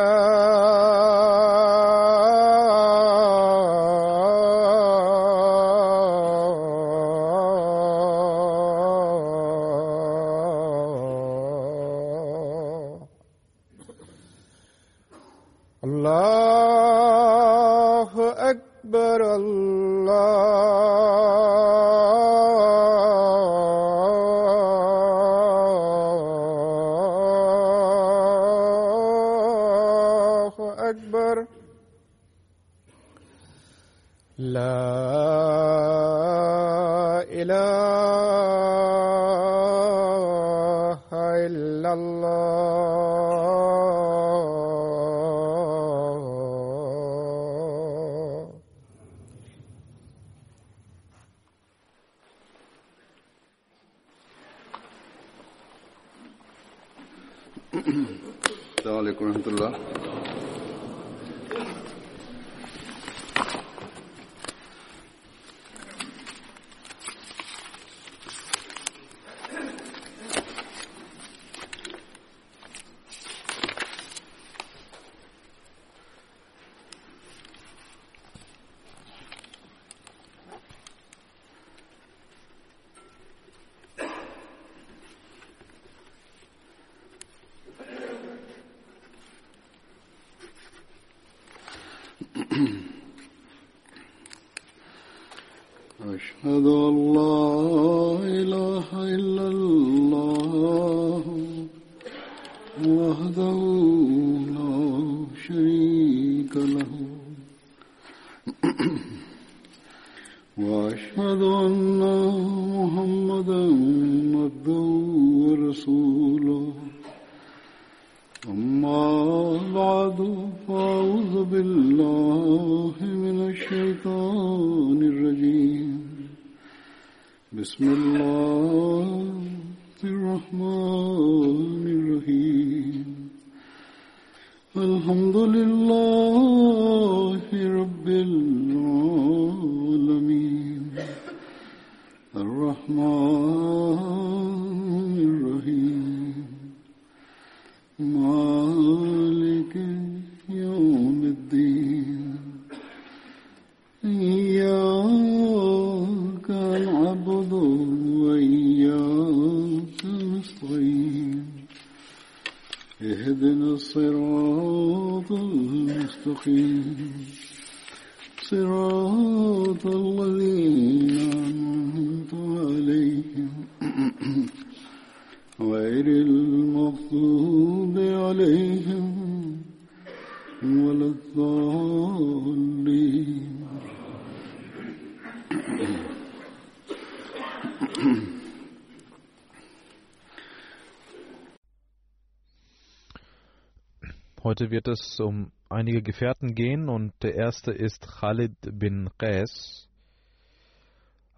Heute 194.43 194.71
wird 194.71 194.89
es 194.89 195.19
um 195.21 195.51
einige 195.69 196.01
Gefährten 196.01 196.53
gehen 196.53 196.89
und 196.89 197.13
der 197.23 197.35
erste 197.35 197.71
ist 197.71 198.05
Khalid 198.05 198.57
bin 198.73 199.09
Qais. 199.17 199.87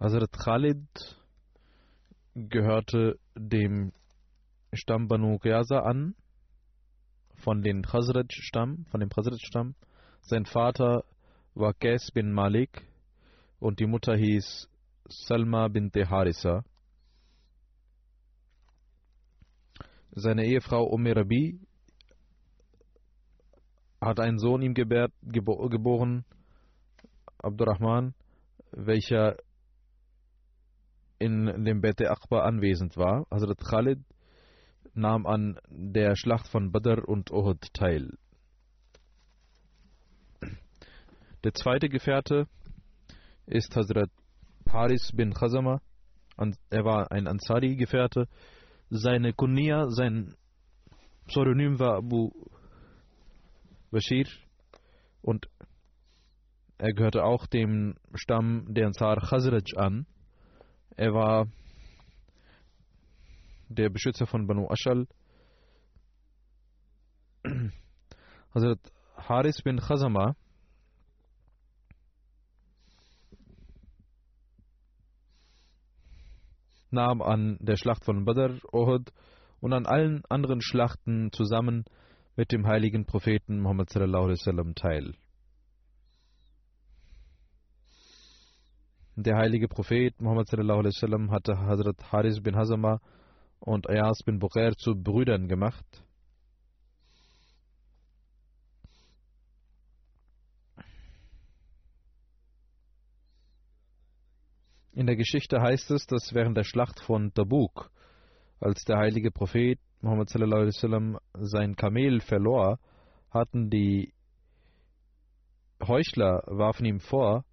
Hazrat 0.00 0.32
Khalid 0.32 0.88
gehörte 2.34 3.18
dem 3.36 3.92
Stamm 4.72 5.06
Banu 5.06 5.38
Qiyasa 5.38 5.78
an, 5.80 6.16
von 7.36 7.62
den 7.62 7.82
Khazraj-Stamm, 7.82 8.86
von 8.90 8.98
dem 8.98 9.08
Khazraj-Stamm. 9.08 9.76
Sein 10.20 10.46
Vater 10.46 11.04
war 11.54 11.74
Qais 11.74 12.10
bin 12.12 12.32
Malik 12.32 12.82
und 13.60 13.78
die 13.78 13.86
Mutter 13.86 14.16
hieß 14.16 14.68
Salma 15.08 15.68
bin 15.68 15.90
Harisa. 15.94 16.64
Seine 20.12 20.46
Ehefrau 20.46 20.84
Umm 20.84 21.06
Rabi 21.06 21.60
hat 24.00 24.20
einen 24.20 24.38
Sohn 24.38 24.62
ihm 24.62 24.74
gebärt, 24.74 25.12
gebo 25.22 25.68
geboren, 25.68 26.24
Abdurrahman, 27.38 28.14
welcher 28.72 29.36
in 31.18 31.64
dem 31.64 31.80
Bete 31.80 32.10
Akbar 32.10 32.44
anwesend 32.44 32.96
war. 32.96 33.26
Hazrat 33.30 33.58
Khalid 33.58 34.00
nahm 34.94 35.26
an 35.26 35.58
der 35.68 36.16
Schlacht 36.16 36.48
von 36.48 36.72
Badr 36.72 37.06
und 37.06 37.30
Uhud 37.30 37.72
teil. 37.72 38.10
Der 41.44 41.54
zweite 41.54 41.88
Gefährte 41.88 42.48
ist 43.46 43.76
Hazrat 43.76 44.10
Haris 44.70 45.12
bin 45.12 45.32
Khazama. 45.32 45.80
Er 46.70 46.84
war 46.84 47.10
ein 47.10 47.26
Ansari-Gefährte. 47.26 48.28
Seine 48.90 49.32
Kunia, 49.32 49.88
sein 49.88 50.34
Pseudonym 51.26 51.78
war 51.78 51.96
Abu 51.96 52.30
Bashir 53.90 54.26
und 55.22 55.48
er 56.78 56.92
gehörte 56.92 57.24
auch 57.24 57.46
dem 57.46 57.94
Stamm 58.14 58.66
der 58.74 58.86
Ansar 58.86 59.16
Khazraj 59.16 59.76
an. 59.76 60.06
Er 60.96 61.14
war 61.14 61.48
der 63.68 63.88
Beschützer 63.90 64.26
von 64.26 64.46
Banu 64.46 64.68
Ashal. 64.68 65.06
Hazrat 68.54 68.80
Haris 69.16 69.62
bin 69.62 69.78
Khazama 69.78 70.36
nahm 76.90 77.22
an 77.22 77.58
der 77.60 77.76
Schlacht 77.76 78.04
von 78.04 78.24
Badr, 78.24 78.54
Uhud 78.72 79.12
und 79.60 79.72
an 79.72 79.86
allen 79.86 80.22
anderen 80.28 80.60
Schlachten 80.60 81.30
zusammen 81.32 81.84
mit 82.36 82.52
dem 82.52 82.66
heiligen 82.66 83.06
Propheten 83.06 83.60
Muhammad 83.60 83.94
wasallam 83.94 84.74
teil. 84.74 85.14
Der 89.16 89.36
heilige 89.38 89.66
Prophet 89.66 90.20
Muhammad 90.20 90.52
wasallam 90.52 91.30
hatte 91.30 91.58
Hazrat 91.58 92.12
Haris 92.12 92.42
bin 92.42 92.54
Hazama 92.54 93.00
und 93.60 93.88
Ayas 93.88 94.22
bin 94.24 94.38
Bukhair 94.38 94.76
zu 94.76 94.94
Brüdern 94.94 95.48
gemacht. 95.48 95.86
In 104.96 105.06
der 105.06 105.16
Geschichte 105.16 105.60
heißt 105.60 105.90
es, 105.90 106.06
dass 106.06 106.32
während 106.32 106.56
der 106.56 106.64
Schlacht 106.64 107.00
von 107.00 107.30
Tabuk, 107.34 107.90
als 108.60 108.82
der 108.84 108.96
heilige 108.96 109.30
Prophet 109.30 109.78
Muhammad 110.00 110.34
wasallam 110.34 111.18
sein 111.34 111.76
Kamel 111.76 112.22
verlor, 112.22 112.78
hatten 113.30 113.68
die 113.68 114.14
Heuchler 115.86 116.42
warfen 116.46 116.86
ihm 116.86 117.00
vor, 117.00 117.44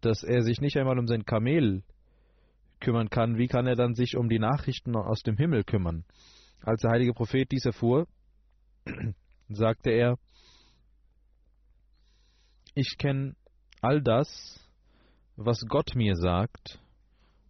dass 0.00 0.22
er 0.22 0.40
sich 0.40 0.62
nicht 0.62 0.78
einmal 0.78 0.98
um 0.98 1.06
sein 1.06 1.26
Kamel 1.26 1.82
kümmern 2.80 3.10
kann, 3.10 3.36
wie 3.36 3.46
kann 3.46 3.66
er 3.66 3.76
dann 3.76 3.94
sich 3.94 4.16
um 4.16 4.30
die 4.30 4.38
Nachrichten 4.38 4.96
aus 4.96 5.20
dem 5.20 5.36
Himmel 5.36 5.62
kümmern? 5.62 6.06
Als 6.62 6.80
der 6.80 6.92
heilige 6.92 7.12
Prophet 7.12 7.52
dies 7.52 7.66
erfuhr, 7.66 8.08
sagte 9.50 9.90
er, 9.90 10.16
ich 12.74 12.96
kenne 12.96 13.36
all 13.82 14.00
das, 14.00 14.64
was 15.38 15.64
Gott 15.68 15.94
mir 15.94 16.16
sagt, 16.16 16.80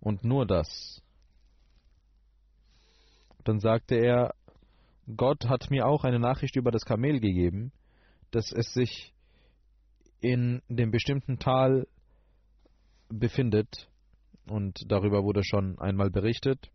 und 0.00 0.22
nur 0.22 0.46
das. 0.46 1.02
Dann 3.44 3.60
sagte 3.60 3.94
er, 3.94 4.34
Gott 5.16 5.48
hat 5.48 5.70
mir 5.70 5.86
auch 5.86 6.04
eine 6.04 6.18
Nachricht 6.18 6.56
über 6.56 6.70
das 6.70 6.84
Kamel 6.84 7.18
gegeben, 7.18 7.72
dass 8.30 8.52
es 8.52 8.74
sich 8.74 9.14
in 10.20 10.60
dem 10.68 10.90
bestimmten 10.90 11.38
Tal 11.38 11.88
befindet. 13.08 13.88
Und 14.46 14.80
darüber 14.86 15.24
wurde 15.24 15.42
schon 15.42 15.78
einmal 15.78 16.10
berichtet 16.10 16.70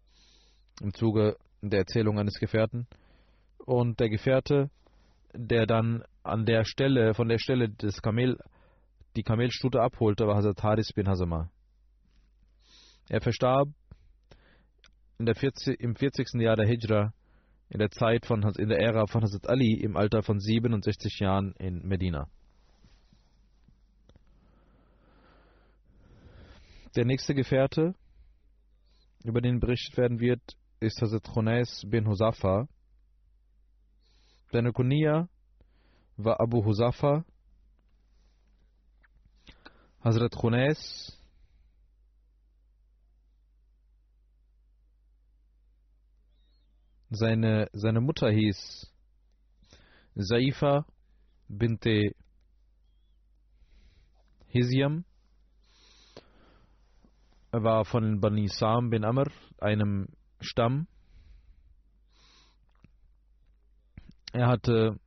im 0.81 0.95
Zuge 0.95 1.37
der 1.61 1.81
Erzählung 1.81 2.17
eines 2.17 2.39
Gefährten. 2.39 2.87
Und 3.59 3.99
der 3.99 4.09
Gefährte, 4.09 4.71
der 5.33 5.67
dann 5.67 6.03
an 6.23 6.45
der 6.45 6.65
Stelle, 6.65 7.13
von 7.13 7.29
der 7.29 7.37
Stelle 7.37 7.69
des 7.69 8.01
Kamel, 8.01 8.39
die 9.15 9.23
Kamelstute 9.23 9.81
abholte, 9.81 10.27
war 10.27 10.35
Hazrat 10.35 10.63
Haris 10.63 10.91
bin 10.93 11.07
Hazama. 11.07 11.49
Er 13.09 13.21
verstarb 13.21 13.69
in 15.19 15.25
der 15.25 15.35
40, 15.35 15.79
im 15.79 15.95
40. 15.95 16.41
Jahr 16.41 16.55
der 16.55 16.67
Hijra, 16.67 17.13
in 17.69 17.79
der 17.79 17.91
Zeit 17.91 18.25
von, 18.25 18.43
in 18.57 18.69
der 18.69 18.79
Ära 18.79 19.05
von 19.07 19.23
Hazrat 19.23 19.49
Ali 19.49 19.79
im 19.81 19.97
Alter 19.97 20.23
von 20.23 20.39
67 20.39 21.19
Jahren 21.19 21.53
in 21.59 21.85
Medina. 21.87 22.27
Der 26.95 27.05
nächste 27.05 27.33
Gefährte, 27.33 27.95
über 29.23 29.41
den 29.41 29.59
berichtet 29.59 29.97
werden 29.97 30.19
wird, 30.19 30.41
ist 30.79 31.01
Hazrat 31.01 31.23
Khunais 31.23 31.83
bin 31.87 32.07
Husafa. 32.07 32.67
Seine 34.51 34.71
Kunia 34.71 35.27
war 36.17 36.39
Abu 36.39 36.63
Husafa. 36.63 37.25
Hazrat 40.03 40.35
Khunais 40.35 41.17
seine, 47.09 47.69
seine 47.71 48.01
Mutter 48.01 48.29
hieß 48.29 48.91
Saifa 50.15 50.85
binte 51.47 52.13
Hiziam. 54.47 55.05
Er 57.53 57.63
war 57.63 57.85
von 57.85 58.19
Bani 58.19 58.49
Sam 58.49 58.89
bin 58.89 59.05
Amr, 59.05 59.31
einem 59.59 60.09
Stamm. 60.41 60.87
Er 64.33 64.47
hatte 64.47 64.99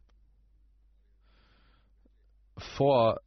vor 2.56 3.20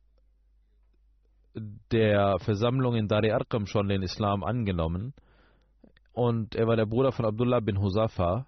der 1.91 2.39
Versammlung 2.39 2.95
in 2.95 3.07
Dari 3.07 3.31
Arqam 3.31 3.65
schon 3.65 3.87
den 3.87 4.01
Islam 4.01 4.43
angenommen 4.43 5.13
und 6.13 6.55
er 6.55 6.67
war 6.67 6.75
der 6.75 6.85
Bruder 6.85 7.11
von 7.11 7.25
Abdullah 7.25 7.61
bin 7.61 7.79
Husafa. 7.79 8.45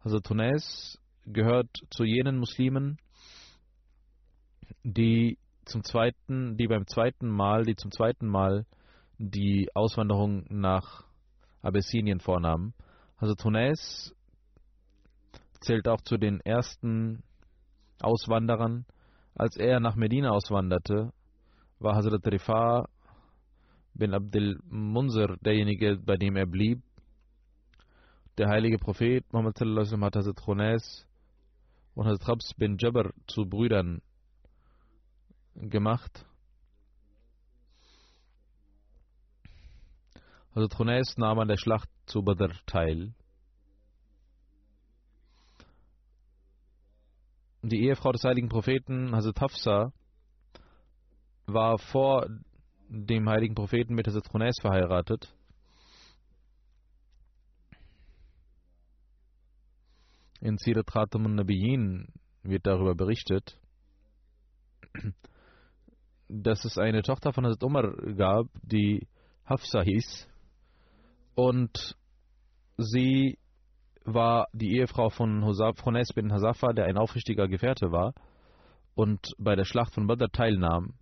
Also 0.00 0.20
Tunis 0.20 0.96
gehört 1.26 1.68
zu 1.90 2.04
jenen 2.04 2.38
Muslimen, 2.38 2.98
die 4.84 5.36
zum 5.64 5.82
zweiten, 5.82 6.56
die 6.56 6.68
beim 6.68 6.86
zweiten 6.86 7.28
Mal, 7.28 7.64
die 7.64 7.76
zum 7.76 7.90
zweiten 7.90 8.26
Mal 8.26 8.64
die 9.18 9.68
Auswanderung 9.74 10.44
nach 10.48 11.04
Abessinien 11.62 12.20
vornahmen. 12.20 12.74
Also 13.16 13.34
Tunis 13.34 14.14
zählt 15.60 15.88
auch 15.88 16.00
zu 16.00 16.16
den 16.16 16.40
ersten 16.40 17.22
Auswanderern. 18.00 18.86
Als 19.34 19.56
er 19.56 19.80
nach 19.80 19.96
Medina 19.96 20.30
auswanderte, 20.30 21.12
war 21.80 21.96
Hazrat 21.96 22.26
Rifa 22.26 22.88
bin 23.94 24.14
Abdel 24.14 24.60
Munzir 24.68 25.36
derjenige, 25.38 25.96
bei 25.96 26.16
dem 26.16 26.36
er 26.36 26.46
blieb. 26.46 26.82
der 28.38 28.48
heilige 28.48 28.78
Prophet 28.78 29.30
Muhammad 29.32 29.58
sallallahu 29.58 29.84
wasallam 29.84 30.04
hat 30.04 30.16
Hazrat 30.16 30.36
Khunais 30.36 31.06
und 31.94 32.06
Hazrat 32.06 32.26
Khabs 32.26 32.54
bin 32.54 32.78
Jabr 32.78 33.12
zu 33.26 33.44
Brüdern 33.44 34.00
gemacht. 35.54 36.24
Hazrat 40.54 40.74
Khunais 40.74 41.16
nahm 41.18 41.38
an 41.38 41.48
der 41.48 41.58
Schlacht 41.58 41.90
zu 42.06 42.22
Badr 42.22 42.54
teil. 42.66 43.12
Die 47.62 47.84
Ehefrau 47.84 48.12
des 48.12 48.24
heiligen 48.24 48.48
Propheten, 48.48 49.14
Hazrat 49.14 49.40
Hafsa, 49.40 49.92
war 51.52 51.78
vor 51.78 52.26
dem 52.88 53.28
heiligen 53.28 53.54
Propheten 53.54 53.94
mit 53.94 54.06
Khunais 54.06 54.56
verheiratet. 54.60 55.34
In 60.40 60.56
Sirat 60.56 60.86
Khatam 60.86 61.26
al-Nabiyin 61.26 62.08
wird 62.42 62.66
darüber 62.66 62.94
berichtet, 62.94 63.58
dass 66.28 66.64
es 66.64 66.78
eine 66.78 67.02
Tochter 67.02 67.32
von 67.32 67.44
Hazrat 67.44 67.62
Umar 67.62 67.92
gab, 68.16 68.46
die 68.62 69.06
Hafsa 69.44 69.82
hieß. 69.82 70.28
Und 71.34 71.96
sie 72.78 73.38
war 74.04 74.46
die 74.52 74.76
Ehefrau 74.78 75.10
von 75.10 75.44
Hunes 75.44 76.12
bin 76.14 76.32
Hasafa, 76.32 76.72
der 76.72 76.86
ein 76.86 76.96
aufrichtiger 76.96 77.46
Gefährte 77.48 77.92
war 77.92 78.14
und 78.94 79.34
bei 79.38 79.56
der 79.56 79.64
Schlacht 79.64 79.94
von 79.94 80.06
Badr 80.06 80.30
teilnahm. 80.32 80.94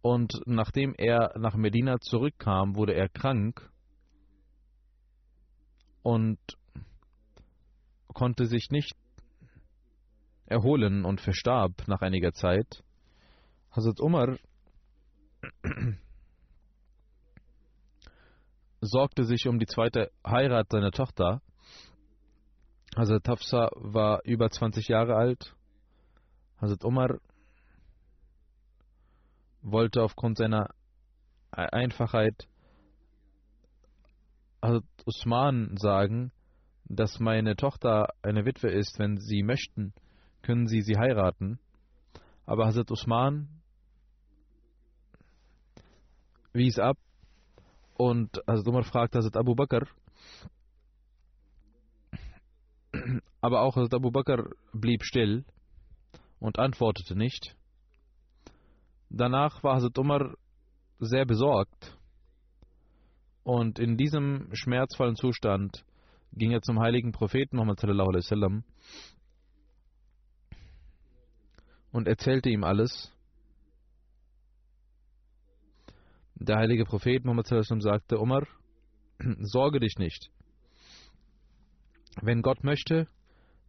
Und 0.00 0.40
nachdem 0.46 0.94
er 0.96 1.32
nach 1.38 1.56
Medina 1.56 1.98
zurückkam, 2.00 2.76
wurde 2.76 2.94
er 2.94 3.08
krank 3.08 3.70
und 6.02 6.38
konnte 8.14 8.46
sich 8.46 8.70
nicht 8.70 8.94
erholen 10.46 11.04
und 11.04 11.20
verstarb 11.20 11.86
nach 11.86 12.00
einiger 12.00 12.32
Zeit. 12.32 12.82
Hazrat 13.70 14.00
Umar 14.00 14.38
sorgte 18.80 19.24
sich 19.24 19.46
um 19.46 19.58
die 19.58 19.66
zweite 19.66 20.10
Heirat 20.26 20.70
seiner 20.70 20.90
Tochter. 20.90 21.42
Hazrat 22.96 23.28
Hafsa 23.28 23.68
war 23.74 24.22
über 24.24 24.48
20 24.48 24.88
Jahre 24.88 25.16
alt. 25.16 25.54
Hazrat 26.60 26.84
Umar 26.84 27.18
wollte 29.70 30.02
aufgrund 30.02 30.38
seiner 30.38 30.70
Einfachheit 31.50 32.48
Hazrat 34.62 34.84
Usman 35.06 35.76
sagen, 35.76 36.32
dass 36.84 37.20
meine 37.20 37.54
Tochter 37.54 38.08
eine 38.22 38.44
Witwe 38.44 38.70
ist. 38.70 38.98
Wenn 38.98 39.18
Sie 39.18 39.42
möchten, 39.42 39.92
können 40.42 40.66
Sie 40.66 40.80
sie 40.82 40.96
heiraten. 40.98 41.58
Aber 42.46 42.66
Hazrat 42.66 42.90
Usman 42.90 43.48
wies 46.52 46.78
ab 46.78 46.98
und 47.94 48.40
Hazrat 48.46 48.66
Umar 48.66 48.84
fragte 48.84 49.18
Hazrat 49.18 49.36
Abu 49.36 49.54
Bakr. 49.54 49.86
Aber 53.40 53.60
auch 53.60 53.76
Hazrat 53.76 53.94
Abu 53.94 54.10
Bakr 54.10 54.50
blieb 54.72 55.04
still 55.04 55.44
und 56.40 56.58
antwortete 56.58 57.16
nicht. 57.16 57.54
Danach 59.10 59.62
war 59.62 59.76
Hazrat 59.76 59.98
Umar 59.98 60.34
sehr 60.98 61.24
besorgt 61.24 61.96
und 63.42 63.78
in 63.78 63.96
diesem 63.96 64.50
schmerzvollen 64.52 65.16
Zustand 65.16 65.84
ging 66.32 66.50
er 66.50 66.60
zum 66.60 66.78
heiligen 66.80 67.12
Propheten 67.12 67.56
Muhammad 67.56 67.82
und 71.90 72.06
erzählte 72.06 72.50
ihm 72.50 72.64
alles. 72.64 73.12
Der 76.34 76.56
heilige 76.56 76.84
Prophet 76.84 77.24
Muhammad 77.24 77.46
sagte, 77.46 78.18
Umar, 78.18 78.46
sorge 79.40 79.80
dich 79.80 79.96
nicht. 79.98 80.30
Wenn 82.20 82.42
Gott 82.42 82.62
möchte, 82.62 83.08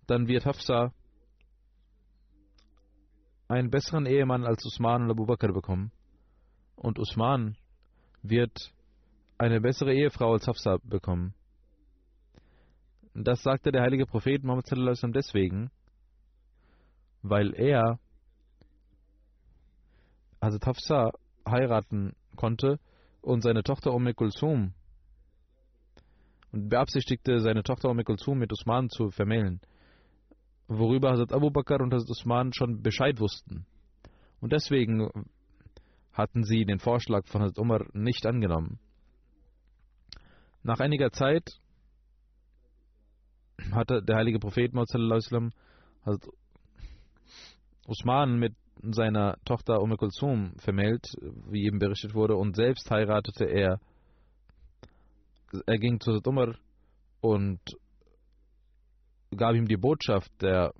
dann 0.05 0.27
wird 0.27 0.45
Hafsa 0.45 0.93
einen 3.49 3.71
besseren 3.71 4.05
Ehemann 4.05 4.45
als 4.45 4.63
Usman 4.65 5.03
und 5.03 5.11
Abu 5.11 5.25
Bakr 5.25 5.51
bekommen. 5.51 5.91
Und 6.75 6.99
Usman 6.99 7.57
wird 8.21 8.71
eine 9.37 9.59
bessere 9.59 9.93
Ehefrau 9.93 10.33
als 10.33 10.47
Hafsa 10.47 10.77
bekommen. 10.83 11.33
Das 13.13 13.41
sagte 13.41 13.71
der 13.71 13.81
heilige 13.81 14.05
Prophet 14.05 14.43
Muhammad 14.43 14.69
deswegen, 15.15 15.71
weil 17.23 17.53
er 17.55 17.99
Hazrat 20.41 20.65
Hafsa 20.67 21.11
heiraten 21.45 22.15
konnte 22.35 22.79
und 23.21 23.41
seine 23.41 23.63
Tochter 23.63 23.93
Umm 23.93 24.13
Kulsum 24.15 24.73
und 26.51 26.69
beabsichtigte, 26.69 27.39
seine 27.39 27.63
Tochter 27.63 27.89
Umm 27.89 28.03
Kulsum 28.03 28.37
mit 28.37 28.53
Usman 28.53 28.89
zu 28.89 29.09
vermählen, 29.09 29.59
worüber 30.69 31.11
Hazrat 31.11 31.33
Abu 31.33 31.49
Bakr 31.49 31.81
und 31.81 31.93
Hazrat 31.93 32.11
Usman 32.11 32.53
schon 32.53 32.81
Bescheid 32.81 33.19
wussten. 33.19 33.65
Und 34.39 34.53
deswegen 34.53 35.09
hatten 36.13 36.43
sie 36.43 36.65
den 36.65 36.79
Vorschlag 36.79 37.25
von 37.27 37.41
Hazrat 37.41 37.59
Umar 37.59 37.85
nicht 37.93 38.25
angenommen. 38.25 38.79
Nach 40.63 40.79
einiger 40.79 41.11
Zeit 41.11 41.49
hatte 43.71 44.01
der 44.01 44.17
heilige 44.17 44.39
Prophet 44.39 44.73
Muhammad 44.73 45.51
Usman 47.87 48.39
mit 48.39 48.55
seiner 48.81 49.37
Tochter 49.45 49.81
Umm 49.81 49.97
Kulsum 49.97 50.53
vermählt, 50.57 51.05
wie 51.49 51.65
eben 51.65 51.79
berichtet 51.79 52.13
wurde, 52.13 52.35
und 52.35 52.55
selbst 52.55 52.89
heiratete 52.89 53.45
er. 53.45 53.79
Er 55.65 55.79
ging 55.79 55.99
zu 55.99 56.21
Umar 56.23 56.55
und 57.21 57.59
gab 59.35 59.55
ihm 59.55 59.67
die 59.67 59.77
Botschaft 59.77 60.31
der, 60.41 60.73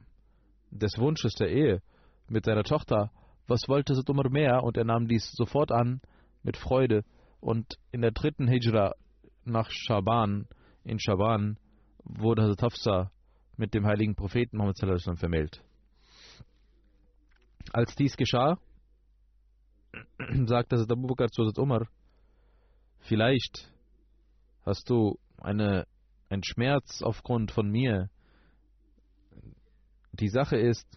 des 0.71 0.97
Wunsches 0.97 1.33
der 1.33 1.49
Ehe 1.49 1.81
mit 2.27 2.45
seiner 2.45 2.63
Tochter. 2.63 3.11
Was 3.47 3.67
wollte 3.67 3.93
Umar 4.07 4.29
mehr? 4.29 4.63
Und 4.63 4.77
er 4.77 4.85
nahm 4.85 5.07
dies 5.07 5.31
sofort 5.31 5.71
an 5.71 6.01
mit 6.43 6.57
Freude. 6.57 7.03
Und 7.39 7.79
in 7.91 8.01
der 8.01 8.11
dritten 8.11 8.47
Hijra 8.47 8.93
nach 9.45 9.69
Schaban, 9.71 10.47
in 10.83 10.99
Schaban, 10.99 11.57
wurde 12.03 12.43
Hazrat 12.43 12.63
Hafsa 12.63 13.11
mit 13.57 13.73
dem 13.73 13.85
heiligen 13.85 14.15
Propheten 14.15 14.57
Muhammad 14.57 14.77
vermählt. 15.17 15.63
Als 17.71 17.95
dies 17.95 18.17
geschah, 18.17 18.57
sagte 20.45 20.75
Hazrat 20.75 20.91
Abu 20.91 21.07
Bakr 21.07 21.29
zu 21.29 21.43
Hazrat 21.43 21.59
Umar, 21.59 21.87
vielleicht 22.99 23.71
hast 24.65 24.89
du 24.89 25.17
eine, 25.37 25.85
einen 26.29 26.43
Schmerz 26.43 27.01
aufgrund 27.01 27.51
von 27.51 27.69
mir. 27.69 28.09
Die 30.13 30.29
Sache 30.29 30.57
ist, 30.57 30.87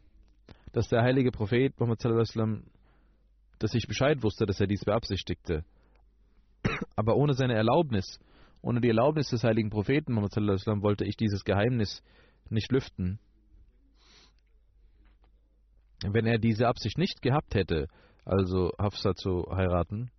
dass 0.73 0.89
der 0.89 1.03
heilige 1.03 1.31
Prophet 1.31 1.79
Muhammad 1.79 2.03
dass 3.59 3.75
ich 3.75 3.87
Bescheid 3.87 4.23
wusste, 4.23 4.47
dass 4.47 4.61
er 4.61 4.67
dies 4.67 4.85
beabsichtigte. 4.85 5.65
Aber 6.97 7.17
ohne 7.17 7.35
seine 7.35 7.55
Erlaubnis 7.55 8.19
ohne 8.63 8.81
die 8.81 8.89
Erlaubnis 8.89 9.29
des 9.29 9.43
heiligen 9.43 9.71
Propheten 9.71 10.15
Muhammad 10.15 10.37
wollte 10.83 11.05
ich 11.05 11.17
dieses 11.17 11.45
Geheimnis 11.45 12.03
nicht 12.49 12.71
lüften. 12.71 13.19
Wenn 16.05 16.27
er 16.27 16.39
diese 16.39 16.69
Absicht 16.69 16.97
nicht 16.97 17.23
gehabt 17.23 17.55
hätte, 17.55 17.89
also 18.25 18.73
Hafsa 18.79 19.15
zu 19.15 19.47
heiraten, 19.51 20.11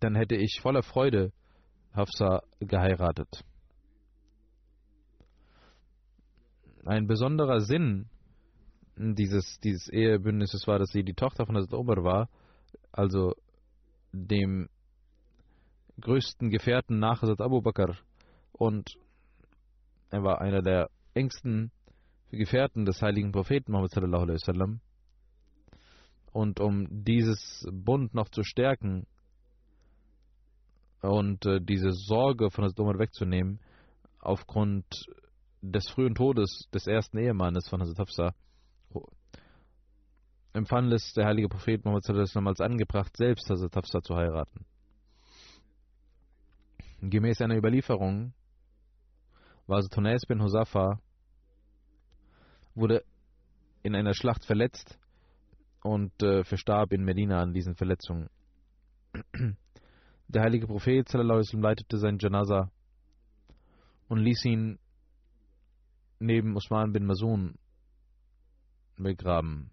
dann 0.00 0.14
hätte 0.14 0.36
ich 0.36 0.60
voller 0.60 0.82
Freude 0.82 1.32
Hafsa 1.94 2.42
geheiratet. 2.60 3.42
Ein 6.84 7.06
besonderer 7.06 7.60
Sinn 7.60 8.06
dieses, 8.96 9.58
dieses 9.60 9.88
Ehebündnisses 9.88 10.66
war, 10.66 10.78
dass 10.78 10.90
sie 10.90 11.04
die 11.04 11.14
Tochter 11.14 11.46
von 11.46 11.56
Hazrat 11.56 11.78
Umar 11.78 12.04
war, 12.04 12.28
also 12.90 13.34
dem 14.12 14.68
größten 16.00 16.50
Gefährten 16.50 16.98
nach 16.98 17.22
Hazrat 17.22 17.40
Abu 17.40 17.62
Bakr 17.62 17.96
und 18.52 18.96
er 20.10 20.22
war 20.22 20.40
einer 20.40 20.62
der 20.62 20.90
engsten 21.14 21.70
Gefährten 22.30 22.84
des 22.84 23.00
heiligen 23.00 23.32
Propheten 23.32 23.72
Muhammad 23.72 23.92
sallallahu 23.92 24.22
alaihi 24.22 24.40
wasallam. 24.40 24.80
Und 26.32 26.60
um 26.60 26.86
dieses 26.90 27.66
Bund 27.70 28.14
noch 28.14 28.28
zu 28.30 28.42
stärken 28.42 29.06
und 31.02 31.44
äh, 31.46 31.60
diese 31.60 31.92
Sorge 31.92 32.50
von 32.50 32.64
Hazrat 32.64 32.80
Umar 32.80 32.98
wegzunehmen, 32.98 33.60
aufgrund 34.18 35.06
des 35.62 35.88
frühen 35.88 36.14
Todes 36.14 36.68
des 36.74 36.86
ersten 36.86 37.18
Ehemannes 37.18 37.68
von 37.68 37.80
Hazrat 37.80 37.98
Hafsa, 38.00 38.34
empfand 40.52 40.92
es 40.92 41.14
der 41.14 41.26
heilige 41.26 41.48
Prophet 41.48 41.84
Muhammad 41.84 42.08
als 42.48 42.60
angebracht, 42.60 43.16
selbst 43.16 43.48
Hazrat 43.48 43.76
Hafsa 43.76 44.02
zu 44.02 44.16
heiraten. 44.16 44.66
Gemäß 47.00 47.40
einer 47.40 47.56
Überlieferung 47.56 48.34
war 49.66 49.76
also 49.76 49.88
Tunais 49.88 50.26
bin 50.26 50.42
Husafa, 50.42 51.00
wurde 52.74 53.04
in 53.82 53.94
einer 53.94 54.14
Schlacht 54.14 54.44
verletzt 54.44 54.98
und 55.82 56.22
äh, 56.22 56.44
verstarb 56.44 56.92
in 56.92 57.04
Medina 57.04 57.40
an 57.40 57.52
diesen 57.52 57.74
Verletzungen. 57.74 58.28
Der 60.28 60.42
heilige 60.42 60.66
Prophet 60.66 61.08
sallam, 61.08 61.42
leitete 61.60 61.98
sein 61.98 62.18
Janaza 62.18 62.70
und 64.08 64.18
ließ 64.18 64.44
ihn 64.46 64.78
neben 66.22 66.56
Usman 66.56 66.92
bin 66.92 67.06
Masun 67.06 67.56
begraben. 68.96 69.70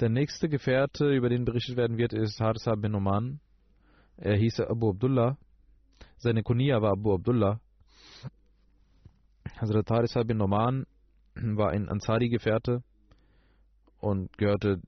Der 0.00 0.10
nächste 0.10 0.48
Gefährte, 0.48 1.10
über 1.14 1.30
den 1.30 1.46
berichtet 1.46 1.76
werden 1.76 1.96
wird, 1.96 2.12
ist 2.12 2.38
Harsa 2.38 2.74
bin 2.74 2.94
Oman. 2.94 3.40
Er 4.18 4.36
hieß 4.36 4.60
Abu 4.60 4.90
Abdullah. 4.90 5.38
Seine 6.18 6.42
Kunia 6.42 6.82
war 6.82 6.92
Abu 6.92 7.14
Abdullah. 7.14 7.60
Hazrat 9.58 9.90
Harisa 9.90 10.22
bin 10.22 10.40
Oman 10.42 10.86
war 11.34 11.70
ein 11.70 11.88
Ansari-Gefährte 11.88 12.82
und 13.98 14.36
gehörte 14.36 14.80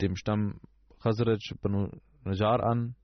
dem 0.00 0.14
Stamm 0.16 0.60
Khazraj 1.00 1.54
Banu 1.60 1.90
Najjar 2.24 2.62
an. 2.62 2.94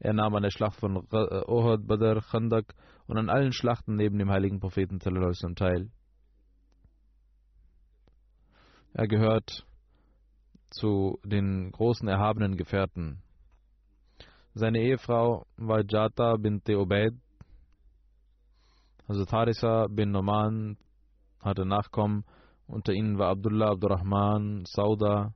Er 0.00 0.12
nahm 0.12 0.34
an 0.34 0.42
der 0.42 0.50
Schlacht 0.50 0.78
von 0.78 0.96
Ohad, 0.96 1.86
Badr, 1.86 2.20
Khandak 2.20 2.74
und 3.06 3.18
an 3.18 3.28
allen 3.28 3.52
Schlachten 3.52 3.96
neben 3.96 4.18
dem 4.18 4.30
heiligen 4.30 4.60
Propheten 4.60 5.00
teil. 5.00 5.90
Er 8.94 9.08
gehört 9.08 9.66
zu 10.70 11.18
den 11.24 11.72
großen 11.72 12.08
erhabenen 12.08 12.56
Gefährten. 12.56 13.22
Seine 14.54 14.80
Ehefrau 14.80 15.46
war 15.56 15.82
Jata 15.88 16.36
bint 16.36 16.68
Ubaid. 16.68 17.14
Also 19.06 19.24
Harisa 19.26 19.86
bin 19.88 20.10
Noman 20.10 20.76
hatte 21.40 21.64
Nachkommen. 21.64 22.24
Unter 22.66 22.92
ihnen 22.92 23.18
war 23.18 23.30
Abdullah, 23.30 23.70
Abdurrahman, 23.70 24.64
Sauda, 24.66 25.32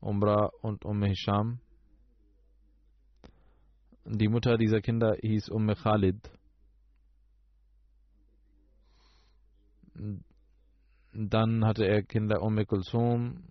Umrah 0.00 0.50
und 0.62 0.84
Umm 0.84 1.02
Hisham. 1.02 1.60
Die 4.04 4.28
Mutter 4.28 4.58
dieser 4.58 4.80
Kinder 4.80 5.16
hieß 5.20 5.48
Umm 5.48 5.68
Khalid. 5.74 6.30
Dann 11.12 11.64
hatte 11.64 11.84
er 11.84 12.02
Kinder 12.02 12.42
Umm 12.42 12.64
Kulsum, 12.66 13.44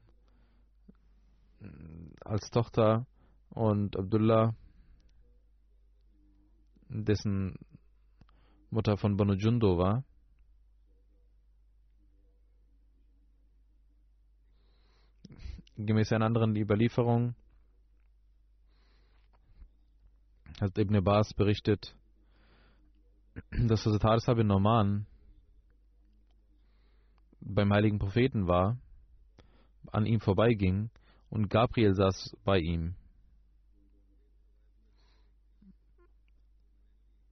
als 2.25 2.49
Tochter 2.49 3.05
und 3.49 3.97
Abdullah, 3.97 4.55
dessen 6.89 7.55
Mutter 8.69 8.97
von 8.97 9.15
Banu 9.15 9.33
Jundo 9.33 9.77
war. 9.77 10.03
Gemäß 15.77 16.11
einer 16.11 16.25
anderen 16.25 16.55
Überlieferung 16.55 17.35
hat 20.61 20.77
Ibn 20.77 20.97
Abbas 20.97 21.33
berichtet, 21.33 21.95
dass 23.49 23.83
Hazrat 23.85 24.03
Harisa 24.03 24.33
bin 24.35 24.47
Norman 24.47 25.07
beim 27.39 27.73
heiligen 27.73 27.97
Propheten 27.97 28.47
war, 28.47 28.77
an 29.91 30.05
ihm 30.05 30.19
vorbeiging 30.19 30.91
und 31.31 31.49
Gabriel 31.49 31.95
saß 31.95 32.37
bei 32.45 32.59
ihm. 32.59 32.93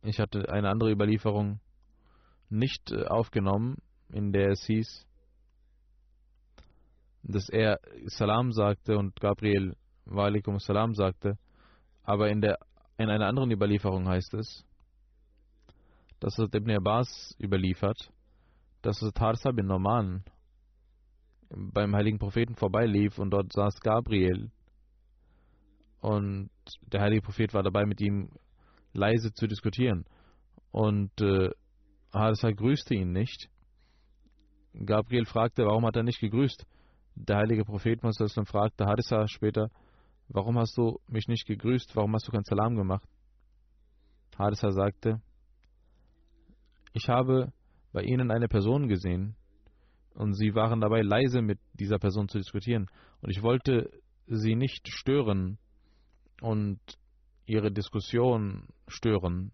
Ich 0.02 0.20
hatte 0.20 0.50
eine 0.50 0.70
andere 0.70 0.92
Überlieferung 0.92 1.60
nicht 2.50 2.92
äh, 2.92 3.06
aufgenommen, 3.06 3.78
in 4.10 4.32
der 4.32 4.50
es 4.50 4.64
hieß, 4.66 5.06
dass 7.22 7.48
er 7.50 7.80
Salam 8.06 8.52
sagte 8.52 8.98
und 8.98 9.20
Gabriel 9.20 9.76
Walaikum 10.06 10.58
Salam 10.58 10.96
sagte, 10.96 11.38
aber 12.04 12.30
in, 12.30 12.42
der, 12.42 12.58
in 13.00 13.10
einer 13.10 13.28
anderen 13.28 13.50
Überlieferung 13.50 14.08
heißt 14.08 14.34
es, 14.34 14.66
dass 16.20 16.38
es 16.38 16.54
Ibn 16.54 16.72
Abbas 16.72 17.36
überliefert, 17.40 18.12
dass 18.82 19.02
es 19.02 19.14
Tarsa 19.14 19.52
bin 19.52 19.68
Norman 19.68 20.24
beim 21.50 21.96
heiligen 21.96 22.20
Propheten 22.20 22.56
vorbeilief 22.56 23.18
und 23.18 23.32
dort 23.32 23.54
saß 23.54 23.80
Gabriel 23.80 24.52
und 26.02 26.50
der 26.92 27.02
heilige 27.02 27.22
Prophet 27.22 27.54
war 27.54 27.64
dabei, 27.64 27.86
mit 27.86 28.02
ihm 28.02 28.30
leise 28.94 29.34
zu 29.34 29.48
diskutieren. 29.48 30.06
Und 30.72 31.12
äh, 31.22 31.50
Harisa 32.14 32.52
grüßte 32.52 32.96
ihn 32.96 33.12
nicht. 33.12 33.50
Gabriel 34.86 35.26
fragte, 35.26 35.66
warum 35.66 35.86
hat 35.86 35.96
er 35.96 36.04
nicht 36.04 36.20
gegrüßt? 36.20 36.66
Der 37.16 37.38
heilige 37.38 37.66
Prophet 37.66 38.04
Muslim 38.04 38.46
fragte 38.46 38.86
Harisa 38.86 39.28
später, 39.28 39.70
warum 40.30 40.58
hast 40.58 40.78
du 40.78 41.00
mich 41.08 41.28
nicht 41.28 41.46
gegrüßt? 41.46 41.96
Warum 41.96 42.14
hast 42.14 42.28
du 42.28 42.32
kein 42.32 42.44
Salam 42.44 42.76
gemacht? 42.76 43.08
Harisa 44.38 44.72
sagte, 44.72 45.22
ich 46.94 47.10
habe 47.10 47.52
bei 47.92 48.04
ihnen 48.04 48.32
eine 48.32 48.48
Person 48.48 48.88
gesehen, 48.88 49.36
und 50.20 50.34
sie 50.34 50.54
waren 50.54 50.82
dabei 50.82 51.02
leise 51.02 51.42
mit 51.42 51.60
dieser 51.74 51.98
Person 51.98 52.28
zu 52.28 52.40
diskutieren. 52.40 52.88
Und 53.22 53.30
ich 53.30 53.42
wollte 53.42 53.90
sie 54.28 54.56
nicht 54.56 54.88
stören 54.90 55.58
und 56.42 56.80
ihre 57.46 57.72
Diskussion 57.72 58.68
stören. 58.88 59.54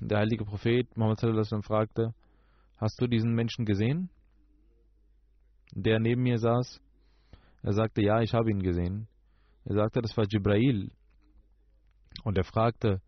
Der 0.00 0.20
heilige 0.20 0.46
Prophet 0.46 0.96
Muhammad 0.96 1.20
fragte, 1.62 2.14
hast 2.78 2.98
du 3.02 3.06
diesen 3.06 3.34
Menschen 3.34 3.66
gesehen, 3.66 4.08
der 5.74 6.00
neben 6.00 6.22
mir 6.22 6.38
saß? 6.38 6.80
Er 7.62 7.72
sagte, 7.72 8.02
ja, 8.02 8.20
ich 8.20 8.32
habe 8.32 8.50
ihn 8.50 8.62
gesehen. 8.62 9.08
Er 9.64 9.74
sagte, 9.74 10.00
das 10.00 10.16
war 10.16 10.24
Jibrail. 10.28 10.90
Und 12.24 12.38
er 12.38 12.44
fragte, 12.44 13.00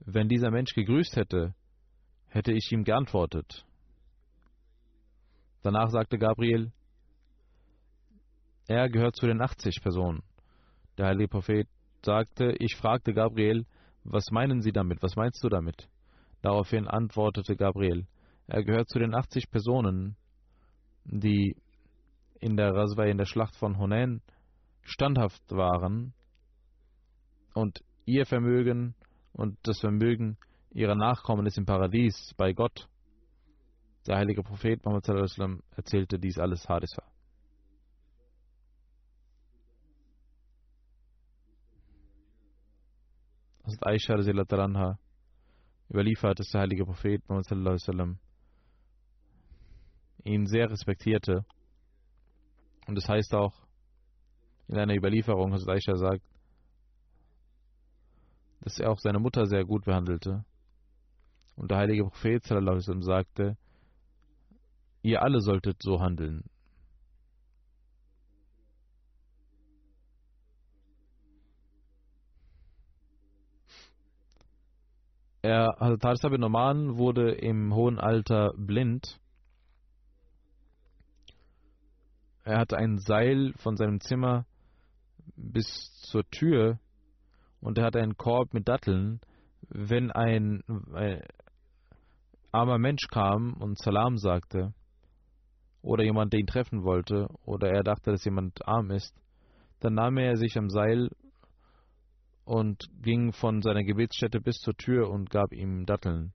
wenn 0.00 0.28
dieser 0.28 0.50
Mensch 0.50 0.72
gegrüßt 0.74 1.16
hätte, 1.16 1.54
hätte 2.28 2.52
ich 2.52 2.70
ihm 2.72 2.84
geantwortet. 2.84 3.64
Danach 5.62 5.90
sagte 5.90 6.18
Gabriel, 6.18 6.72
er 8.68 8.88
gehört 8.88 9.16
zu 9.16 9.26
den 9.26 9.40
80 9.40 9.80
Personen. 9.82 10.22
Der 10.98 11.06
heilige 11.06 11.28
Prophet 11.28 11.68
sagte, 12.04 12.54
ich 12.58 12.76
fragte 12.76 13.12
Gabriel, 13.12 13.66
was 14.04 14.30
meinen 14.30 14.60
Sie 14.62 14.72
damit? 14.72 15.02
Was 15.02 15.16
meinst 15.16 15.42
du 15.42 15.48
damit? 15.48 15.88
Daraufhin 16.42 16.86
antwortete 16.86 17.56
Gabriel, 17.56 18.06
er 18.46 18.62
gehört 18.62 18.88
zu 18.88 18.98
den 18.98 19.14
80 19.14 19.50
Personen, 19.50 20.16
die 21.04 21.56
in 22.40 22.56
der 22.56 22.74
Raswa, 22.74 23.04
in 23.04 23.18
der 23.18 23.26
Schlacht 23.26 23.56
von 23.56 23.78
Hunain 23.78 24.22
standhaft 24.82 25.42
waren 25.50 26.14
und 27.54 27.82
ihr 28.04 28.26
Vermögen 28.26 28.94
und 29.32 29.58
das 29.62 29.80
Vermögen 29.80 30.38
ihrer 30.70 30.94
Nachkommen 30.94 31.46
ist 31.46 31.58
im 31.58 31.66
Paradies 31.66 32.34
bei 32.36 32.52
Gott. 32.52 32.88
Der 34.06 34.18
heilige 34.18 34.42
Prophet 34.42 34.84
Muhammad 34.84 35.08
erzählte 35.76 36.18
dies 36.18 36.38
alles 36.38 36.68
Harisa. 36.68 37.02
Hazrat 43.64 43.86
Aisha 43.86 44.14
anha 44.14 44.98
überliefert, 45.90 46.38
dass 46.38 46.50
der 46.50 46.60
heilige 46.60 46.84
Prophet 46.84 47.28
Muhammad 47.28 48.16
ihn 50.24 50.46
sehr 50.46 50.70
respektierte. 50.70 51.44
Und 52.86 52.94
das 52.94 53.08
heißt 53.08 53.34
auch 53.34 53.54
in 54.68 54.78
einer 54.78 54.94
Überlieferung, 54.94 55.52
Hazrat 55.52 55.76
Aisha 55.76 55.96
sagt, 55.96 56.24
dass 58.60 58.78
er 58.78 58.90
auch 58.90 58.98
seine 58.98 59.18
Mutter 59.20 59.46
sehr 59.46 59.64
gut 59.64 59.84
behandelte. 59.84 60.44
Und 61.56 61.70
der 61.70 61.78
heilige 61.78 62.04
Prophet 62.04 62.44
sagte, 62.44 63.56
Ihr 65.02 65.22
alle 65.22 65.40
solltet 65.40 65.80
so 65.82 66.00
handeln. 66.00 66.42
Er, 75.42 75.80
also 75.80 75.96
Tarsa 75.96 76.28
bin 76.28 76.42
Oman 76.42 76.98
wurde 76.98 77.30
im 77.30 77.72
hohen 77.72 78.00
Alter 78.00 78.52
blind. 78.56 79.20
Er 82.46 82.58
hatte 82.60 82.76
ein 82.76 82.98
Seil 82.98 83.52
von 83.56 83.76
seinem 83.76 83.98
Zimmer 83.98 84.46
bis 85.34 85.66
zur 86.02 86.22
Tür 86.30 86.78
und 87.60 87.76
er 87.76 87.86
hatte 87.86 87.98
einen 88.00 88.16
Korb 88.16 88.54
mit 88.54 88.68
Datteln. 88.68 89.20
Wenn 89.68 90.12
ein, 90.12 90.62
ein 90.94 91.22
armer 92.52 92.78
Mensch 92.78 93.08
kam 93.10 93.54
und 93.54 93.78
Salam 93.78 94.16
sagte, 94.16 94.72
oder 95.82 96.04
jemand, 96.04 96.32
der 96.32 96.38
ihn 96.38 96.46
treffen 96.46 96.84
wollte, 96.84 97.26
oder 97.44 97.68
er 97.68 97.82
dachte, 97.82 98.12
dass 98.12 98.24
jemand 98.24 98.64
arm 98.68 98.92
ist, 98.92 99.12
dann 99.80 99.94
nahm 99.94 100.16
er 100.16 100.36
sich 100.36 100.56
am 100.56 100.70
Seil 100.70 101.10
und 102.44 102.84
ging 103.02 103.32
von 103.32 103.60
seiner 103.60 103.82
Gebetsstätte 103.82 104.40
bis 104.40 104.58
zur 104.58 104.76
Tür 104.76 105.10
und 105.10 105.30
gab 105.30 105.52
ihm 105.52 105.84
Datteln. 105.84 106.32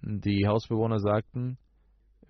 Die 0.00 0.46
Hausbewohner 0.46 0.98
sagten, 0.98 1.58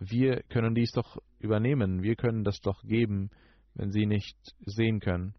wir 0.00 0.42
können 0.48 0.74
dies 0.74 0.92
doch 0.92 1.18
übernehmen, 1.38 2.02
wir 2.02 2.16
können 2.16 2.42
das 2.42 2.60
doch 2.60 2.82
geben, 2.82 3.30
wenn 3.74 3.92
sie 3.92 4.06
nicht 4.06 4.36
sehen 4.64 4.98
können. 4.98 5.34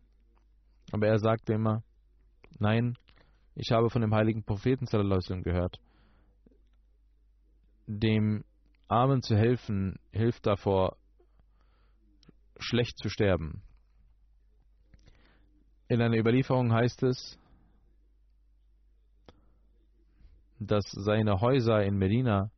Aber 0.91 1.07
er 1.07 1.17
sagte 1.17 1.53
immer, 1.53 1.83
nein, 2.59 2.95
ich 3.55 3.71
habe 3.71 3.89
von 3.89 4.01
dem 4.01 4.13
heiligen 4.13 4.43
Propheten 4.43 4.85
gehört. 5.43 5.79
Dem 7.87 8.43
Armen 8.87 9.23
zu 9.23 9.35
helfen, 9.35 9.99
hilft 10.11 10.45
davor, 10.45 10.95
schlecht 12.59 12.97
zu 12.99 13.09
sterben. 13.09 13.63
In 15.87 16.01
einer 16.01 16.17
Überlieferung 16.17 16.71
heißt 16.71 17.01
es, 17.03 17.39
dass 20.59 20.85
seine 20.91 21.41
Häuser 21.41 21.83
in 21.83 21.97
Medina, 21.97 22.51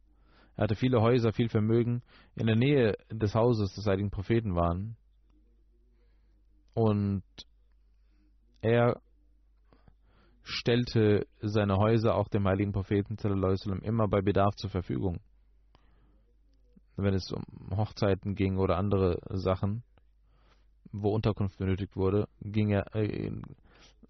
er 0.55 0.63
hatte 0.63 0.75
viele 0.75 1.01
Häuser, 1.01 1.33
viel 1.33 1.49
Vermögen, 1.49 2.03
in 2.35 2.47
der 2.47 2.55
Nähe 2.55 2.95
des 3.11 3.33
Hauses 3.33 3.73
des 3.73 3.85
heiligen 3.85 4.11
Propheten 4.11 4.55
waren. 4.55 4.95
Und 6.73 7.23
er 8.61 9.01
stellte 10.43 11.25
seine 11.41 11.77
Häuser 11.77 12.15
auch 12.15 12.27
dem 12.27 12.47
heiligen 12.47 12.71
Propheten 12.71 13.17
immer 13.81 14.07
bei 14.07 14.21
Bedarf 14.21 14.55
zur 14.55 14.69
Verfügung. 14.69 15.19
Wenn 16.95 17.13
es 17.13 17.31
um 17.31 17.43
Hochzeiten 17.75 18.35
ging 18.35 18.57
oder 18.57 18.77
andere 18.77 19.19
Sachen, 19.29 19.83
wo 20.91 21.09
Unterkunft 21.09 21.57
benötigt 21.57 21.95
wurde, 21.95 22.27
er, 22.69 22.95
äh, 22.95 23.31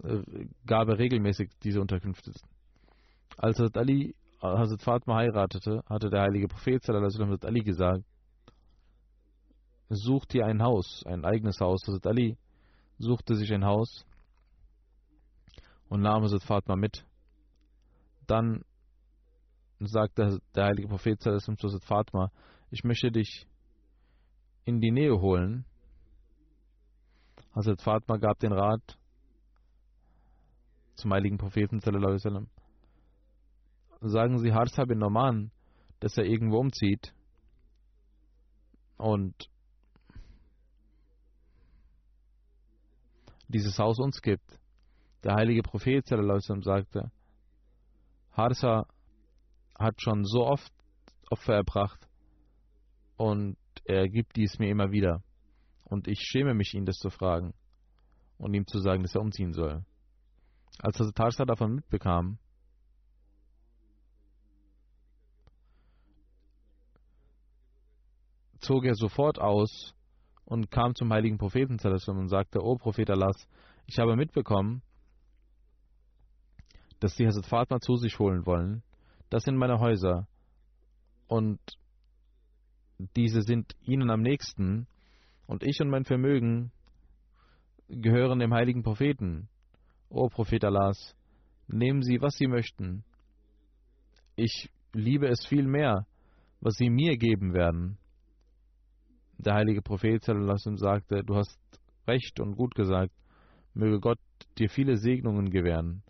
äh, 0.03 0.47
gab 0.65 0.89
er 0.89 0.99
regelmäßig 0.99 1.51
diese 1.63 1.79
Unterkünfte. 1.79 2.33
Als 3.37 3.59
Ali 3.77 4.15
Hazrat 4.43 4.81
Fatma 4.81 5.15
heiratete, 5.15 5.83
hatte 5.85 6.09
der 6.09 6.23
heilige 6.23 6.49
Prophet 6.49 6.85
Hazrat 6.85 7.45
Ali 7.45 7.61
gesagt, 7.61 8.03
sucht 9.87 10.33
dir 10.33 10.45
ein 10.45 10.61
Haus, 10.61 11.03
ein 11.05 11.23
eigenes 11.23 11.61
Haus. 11.61 11.81
Hazrat 11.87 12.07
Ali 12.07 12.37
suchte 12.97 13.35
sich 13.35 13.53
ein 13.53 13.63
Haus 13.63 14.05
und 15.87 16.01
nahm 16.01 16.23
Hazrat 16.23 16.43
Fatma 16.43 16.75
mit. 16.75 17.05
Dann 18.27 18.65
sagte 19.79 20.41
der 20.55 20.65
heilige 20.65 20.89
Prophet 20.89 21.21
zu 21.21 21.31
Hazrat 21.31 21.83
Fatma, 21.85 22.29
ich 22.69 22.83
möchte 22.83 23.11
dich 23.11 23.47
in 24.65 24.81
die 24.81 24.91
Nähe 24.91 25.21
holen. 25.21 25.63
Hazrat 27.55 27.81
Fatma 27.81 28.17
gab 28.17 28.39
den 28.39 28.51
Rat 28.51 28.97
zum 30.95 31.13
heiligen 31.13 31.37
Propheten 31.37 31.79
sallam, 31.79 32.49
sagen 34.09 34.39
Sie 34.39 34.53
Harsa 34.53 34.85
bin 34.85 34.99
Norman, 34.99 35.51
dass 35.99 36.17
er 36.17 36.25
irgendwo 36.25 36.59
umzieht 36.59 37.13
und 38.97 39.49
dieses 43.47 43.77
Haus 43.79 43.99
uns 43.99 44.21
gibt. 44.21 44.59
Der 45.23 45.35
heilige 45.35 45.63
Prophet 45.63 46.05
sagte, 46.63 47.11
Harsa 48.31 48.85
hat 49.77 50.01
schon 50.01 50.25
so 50.25 50.45
oft 50.45 50.71
Opfer 51.29 51.53
erbracht 51.53 52.07
und 53.17 53.57
er 53.85 54.09
gibt 54.09 54.35
dies 54.35 54.59
mir 54.59 54.69
immer 54.69 54.91
wieder. 54.91 55.23
Und 55.85 56.07
ich 56.07 56.19
schäme 56.19 56.53
mich, 56.53 56.73
ihn 56.73 56.85
das 56.85 56.97
zu 56.97 57.09
fragen 57.09 57.53
und 58.37 58.53
ihm 58.53 58.67
zu 58.67 58.79
sagen, 58.79 59.03
dass 59.03 59.15
er 59.15 59.21
umziehen 59.21 59.53
soll. 59.53 59.85
Als 60.79 60.97
Harsa 61.17 61.45
davon 61.45 61.75
mitbekam, 61.75 62.39
zog 68.63 68.85
er 68.85 68.95
sofort 68.95 69.39
aus 69.39 69.93
und 70.45 70.71
kam 70.71 70.95
zum 70.95 71.11
heiligen 71.11 71.37
Propheten 71.37 71.77
und 71.83 72.29
sagte, 72.29 72.63
O 72.63 72.75
Prophet 72.75 73.09
Allahs, 73.09 73.47
ich 73.85 73.97
habe 73.99 74.15
mitbekommen, 74.15 74.81
dass 76.99 77.15
sie 77.15 77.25
Hazrat 77.25 77.45
Fatma 77.45 77.79
zu 77.79 77.95
sich 77.97 78.17
holen 78.19 78.45
wollen. 78.45 78.83
Das 79.29 79.43
sind 79.43 79.57
meine 79.57 79.79
Häuser. 79.79 80.27
Und 81.27 81.59
diese 83.15 83.41
sind 83.41 83.75
ihnen 83.81 84.09
am 84.09 84.21
nächsten. 84.21 84.87
Und 85.45 85.63
ich 85.63 85.81
und 85.81 85.89
mein 85.89 86.05
Vermögen 86.05 86.71
gehören 87.89 88.39
dem 88.39 88.53
heiligen 88.53 88.83
Propheten. 88.83 89.49
O 90.09 90.29
Prophet 90.29 90.63
Allahs, 90.63 91.15
nehmen 91.67 92.03
Sie, 92.03 92.21
was 92.21 92.35
Sie 92.35 92.47
möchten. 92.47 93.03
Ich 94.35 94.69
liebe 94.93 95.27
es 95.27 95.45
viel 95.45 95.67
mehr, 95.67 96.05
was 96.61 96.75
Sie 96.75 96.89
mir 96.89 97.17
geben 97.17 97.53
werden. 97.53 97.97
Der 99.37 99.55
heilige 99.55 99.81
Prophet 99.81 100.23
sagte, 100.23 101.23
du 101.23 101.35
hast 101.35 101.59
recht 102.07 102.39
und 102.39 102.55
gut 102.55 102.75
gesagt, 102.75 103.13
möge 103.73 103.99
Gott 103.99 104.19
dir 104.57 104.69
viele 104.69 104.97
Segnungen 104.97 105.49
gewähren. 105.49 106.03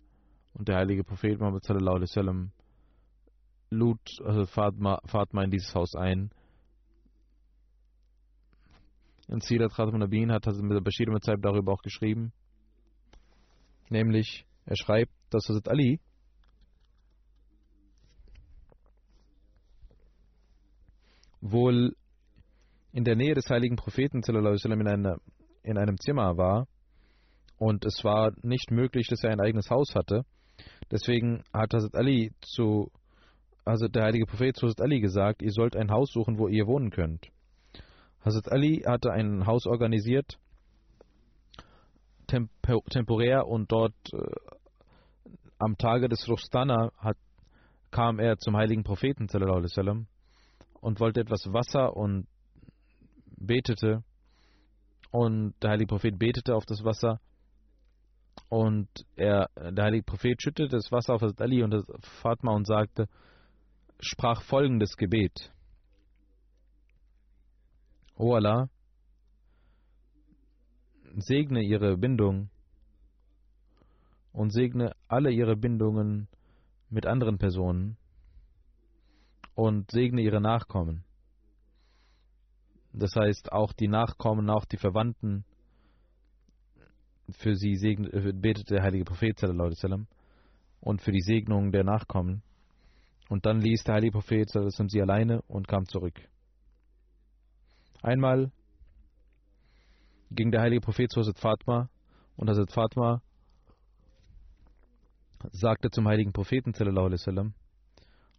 Und 0.52 0.68
der 0.68 0.76
heilige 0.76 1.04
Prophet 1.04 1.40
Muhammad 1.40 1.66
lud 3.70 3.98
also 4.22 4.46
Fatma, 4.46 5.00
Fatma 5.06 5.42
in 5.42 5.50
dieses 5.50 5.74
Haus 5.74 5.94
ein. 5.96 6.30
In 9.26 9.40
Sirat 9.40 9.72
Khatam 9.72 9.98
Nabin 9.98 10.30
hat 10.30 10.46
Hazrat 10.46 10.84
Bashir 10.84 11.10
Mazaib 11.10 11.42
darüber 11.42 11.72
auch 11.72 11.82
geschrieben. 11.82 12.32
Nämlich, 13.88 14.46
er 14.66 14.76
schreibt, 14.76 15.12
dass 15.30 15.48
Hazrat 15.48 15.68
Ali 15.68 15.98
wohl 21.40 21.96
in 22.94 23.02
der 23.02 23.16
Nähe 23.16 23.34
des 23.34 23.50
heiligen 23.50 23.74
Propheten 23.74 24.22
in, 24.22 25.78
einem 25.78 25.98
Zimmer 25.98 26.36
war 26.36 26.68
und 27.58 27.84
es 27.84 28.04
war 28.04 28.30
nicht 28.42 28.70
möglich, 28.70 29.08
dass 29.08 29.24
er 29.24 29.32
ein 29.32 29.40
eigenes 29.40 29.68
Haus 29.68 29.96
hatte. 29.96 30.24
Deswegen 30.92 31.42
hat 31.52 31.74
Hazrat 31.74 31.96
Ali 31.96 32.32
zu, 32.40 32.92
also 33.64 33.88
der 33.88 34.04
heilige 34.04 34.26
Prophet 34.26 34.56
zu 34.56 34.68
Hazrat 34.68 34.82
Ali 34.82 35.00
gesagt, 35.00 35.42
ihr 35.42 35.50
sollt 35.50 35.74
ein 35.76 35.90
Haus 35.90 36.12
suchen, 36.12 36.38
wo 36.38 36.46
ihr 36.46 36.68
wohnen 36.68 36.90
könnt. 36.90 37.26
Hazrat 38.24 38.52
Ali 38.52 38.84
hatte 38.86 39.10
ein 39.10 39.44
Haus 39.44 39.66
organisiert, 39.66 40.38
tempo, 42.28 42.80
temporär 42.88 43.48
und 43.48 43.72
dort 43.72 43.94
äh, 44.12 44.18
am 45.58 45.76
Tage 45.78 46.08
des 46.08 46.28
Rustana 46.28 46.92
hat, 46.96 47.16
kam 47.90 48.20
er 48.20 48.38
zum 48.38 48.56
heiligen 48.56 48.84
Propheten 48.84 49.26
und 50.80 51.00
wollte 51.00 51.20
etwas 51.20 51.52
Wasser 51.52 51.96
und 51.96 52.28
betete 53.44 54.02
und 55.10 55.54
der 55.62 55.70
heilige 55.70 55.88
Prophet 55.88 56.18
betete 56.18 56.54
auf 56.54 56.66
das 56.66 56.84
Wasser 56.84 57.20
und 58.48 58.88
er, 59.16 59.48
der 59.56 59.84
heilige 59.84 60.04
Prophet 60.04 60.40
schüttete 60.42 60.76
das 60.76 60.90
Wasser 60.90 61.14
auf 61.14 61.20
das 61.20 61.38
Ali 61.38 61.62
und 61.62 61.70
das 61.70 61.84
Fatma 62.22 62.52
und 62.52 62.66
sagte, 62.66 63.08
sprach 64.00 64.42
folgendes 64.42 64.96
Gebet. 64.96 65.52
O 68.16 68.34
Allah, 68.34 68.68
segne 71.16 71.62
ihre 71.62 71.96
Bindung 71.96 72.50
und 74.32 74.52
segne 74.52 74.94
alle 75.08 75.30
ihre 75.30 75.56
Bindungen 75.56 76.28
mit 76.90 77.06
anderen 77.06 77.38
Personen 77.38 77.96
und 79.54 79.90
segne 79.90 80.22
ihre 80.22 80.40
Nachkommen. 80.40 81.04
Das 82.96 83.16
heißt, 83.16 83.50
auch 83.52 83.72
die 83.72 83.88
Nachkommen, 83.88 84.48
auch 84.50 84.64
die 84.64 84.76
Verwandten, 84.76 85.44
für 87.30 87.56
sie 87.56 87.76
segnet, 87.76 88.12
äh, 88.14 88.32
betet 88.32 88.70
der 88.70 88.82
heilige 88.82 89.04
Prophet 89.04 89.42
und 90.80 91.02
für 91.02 91.10
die 91.10 91.22
Segnung 91.22 91.72
der 91.72 91.82
Nachkommen. 91.82 92.42
Und 93.28 93.46
dann 93.46 93.60
ließ 93.60 93.84
der 93.84 93.94
heilige 93.94 94.12
Prophet 94.12 94.48
sie 94.88 95.00
alleine 95.00 95.42
und 95.48 95.66
kam 95.66 95.86
zurück. 95.86 96.20
Einmal 98.02 98.52
ging 100.30 100.50
der 100.50 100.60
heilige 100.60 100.82
Prophet 100.82 101.10
zu 101.10 101.20
Hazrat 101.20 101.38
Fatma 101.38 101.88
und 102.36 102.48
Hazrat 102.48 102.70
Fatma 102.70 103.22
sagte 105.50 105.90
zum 105.90 106.06
heiligen 106.06 106.32
Propheten 106.32 106.74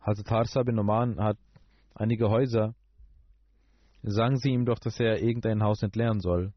Hazrat 0.01 0.31
Harsa 0.31 0.63
bin 0.63 0.79
Oman 0.79 1.19
hat 1.19 1.37
einige 1.95 2.29
Häuser 2.29 2.75
Sagen 4.07 4.37
Sie 4.37 4.49
ihm 4.49 4.65
doch, 4.65 4.77
dass 4.77 4.99
er 4.99 5.19
irgendein 5.23 5.63
Haus 5.63 5.81
entleeren 5.81 6.19
soll. 6.19 6.53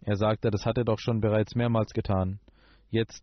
Er 0.00 0.16
sagte, 0.16 0.50
das 0.50 0.64
hat 0.64 0.78
er 0.78 0.84
doch 0.84 0.98
schon 0.98 1.20
bereits 1.20 1.54
mehrmals 1.54 1.92
getan. 1.92 2.40
Jetzt 2.88 3.22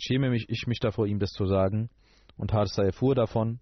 schäme 0.00 0.30
mich, 0.30 0.48
ich 0.48 0.66
mich 0.66 0.80
davor, 0.80 1.06
ihm 1.06 1.18
das 1.18 1.32
zu 1.32 1.44
sagen. 1.46 1.90
Und 2.38 2.54
Harsa 2.54 2.84
erfuhr 2.84 3.14
davon. 3.14 3.60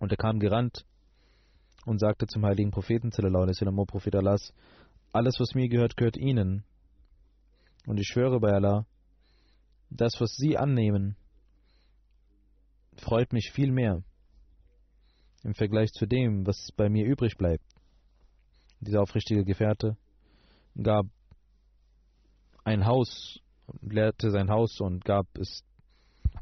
Und 0.00 0.10
er 0.10 0.16
kam 0.16 0.40
gerannt 0.40 0.84
und 1.86 2.00
sagte 2.00 2.26
zum 2.26 2.44
heiligen 2.44 2.72
Propheten, 2.72 3.10
O 3.12 3.84
Prophet 3.84 4.16
Allahs, 4.16 4.52
alles, 5.12 5.38
was 5.38 5.54
mir 5.54 5.68
gehört, 5.68 5.96
gehört 5.96 6.16
Ihnen. 6.16 6.64
Und 7.86 8.00
ich 8.00 8.08
schwöre 8.08 8.40
bei 8.40 8.50
Allah, 8.52 8.84
Das, 9.90 10.14
was 10.20 10.34
Sie 10.34 10.58
annehmen, 10.58 11.14
freut 12.96 13.32
mich 13.32 13.52
viel 13.52 13.70
mehr 13.70 14.02
im 15.44 15.54
Vergleich 15.54 15.92
zu 15.92 16.06
dem, 16.06 16.46
was 16.46 16.70
bei 16.76 16.88
mir 16.88 17.04
übrig 17.04 17.36
bleibt. 17.36 17.64
Dieser 18.80 19.02
aufrichtige 19.02 19.44
Gefährte 19.44 19.96
gab 20.80 21.06
ein 22.64 22.86
Haus, 22.86 23.40
leerte 23.80 24.30
sein 24.30 24.50
Haus 24.50 24.80
und 24.80 25.04
gab 25.04 25.26
es 25.38 25.64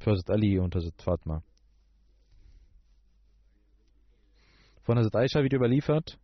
für 0.00 0.12
Hazrat 0.12 0.30
Ali 0.30 0.58
und 0.58 0.74
Hazrat 0.74 1.02
Fatma. 1.02 1.42
Von 4.82 4.98
Hazrat 4.98 5.16
Aisha 5.16 5.42
wird 5.42 5.52
überliefert, 5.52 6.18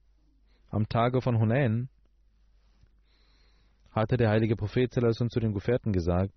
am 0.70 0.88
Tage 0.88 1.20
von 1.20 1.38
Hunayn 1.38 1.88
hatte 3.90 4.16
der 4.16 4.28
heilige 4.28 4.56
Prophet 4.56 4.92
zu 4.92 5.40
den 5.40 5.54
Gefährten 5.54 5.92
gesagt, 5.92 6.32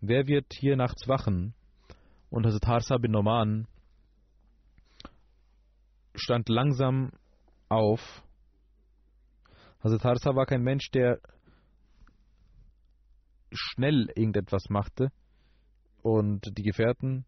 wer 0.00 0.26
wird 0.26 0.52
hier 0.52 0.76
nachts 0.76 1.08
wachen? 1.08 1.54
Und 2.30 2.44
Hazrat 2.44 2.66
Harsa 2.66 2.98
bin 2.98 3.12
Noman 3.12 3.66
stand 6.14 6.48
langsam 6.48 7.12
auf. 7.68 8.00
Hazrat 9.82 10.04
Harsa 10.04 10.34
war 10.34 10.46
kein 10.46 10.62
Mensch, 10.62 10.90
der 10.90 11.20
schnell 13.52 14.08
irgendetwas 14.14 14.68
machte. 14.68 15.10
Und 16.02 16.56
die 16.56 16.62
Gefährten 16.62 17.24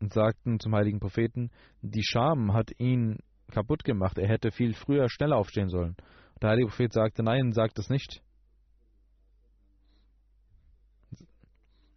sagten 0.00 0.60
zum 0.60 0.74
heiligen 0.74 1.00
Propheten, 1.00 1.50
die 1.82 2.04
Scham 2.04 2.52
hat 2.52 2.70
ihn 2.78 3.18
kaputt 3.50 3.84
gemacht. 3.84 4.18
Er 4.18 4.28
hätte 4.28 4.50
viel 4.50 4.74
früher 4.74 5.08
schneller 5.08 5.36
aufstehen 5.36 5.68
sollen. 5.68 5.96
Der 6.40 6.50
heilige 6.50 6.68
Prophet 6.68 6.92
sagte, 6.92 7.22
nein, 7.22 7.52
sagt 7.52 7.78
es 7.78 7.88
nicht. 7.88 8.22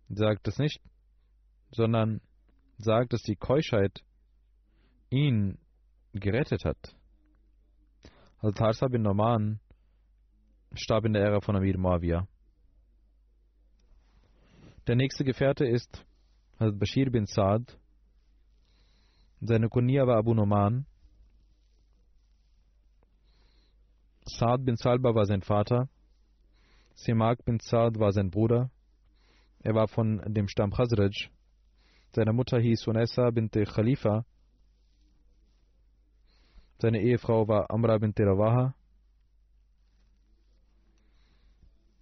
Sagt 0.10 0.48
es 0.48 0.58
nicht, 0.58 0.82
sondern 1.72 2.22
sagt, 2.78 3.14
dass 3.14 3.22
die 3.22 3.36
Keuschheit 3.36 4.04
ihn 5.12 5.60
gerettet 6.14 6.66
hat. 6.66 6.96
Also 8.40 8.54
Tarsa 8.54 8.88
bin 8.88 9.04
Noman 9.04 9.60
starb 10.74 11.06
in 11.06 11.14
der 11.14 11.24
Ära 11.24 11.42
von 11.42 11.56
Amir 11.56 11.78
Muawiyah. 11.78 12.28
Der 14.88 14.96
nächste 14.96 15.24
Gefährte 15.24 15.66
ist 15.66 16.06
Hazrat 16.60 16.80
Bashir 16.80 17.12
bin 17.12 17.26
Saad. 17.26 17.78
Seine 19.42 19.70
Kunia 19.70 20.06
war 20.08 20.18
Abu 20.18 20.34
Noman. 20.34 20.86
Saad 24.26 24.64
bin 24.66 24.76
Salba 24.76 25.14
war 25.14 25.26
sein 25.26 25.42
Vater. 25.42 25.90
Simak 26.94 27.44
bin 27.46 27.60
Saad 27.60 28.00
war 28.00 28.12
sein 28.12 28.30
Bruder. 28.30 28.70
Er 29.60 29.76
war 29.76 29.88
von 29.88 30.22
dem 30.34 30.48
Stamm 30.48 30.72
Khazraj. 30.72 31.30
Seine 32.14 32.34
Mutter 32.34 32.60
hieß 32.60 32.88
Unessa 32.88 33.30
bint 33.32 33.54
Khalifa. 33.54 34.26
Seine 36.82 37.00
Ehefrau 37.00 37.48
war 37.48 37.70
Amra 37.70 38.00
bint 38.00 38.20
Rawaha. 38.20 38.74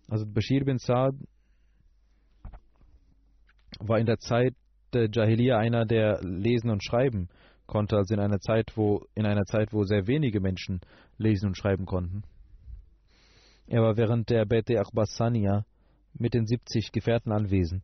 Also 0.07 0.25
Bashir 0.25 0.63
bin 0.63 0.77
Saad 0.77 1.15
war 3.79 3.99
in 3.99 4.05
der 4.05 4.19
Zeit 4.19 4.55
der 4.93 5.09
Jahiliya 5.11 5.57
einer, 5.57 5.85
der 5.85 6.21
lesen 6.21 6.69
und 6.69 6.81
schreiben 6.81 7.27
konnte, 7.67 7.97
also 7.97 8.13
in 8.13 8.21
einer 8.21 8.39
Zeit, 8.39 8.77
wo 8.77 9.05
in 9.15 9.25
einer 9.25 9.43
Zeit, 9.43 9.73
wo 9.73 9.83
sehr 9.83 10.07
wenige 10.07 10.39
Menschen 10.39 10.79
lesen 11.17 11.47
und 11.47 11.57
schreiben 11.57 11.85
konnten. 11.85 12.23
Er 13.67 13.81
war 13.81 13.97
während 13.97 14.29
der 14.29 14.45
Bete 14.45 14.79
Akhbasania 14.79 15.65
mit 16.13 16.33
den 16.33 16.47
70 16.47 16.93
Gefährten 16.93 17.33
anwesend. 17.33 17.83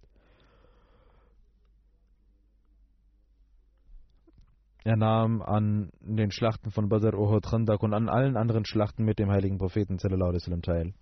Er 4.85 4.97
nahm 4.97 5.41
an 5.41 5.89
den 5.99 6.29
Schlachten 6.29 6.69
von 6.69 6.89
Badr, 6.89 7.17
Uhud, 7.17 7.43
Khandak 7.43 7.81
und 7.81 7.95
an 7.95 8.07
allen 8.07 8.37
anderen 8.37 8.65
Schlachten 8.65 9.03
mit 9.03 9.17
dem 9.17 9.31
heiligen 9.31 9.57
Propheten 9.57 9.97
sallam, 9.97 10.61
teil. 10.61 10.93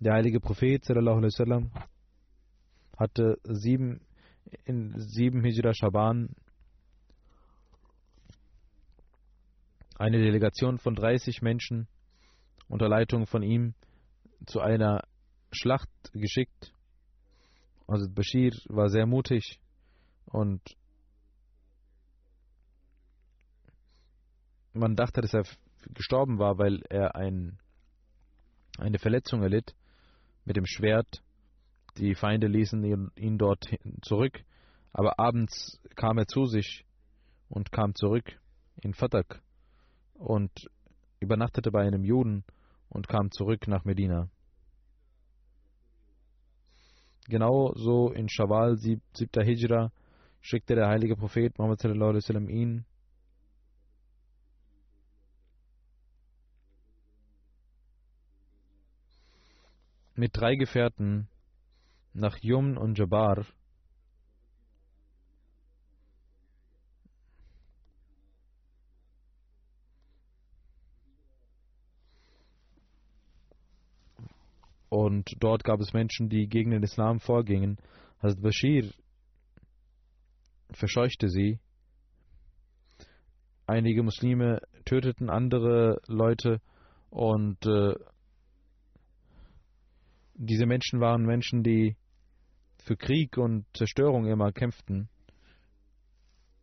Der 0.00 0.14
heilige 0.14 0.40
Prophet 0.40 0.84
sallam, 0.84 1.70
hatte 2.98 3.38
sieben, 3.44 4.00
in 4.64 4.98
sieben 4.98 5.44
Hijra 5.44 5.74
Shaban 5.74 6.34
eine 9.96 10.18
Delegation 10.18 10.78
von 10.78 10.96
30 10.96 11.40
Menschen 11.40 11.86
unter 12.66 12.88
Leitung 12.88 13.26
von 13.26 13.44
ihm 13.44 13.74
zu 14.44 14.58
einer 14.58 15.04
Schlacht 15.52 15.88
geschickt. 16.14 16.72
Also 17.86 18.10
Bashir 18.12 18.50
war 18.70 18.88
sehr 18.88 19.06
mutig 19.06 19.60
und 20.32 20.60
man 24.76 24.96
dachte, 24.96 25.20
dass 25.20 25.34
er 25.34 25.44
gestorben 25.94 26.38
war, 26.38 26.58
weil 26.58 26.82
er 26.88 27.14
ein, 27.16 27.58
eine 28.78 28.98
Verletzung 28.98 29.42
erlitt 29.42 29.74
mit 30.44 30.56
dem 30.56 30.66
Schwert. 30.66 31.22
Die 31.98 32.14
Feinde 32.14 32.46
ließen 32.46 32.84
ihn, 32.84 33.10
ihn 33.16 33.38
dort 33.38 33.68
zurück, 34.02 34.42
aber 34.92 35.18
abends 35.18 35.80
kam 35.94 36.18
er 36.18 36.26
zu 36.26 36.44
sich 36.46 36.84
und 37.48 37.72
kam 37.72 37.94
zurück 37.94 38.38
in 38.82 38.92
Fatak 38.92 39.40
und 40.14 40.70
übernachtete 41.20 41.70
bei 41.70 41.82
einem 41.82 42.04
Juden 42.04 42.44
und 42.88 43.08
kam 43.08 43.30
zurück 43.30 43.66
nach 43.68 43.84
Medina. 43.84 44.28
Genauso 47.28 48.12
in 48.12 48.28
Shawwal, 48.28 48.76
7. 48.76 49.00
Hijra, 49.42 49.90
schickte 50.40 50.76
der 50.76 50.88
heilige 50.88 51.16
Prophet 51.16 51.58
Muhammad 51.58 51.82
ihn 51.84 52.84
mit 60.18 60.36
drei 60.36 60.56
Gefährten 60.56 61.28
nach 62.12 62.38
Yumn 62.38 62.76
und 62.76 62.98
Jabar 62.98 63.44
Und 74.88 75.36
dort 75.40 75.64
gab 75.64 75.80
es 75.80 75.92
Menschen, 75.92 76.28
die 76.28 76.46
gegen 76.48 76.70
den 76.70 76.82
Islam 76.82 77.20
vorgingen. 77.20 77.76
Hazrat 78.22 78.40
Bashir 78.40 78.90
verscheuchte 80.70 81.28
sie. 81.28 81.58
Einige 83.66 84.02
Muslime 84.02 84.62
töteten 84.84 85.28
andere 85.28 86.00
Leute 86.06 86.60
und 87.10 87.66
äh, 87.66 87.94
diese 90.36 90.66
Menschen 90.66 91.00
waren 91.00 91.24
Menschen, 91.24 91.62
die 91.62 91.96
für 92.84 92.96
Krieg 92.96 93.36
und 93.36 93.64
Zerstörung 93.74 94.26
immer 94.26 94.52
kämpften. 94.52 95.08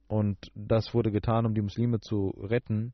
Und 0.08 0.38
das 0.54 0.94
wurde 0.94 1.12
getan, 1.12 1.46
um 1.46 1.54
die 1.54 1.62
Muslime 1.62 2.00
zu 2.00 2.30
retten. 2.38 2.94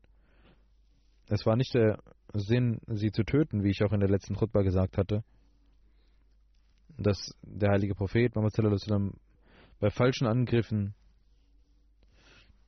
Es 1.27 1.45
war 1.45 1.55
nicht 1.55 1.73
der 1.73 1.99
Sinn, 2.33 2.79
sie 2.87 3.11
zu 3.11 3.23
töten, 3.23 3.63
wie 3.63 3.71
ich 3.71 3.83
auch 3.83 3.91
in 3.91 3.99
der 3.99 4.09
letzten 4.09 4.35
Khutbah 4.35 4.61
gesagt 4.61 4.97
hatte, 4.97 5.23
dass 6.97 7.35
der 7.41 7.71
heilige 7.71 7.95
Prophet 7.95 8.35
Muhammad 8.35 9.13
bei 9.79 9.89
falschen 9.89 10.27
Angriffen, 10.27 10.93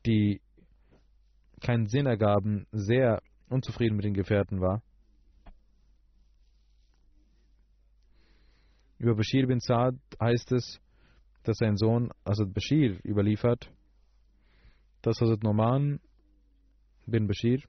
die 0.05 0.41
keinen 1.61 1.87
Sinn 1.87 2.05
ergaben, 2.05 2.65
sehr 2.71 3.21
unzufrieden 3.49 3.95
mit 3.95 4.05
den 4.05 4.13
Gefährten 4.13 4.61
war. 4.61 4.81
Über 9.01 9.15
Bashir 9.15 9.47
bin 9.47 9.59
Saad 9.59 9.95
heißt 10.21 10.51
es, 10.51 10.79
dass 11.41 11.57
sein 11.57 11.75
Sohn 11.75 12.11
Asad 12.23 12.53
Bashir 12.53 13.03
überliefert, 13.03 13.71
dass 15.01 15.19
Asad 15.23 15.41
Noman 15.41 15.99
bin 17.07 17.25
Bashir, 17.25 17.63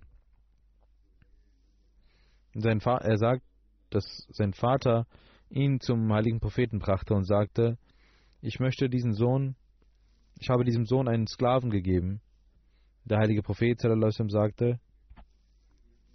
er 2.53 3.17
sagt, 3.17 3.43
dass 3.89 4.05
sein 4.29 4.53
Vater 4.53 5.07
ihn 5.49 5.81
zum 5.81 6.13
heiligen 6.13 6.39
Propheten 6.39 6.81
brachte 6.81 7.15
und 7.15 7.25
sagte, 7.25 7.79
ich 8.43 8.61
möchte 8.61 8.91
diesen 8.91 9.15
Sohn, 9.15 9.57
ich 10.39 10.51
habe 10.51 10.65
diesem 10.65 10.85
Sohn 10.85 11.09
einen 11.09 11.27
Sklaven 11.27 11.71
gegeben. 11.71 12.21
Der 13.07 13.21
heilige 13.21 13.43
Prophet 13.43 13.81
sagte, 13.81 14.81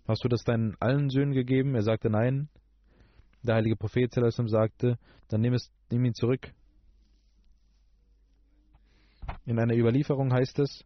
hast 0.08 0.24
du 0.24 0.28
das 0.28 0.44
deinen 0.44 0.76
allen 0.80 1.10
Söhnen 1.10 1.34
gegeben? 1.34 1.74
Er 1.74 1.82
sagte 1.82 2.12
nein. 2.12 2.50
Der 3.48 3.56
heilige 3.56 3.78
Prophet 3.78 4.14
sagte, 4.14 5.00
dann 5.30 5.40
nimm, 5.40 5.54
es, 5.54 5.72
nimm 5.90 6.04
ihn 6.04 6.14
zurück. 6.14 6.54
In 9.46 9.58
einer 9.58 9.74
Überlieferung 9.74 10.34
heißt 10.34 10.60
es, 10.60 10.84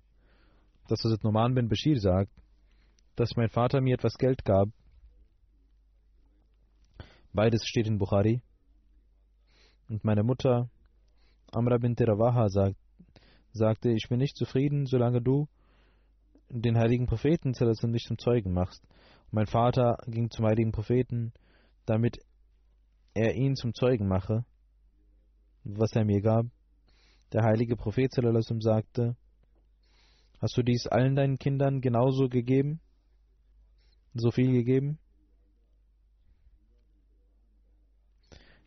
dass 0.88 1.04
Hazrat 1.04 1.24
Noman 1.24 1.56
bin 1.56 1.69
Bashir 1.69 2.00
sagt, 2.00 2.32
dass 3.15 3.36
mein 3.36 3.50
Vater 3.50 3.82
mir 3.82 3.95
etwas 3.95 4.15
Geld 4.15 4.45
gab. 4.45 4.69
Beides 7.34 7.65
steht 7.65 7.88
in 7.88 7.97
Bukhari. 7.97 8.43
Und 9.89 10.04
meine 10.04 10.24
Mutter, 10.24 10.69
Amra 11.52 11.78
bint 11.78 12.00
Rawaha, 12.00 12.50
sagt, 12.50 12.78
sagte, 13.54 13.89
ich 13.89 14.08
bin 14.08 14.19
nicht 14.19 14.38
zufrieden, 14.38 14.86
solange 14.86 15.21
du 15.21 15.47
den 16.50 16.78
heiligen 16.78 17.08
Propheten 17.08 17.54
nicht 17.91 18.08
zum 18.08 18.17
Zeugen 18.19 18.54
machst. 18.54 18.86
Mein 19.32 19.47
Vater 19.47 19.97
ging 20.06 20.30
zum 20.30 20.45
heiligen 20.45 20.71
Propheten, 20.71 21.34
damit 21.86 22.19
er 23.13 23.36
ihn 23.36 23.56
zum 23.56 23.74
Zeugen 23.74 24.08
mache, 24.08 24.45
was 25.63 25.93
er 25.93 26.06
mir 26.06 26.21
gab. 26.21 26.45
Der 27.34 27.43
heilige 27.43 27.76
Prophet 27.76 28.12
sagte, 28.13 29.15
Hast 30.41 30.58
du 30.58 30.63
dies 30.63 30.88
allen 30.88 31.15
deinen 31.15 31.38
Kindern 31.38 31.82
genauso 31.82 32.28
gegeben? 32.28 32.80
So 34.15 34.32
viel 34.32 34.52
gegeben? 34.52 34.97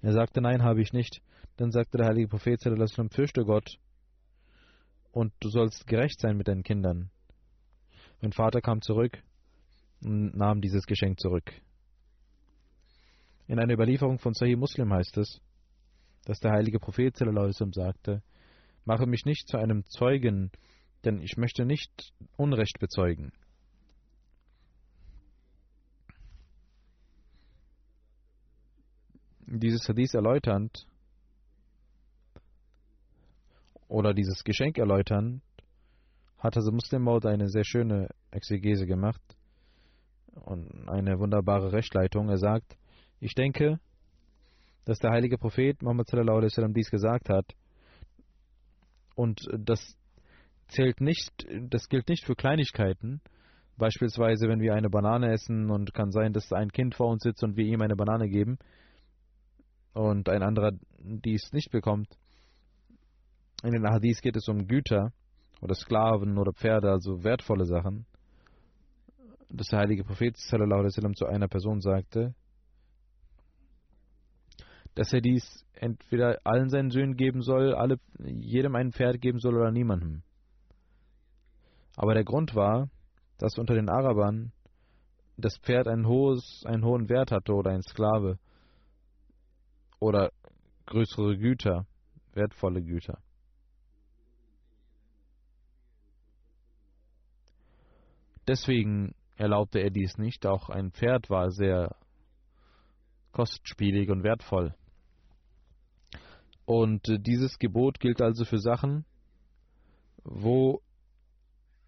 Er 0.02 0.12
sagte, 0.12 0.40
nein, 0.40 0.62
habe 0.62 0.82
ich 0.82 0.92
nicht. 0.92 1.20
Dann 1.56 1.72
sagte 1.72 1.98
der 1.98 2.06
heilige 2.06 2.28
Prophet, 2.28 2.62
fürchte 2.62 3.44
Gott 3.44 3.78
und 5.10 5.32
du 5.40 5.48
sollst 5.48 5.86
gerecht 5.86 6.20
sein 6.20 6.36
mit 6.36 6.46
deinen 6.46 6.62
Kindern. 6.62 7.10
Mein 8.20 8.32
Vater 8.32 8.60
kam 8.60 8.80
zurück 8.80 9.22
und 10.02 10.36
nahm 10.36 10.60
dieses 10.60 10.86
Geschenk 10.86 11.18
zurück. 11.18 11.52
In 13.46 13.58
einer 13.58 13.74
Überlieferung 13.74 14.18
von 14.18 14.32
Sahih 14.32 14.56
Muslim 14.56 14.92
heißt 14.92 15.18
es, 15.18 15.40
dass 16.24 16.40
der 16.40 16.52
heilige 16.52 16.78
Prophet 16.78 17.16
sagte, 17.72 18.22
mache 18.84 19.06
mich 19.06 19.24
nicht 19.26 19.48
zu 19.48 19.58
einem 19.58 19.84
Zeugen, 19.86 20.50
denn 21.04 21.20
ich 21.20 21.36
möchte 21.36 21.66
nicht 21.66 22.12
Unrecht 22.36 22.78
bezeugen. 22.78 23.32
Dieses 29.46 29.86
Hadith 29.88 30.14
erläuternd 30.14 30.86
oder 33.88 34.14
dieses 34.14 34.42
Geschenk 34.42 34.78
erläuternd 34.78 35.42
hat 36.38 36.56
also 36.56 36.72
Muslim 36.72 37.02
Maud 37.02 37.26
eine 37.26 37.48
sehr 37.48 37.64
schöne 37.64 38.08
Exegese 38.30 38.86
gemacht 38.86 39.20
und 40.32 40.88
eine 40.88 41.18
wunderbare 41.18 41.72
Rechtleitung. 41.72 42.30
Er 42.30 42.38
sagt, 42.38 42.76
ich 43.20 43.34
denke, 43.34 43.78
dass 44.84 44.98
der 44.98 45.10
heilige 45.12 45.38
Prophet 45.38 45.82
Muhammad 45.82 46.08
dies 46.76 46.90
gesagt 46.90 47.28
hat 47.28 47.46
und 49.14 49.40
das 49.56 49.96
zählt 50.68 51.00
nicht, 51.00 51.46
das 51.68 51.88
gilt 51.88 52.08
nicht 52.08 52.24
für 52.24 52.34
Kleinigkeiten. 52.34 53.20
Beispielsweise, 53.76 54.48
wenn 54.48 54.60
wir 54.60 54.74
eine 54.74 54.88
Banane 54.88 55.32
essen 55.32 55.70
und 55.70 55.94
kann 55.94 56.10
sein, 56.10 56.32
dass 56.32 56.52
ein 56.52 56.70
Kind 56.70 56.94
vor 56.94 57.08
uns 57.08 57.22
sitzt 57.22 57.42
und 57.42 57.56
wir 57.56 57.64
ihm 57.64 57.82
eine 57.82 57.96
Banane 57.96 58.28
geben 58.28 58.58
und 59.94 60.28
ein 60.28 60.42
anderer 60.42 60.72
dies 60.98 61.52
nicht 61.52 61.70
bekommt. 61.70 62.08
In 63.62 63.72
den 63.72 63.88
Hadith 63.88 64.20
geht 64.20 64.36
es 64.36 64.48
um 64.48 64.66
Güter 64.66 65.12
oder 65.60 65.74
Sklaven 65.74 66.38
oder 66.38 66.52
Pferde, 66.52 66.90
also 66.90 67.24
wertvolle 67.24 67.64
Sachen. 67.64 68.06
Dass 69.48 69.68
der 69.68 69.80
heilige 69.80 70.04
Prophet 70.04 70.36
sallam, 70.36 71.14
zu 71.14 71.26
einer 71.26 71.48
Person 71.48 71.80
sagte, 71.80 72.34
dass 74.94 75.12
er 75.12 75.20
dies 75.20 75.64
entweder 75.74 76.38
allen 76.44 76.68
seinen 76.68 76.90
Söhnen 76.90 77.16
geben 77.16 77.42
soll, 77.42 77.74
alle, 77.74 77.98
jedem 78.18 78.76
ein 78.76 78.92
Pferd 78.92 79.20
geben 79.20 79.38
soll 79.38 79.56
oder 79.56 79.70
niemandem. 79.70 80.22
Aber 81.96 82.14
der 82.14 82.24
Grund 82.24 82.54
war, 82.54 82.88
dass 83.38 83.58
unter 83.58 83.74
den 83.74 83.88
Arabern 83.88 84.52
das 85.36 85.58
Pferd 85.58 85.88
ein 85.88 86.06
hohes, 86.06 86.62
einen 86.64 86.84
hohen 86.84 87.08
Wert 87.08 87.32
hatte 87.32 87.52
oder 87.52 87.72
ein 87.72 87.82
Sklave 87.82 88.38
oder 89.98 90.30
größere 90.86 91.36
Güter, 91.36 91.86
wertvolle 92.32 92.82
Güter. 92.82 93.18
Deswegen 98.46 99.14
erlaubte 99.36 99.80
er 99.80 99.90
dies 99.90 100.18
nicht, 100.18 100.46
auch 100.46 100.68
ein 100.68 100.92
Pferd 100.92 101.30
war 101.30 101.50
sehr 101.50 101.96
kostspielig 103.32 104.10
und 104.10 104.22
wertvoll. 104.22 104.74
Und 106.66 107.06
dieses 107.26 107.58
Gebot 107.58 108.00
gilt 108.00 108.22
also 108.22 108.44
für 108.44 108.58
Sachen, 108.58 109.04
wo 110.24 110.80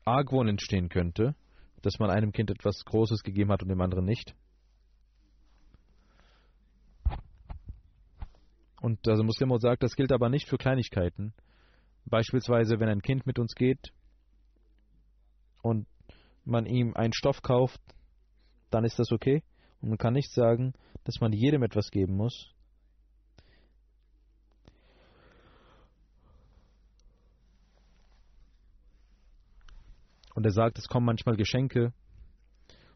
Argwohn 0.05 0.49
entstehen 0.49 0.89
könnte, 0.89 1.35
dass 1.83 1.99
man 1.99 2.11
einem 2.11 2.33
Kind 2.33 2.51
etwas 2.51 2.85
Großes 2.85 3.23
gegeben 3.23 3.51
hat 3.51 3.63
und 3.63 3.69
dem 3.69 3.81
anderen 3.81 4.05
nicht. 4.05 4.35
Und 8.81 9.09
also 9.09 9.25
Muslim 9.25 9.57
sagt, 9.59 9.83
das 9.83 9.97
gilt 9.97 10.13
aber 10.13 10.29
nicht 10.29 10.49
für 10.49 10.59
Kleinigkeiten. 10.59 11.33
Beispielsweise, 12.05 12.79
wenn 12.79 12.89
ein 12.89 13.03
Kind 13.03 13.27
mit 13.27 13.39
uns 13.39 13.55
geht 13.55 13.93
und 15.63 15.87
man 16.45 16.67
ihm 16.67 16.95
einen 16.95 17.13
Stoff 17.13 17.43
kauft, 17.43 17.81
dann 18.71 18.85
ist 18.85 18.99
das 18.99 19.11
okay. 19.11 19.43
Und 19.81 19.89
man 19.89 19.99
kann 19.99 20.13
nicht 20.13 20.33
sagen, 20.33 20.75
dass 21.05 21.21
man 21.21 21.33
jedem 21.33 21.63
etwas 21.63 21.91
geben 21.91 22.15
muss. 22.17 22.53
Und 30.37 30.45
er 30.45 30.53
sagt, 30.53 30.79
es 30.79 30.87
kommen 30.87 31.07
manchmal 31.07 31.35
Geschenke 31.37 31.95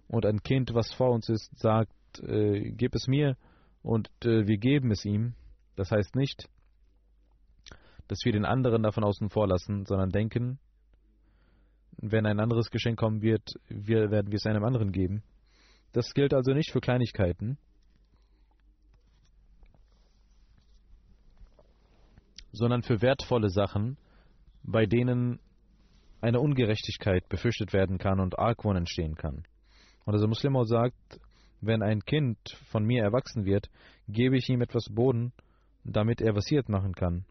und 0.08 0.26
ein 0.26 0.42
Kind, 0.42 0.74
was 0.74 0.92
vor 0.92 1.10
uns 1.10 1.30
ist, 1.30 1.58
sagt, 1.58 1.90
äh, 2.22 2.70
gib 2.72 2.94
es 2.94 3.06
mir 3.06 3.38
und 3.82 4.10
äh, 4.22 4.46
wir 4.46 4.58
geben 4.58 4.90
es 4.90 5.06
ihm. 5.06 5.34
Das 5.74 5.90
heißt 5.90 6.16
nicht, 6.16 6.50
dass 8.08 8.18
wir 8.24 8.32
den 8.32 8.44
anderen 8.44 8.82
davon 8.82 9.04
außen 9.04 9.30
vor 9.30 9.48
lassen, 9.48 9.86
sondern 9.86 10.10
denken, 10.10 10.58
wenn 11.96 12.26
ein 12.26 12.40
anderes 12.40 12.68
Geschenk 12.68 12.98
kommen 12.98 13.22
wird, 13.22 13.54
wir, 13.68 14.10
werden 14.10 14.30
wir 14.30 14.36
es 14.36 14.44
einem 14.44 14.64
anderen 14.64 14.92
geben. 14.92 15.22
Das 15.92 16.12
gilt 16.12 16.34
also 16.34 16.52
nicht 16.52 16.70
für 16.70 16.82
Kleinigkeiten, 16.82 17.56
sondern 22.52 22.82
für 22.82 23.00
wertvolle 23.00 23.48
Sachen, 23.48 23.96
bei 24.62 24.84
denen 24.84 25.40
eine 26.20 26.40
Ungerechtigkeit 26.40 27.28
befürchtet 27.28 27.72
werden 27.72 27.98
kann 27.98 28.20
und 28.20 28.38
Argwohn 28.38 28.76
entstehen 28.76 29.14
kann. 29.14 29.44
Und 30.04 30.14
also 30.14 30.26
Muslim 30.26 30.56
sagt, 30.64 31.20
wenn 31.60 31.82
ein 31.82 32.04
Kind 32.04 32.38
von 32.70 32.84
mir 32.84 33.02
erwachsen 33.02 33.44
wird, 33.44 33.70
gebe 34.08 34.36
ich 34.36 34.48
ihm 34.48 34.62
etwas 34.62 34.86
Boden, 34.90 35.32
damit 35.84 36.20
er 36.20 36.34
Wasiert 36.34 36.68
machen 36.68 36.94
kann. 36.94 37.24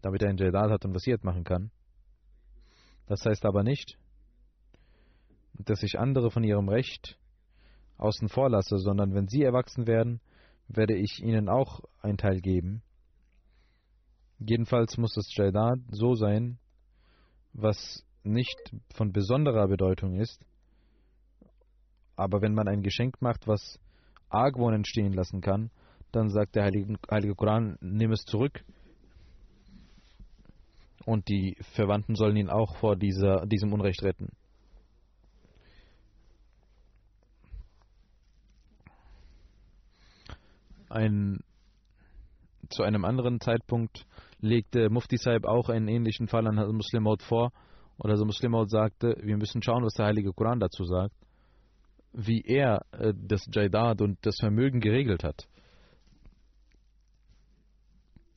Damit 0.00 0.22
er 0.22 0.30
ein 0.30 0.36
Jadal 0.36 0.70
hat 0.70 0.84
und 0.84 0.94
Wasiert 0.94 1.24
machen 1.24 1.44
kann. 1.44 1.70
Das 3.06 3.24
heißt 3.24 3.44
aber 3.44 3.62
nicht, 3.62 3.98
dass 5.54 5.82
ich 5.82 5.98
andere 5.98 6.30
von 6.30 6.44
ihrem 6.44 6.68
Recht 6.68 7.18
außen 7.98 8.28
vor 8.28 8.50
lasse, 8.50 8.78
sondern 8.78 9.14
wenn 9.14 9.28
sie 9.28 9.42
erwachsen 9.42 9.86
werden, 9.86 10.20
werde 10.68 10.96
ich 10.96 11.22
ihnen 11.22 11.48
auch 11.48 11.80
einen 12.00 12.18
Teil 12.18 12.40
geben. 12.40 12.82
Jedenfalls 14.38 14.96
muss 14.96 15.12
das 15.14 15.34
Jaidat 15.36 15.78
so 15.90 16.14
sein, 16.14 16.58
was 17.52 18.04
nicht 18.24 18.72
von 18.94 19.12
besonderer 19.12 19.68
Bedeutung 19.68 20.18
ist, 20.18 20.44
aber 22.16 22.40
wenn 22.42 22.54
man 22.54 22.68
ein 22.68 22.82
Geschenk 22.82 23.20
macht, 23.20 23.46
was 23.46 23.78
Argwohn 24.28 24.74
entstehen 24.74 25.12
lassen 25.12 25.40
kann, 25.40 25.70
dann 26.12 26.28
sagt 26.28 26.54
der 26.54 26.64
Heilige, 26.64 26.96
Heilige 27.10 27.34
Koran, 27.34 27.78
nimm 27.80 28.12
es 28.12 28.24
zurück. 28.24 28.64
Und 31.04 31.28
die 31.28 31.56
Verwandten 31.74 32.14
sollen 32.14 32.36
ihn 32.36 32.48
auch 32.48 32.76
vor 32.76 32.96
dieser, 32.96 33.46
diesem 33.46 33.72
Unrecht 33.72 34.02
retten. 34.02 34.28
Ein, 40.88 41.40
zu 42.68 42.82
einem 42.82 43.04
anderen 43.04 43.40
Zeitpunkt 43.40 44.06
legte 44.42 44.90
Mufti 44.90 45.16
Saib 45.16 45.46
auch 45.46 45.68
einen 45.68 45.88
ähnlichen 45.88 46.28
Fall 46.28 46.46
an 46.46 46.56
Muslim 46.76 47.06
vor. 47.20 47.52
Oder 47.98 48.16
so 48.16 48.24
Muslim 48.24 48.54
sagte, 48.66 49.16
wir 49.22 49.36
müssen 49.36 49.62
schauen, 49.62 49.84
was 49.84 49.94
der 49.94 50.06
Heilige 50.06 50.32
Koran 50.32 50.60
dazu 50.60 50.84
sagt. 50.84 51.14
Wie 52.12 52.42
er 52.42 52.84
äh, 52.92 53.14
das 53.16 53.48
Jaidat 53.50 54.02
und 54.02 54.18
das 54.26 54.36
Vermögen 54.40 54.80
geregelt 54.80 55.24
hat. 55.24 55.48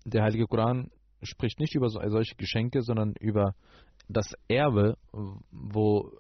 Der 0.06 0.24
Heilige 0.24 0.45
Koran 0.45 0.91
spricht 1.24 1.60
nicht 1.60 1.74
über 1.74 1.89
solche 1.89 2.36
Geschenke, 2.36 2.84
sondern 2.84 3.16
über 3.20 3.56
das 4.08 4.34
Erbe, 4.47 4.97
wo 5.51 6.12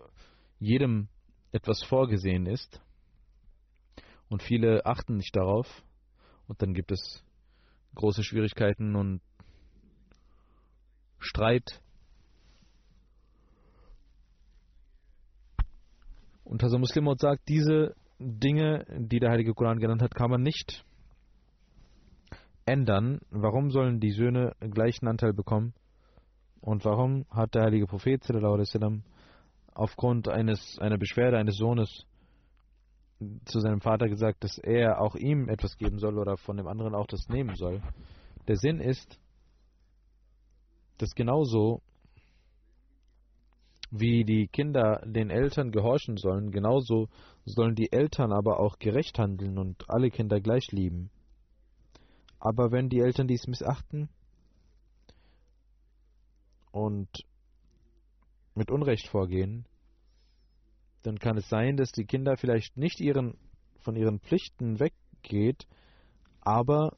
jedem 0.59 1.07
etwas 1.51 1.83
vorgesehen 1.83 2.47
ist. 2.47 2.81
Und 4.27 4.41
viele 4.41 4.85
achten 4.87 5.17
nicht 5.17 5.35
darauf. 5.35 5.67
Und 6.47 6.61
dann 6.63 6.73
gibt 6.73 6.91
es 6.91 7.23
große 7.93 8.23
Schwierigkeiten 8.23 8.95
und 8.95 9.21
Streit. 11.19 11.81
Und 16.43 16.61
Hazar 16.61 16.79
Muslimot 16.79 17.19
sagt, 17.19 17.47
diese 17.49 17.95
Dinge, 18.19 18.85
die 18.89 19.19
der 19.19 19.31
Heilige 19.31 19.53
Koran 19.53 19.79
genannt 19.79 20.01
hat, 20.01 20.15
kann 20.15 20.29
man 20.29 20.41
nicht 20.41 20.85
ändern. 22.65 23.19
Warum 23.29 23.71
sollen 23.71 23.99
die 23.99 24.11
Söhne 24.11 24.53
gleichen 24.59 25.07
Anteil 25.07 25.33
bekommen? 25.33 25.73
Und 26.61 26.83
warum 26.85 27.25
hat 27.29 27.53
der 27.53 27.63
heilige 27.63 27.85
Prophet 27.85 28.23
sallam, 28.23 29.03
aufgrund 29.73 30.27
eines, 30.29 30.79
einer 30.79 30.97
Beschwerde 30.97 31.37
eines 31.37 31.57
Sohnes 31.57 32.05
zu 33.45 33.59
seinem 33.59 33.81
Vater 33.81 34.07
gesagt, 34.07 34.43
dass 34.43 34.57
er 34.57 34.99
auch 34.99 35.15
ihm 35.15 35.47
etwas 35.47 35.77
geben 35.77 35.99
soll 35.99 36.17
oder 36.17 36.37
von 36.37 36.57
dem 36.57 36.67
anderen 36.67 36.95
auch 36.95 37.07
das 37.07 37.27
nehmen 37.29 37.55
soll? 37.55 37.81
Der 38.47 38.55
Sinn 38.55 38.79
ist, 38.79 39.19
dass 40.97 41.15
genauso 41.15 41.81
wie 43.91 44.25
die 44.25 44.47
Kinder 44.47 45.01
den 45.05 45.29
Eltern 45.29 45.71
gehorchen 45.71 46.17
sollen, 46.17 46.51
genauso 46.51 47.07
sollen 47.45 47.75
die 47.75 47.91
Eltern 47.91 48.31
aber 48.31 48.59
auch 48.59 48.79
gerecht 48.79 49.19
handeln 49.19 49.57
und 49.57 49.89
alle 49.89 50.09
Kinder 50.09 50.41
gleich 50.41 50.71
lieben. 50.71 51.09
Aber 52.39 52.71
wenn 52.71 52.89
die 52.89 52.99
Eltern 52.99 53.27
dies 53.27 53.47
missachten 53.47 54.09
und 56.71 57.09
mit 58.53 58.71
Unrecht 58.71 59.07
vorgehen, 59.07 59.65
dann 61.03 61.19
kann 61.19 61.37
es 61.37 61.47
sein, 61.49 61.77
dass 61.77 61.91
die 61.91 62.05
Kinder 62.05 62.35
vielleicht 62.37 62.77
nicht 62.77 62.99
ihren, 62.99 63.37
von 63.79 63.95
ihren 63.95 64.19
Pflichten 64.19 64.79
weggeht, 64.79 65.67
aber 66.41 66.97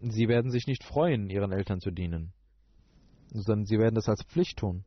sie 0.00 0.28
werden 0.28 0.50
sich 0.50 0.66
nicht 0.66 0.82
freuen, 0.82 1.28
ihren 1.28 1.52
Eltern 1.52 1.80
zu 1.80 1.90
dienen, 1.90 2.32
sondern 3.28 3.66
sie 3.66 3.78
werden 3.78 3.94
das 3.94 4.08
als 4.08 4.24
Pflicht 4.24 4.58
tun. 4.58 4.84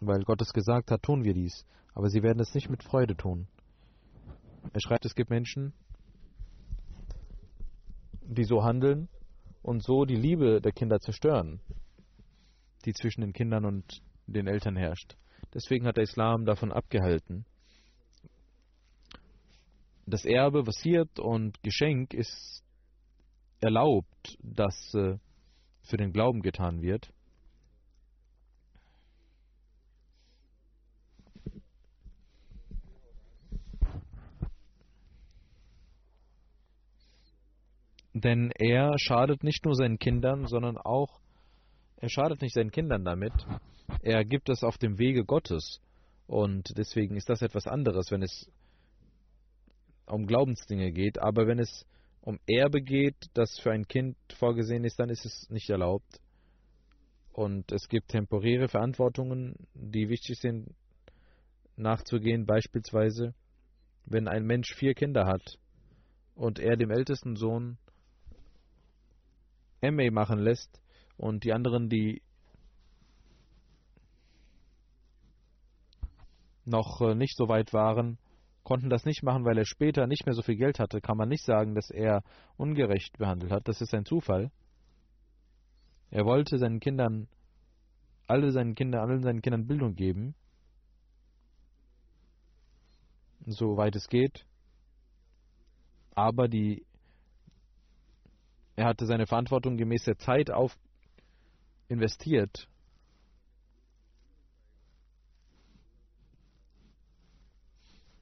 Weil 0.00 0.22
Gott 0.22 0.40
es 0.42 0.52
gesagt 0.52 0.90
hat, 0.90 1.02
tun 1.02 1.24
wir 1.24 1.34
dies, 1.34 1.66
aber 1.94 2.08
sie 2.08 2.22
werden 2.22 2.40
es 2.40 2.54
nicht 2.54 2.70
mit 2.70 2.82
Freude 2.82 3.16
tun. 3.16 3.48
Er 4.72 4.80
schreibt, 4.80 5.06
es 5.06 5.14
gibt 5.14 5.30
Menschen, 5.30 5.72
die 8.22 8.44
so 8.44 8.62
handeln 8.62 9.08
und 9.62 9.82
so 9.82 10.04
die 10.04 10.16
Liebe 10.16 10.60
der 10.60 10.72
Kinder 10.72 11.00
zerstören, 11.00 11.60
die 12.84 12.92
zwischen 12.92 13.22
den 13.22 13.32
Kindern 13.32 13.64
und 13.64 14.02
den 14.26 14.46
Eltern 14.46 14.76
herrscht. 14.76 15.16
Deswegen 15.54 15.86
hat 15.86 15.96
der 15.96 16.04
Islam 16.04 16.44
davon 16.44 16.72
abgehalten. 16.72 17.44
Das 20.06 20.24
Erbe, 20.24 20.66
Wasiert 20.66 21.18
und 21.18 21.62
Geschenk 21.62 22.14
ist 22.14 22.62
erlaubt, 23.60 24.38
dass 24.42 24.94
äh, 24.94 25.18
für 25.82 25.96
den 25.96 26.12
Glauben 26.12 26.42
getan 26.42 26.82
wird. 26.82 27.12
Denn 38.12 38.50
er 38.58 38.98
schadet 38.98 39.44
nicht 39.44 39.64
nur 39.64 39.74
seinen 39.74 39.98
Kindern, 39.98 40.46
sondern 40.46 40.76
auch, 40.76 41.20
er 41.96 42.10
schadet 42.10 42.42
nicht 42.42 42.54
seinen 42.54 42.70
Kindern 42.70 43.04
damit, 43.04 43.32
er 44.02 44.24
gibt 44.24 44.48
es 44.48 44.64
auf 44.64 44.78
dem 44.78 44.98
Wege 44.98 45.24
Gottes. 45.24 45.80
Und 46.26 46.76
deswegen 46.76 47.16
ist 47.16 47.28
das 47.28 47.42
etwas 47.42 47.66
anderes, 47.66 48.10
wenn 48.10 48.22
es 48.22 48.50
um 50.06 50.26
Glaubensdinge 50.26 50.92
geht. 50.92 51.18
Aber 51.18 51.46
wenn 51.46 51.58
es 51.58 51.86
um 52.22 52.38
Erbe 52.46 52.82
geht, 52.82 53.16
das 53.34 53.58
für 53.58 53.70
ein 53.70 53.88
Kind 53.88 54.16
vorgesehen 54.36 54.84
ist, 54.84 54.98
dann 54.98 55.10
ist 55.10 55.24
es 55.24 55.48
nicht 55.50 55.70
erlaubt. 55.70 56.20
Und 57.32 57.72
es 57.72 57.88
gibt 57.88 58.08
temporäre 58.08 58.68
Verantwortungen, 58.68 59.54
die 59.74 60.08
wichtig 60.08 60.38
sind 60.38 60.74
nachzugehen. 61.76 62.44
Beispielsweise, 62.44 63.34
wenn 64.04 64.28
ein 64.28 64.44
Mensch 64.44 64.74
vier 64.74 64.94
Kinder 64.94 65.26
hat 65.26 65.58
und 66.34 66.58
er 66.58 66.76
dem 66.76 66.90
ältesten 66.90 67.36
Sohn 67.36 67.78
MA 69.80 70.10
machen 70.10 70.38
lässt 70.38 70.82
und 71.16 71.44
die 71.44 71.52
anderen, 71.52 71.88
die 71.88 72.22
noch 76.64 77.00
äh, 77.00 77.14
nicht 77.14 77.36
so 77.36 77.48
weit 77.48 77.72
waren, 77.72 78.18
konnten 78.70 78.88
das 78.88 79.04
nicht 79.04 79.24
machen, 79.24 79.44
weil 79.44 79.58
er 79.58 79.64
später 79.64 80.06
nicht 80.06 80.26
mehr 80.26 80.34
so 80.36 80.42
viel 80.42 80.54
Geld 80.54 80.78
hatte, 80.78 81.00
kann 81.00 81.16
man 81.16 81.28
nicht 81.28 81.44
sagen, 81.44 81.74
dass 81.74 81.90
er 81.90 82.22
ungerecht 82.56 83.18
behandelt 83.18 83.50
hat. 83.50 83.66
Das 83.66 83.80
ist 83.80 83.92
ein 83.94 84.04
Zufall. 84.04 84.52
Er 86.12 86.24
wollte 86.24 86.56
seinen 86.56 86.78
Kindern, 86.78 87.26
alle 88.28 88.52
seinen 88.52 88.76
Kindern, 88.76 89.00
allen 89.00 89.24
seinen 89.24 89.42
Kindern 89.42 89.66
Bildung 89.66 89.96
geben, 89.96 90.36
soweit 93.44 93.96
es 93.96 94.06
geht. 94.06 94.46
Aber 96.14 96.46
die, 96.46 96.86
er 98.76 98.86
hatte 98.86 99.04
seine 99.04 99.26
Verantwortung 99.26 99.78
gemäß 99.78 100.04
der 100.04 100.18
Zeit 100.18 100.48
auf 100.48 100.78
investiert 101.88 102.69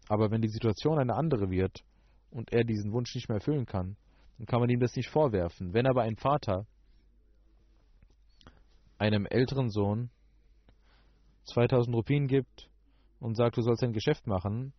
Aber 0.08 0.30
wenn 0.30 0.42
die 0.42 0.48
Situation 0.48 0.98
eine 0.98 1.14
andere 1.14 1.50
wird 1.50 1.84
und 2.30 2.52
er 2.52 2.64
diesen 2.64 2.92
Wunsch 2.92 3.14
nicht 3.14 3.28
mehr 3.28 3.36
erfüllen 3.36 3.66
kann, 3.66 3.96
dann 4.38 4.46
kann 4.46 4.60
man 4.60 4.70
ihm 4.70 4.80
das 4.80 4.96
nicht 4.96 5.10
vorwerfen. 5.10 5.72
Wenn 5.72 5.86
aber 5.86 6.02
ein 6.02 6.16
Vater 6.16 6.66
einem 8.98 9.26
älteren 9.26 9.70
Sohn 9.70 10.10
2000 11.44 11.94
Rupien 11.94 12.26
gibt 12.26 12.68
und 13.20 13.36
sagt, 13.36 13.56
du 13.56 13.62
sollst 13.62 13.82
ein 13.82 13.92
Geschäft 13.92 14.26
machen, 14.26 14.72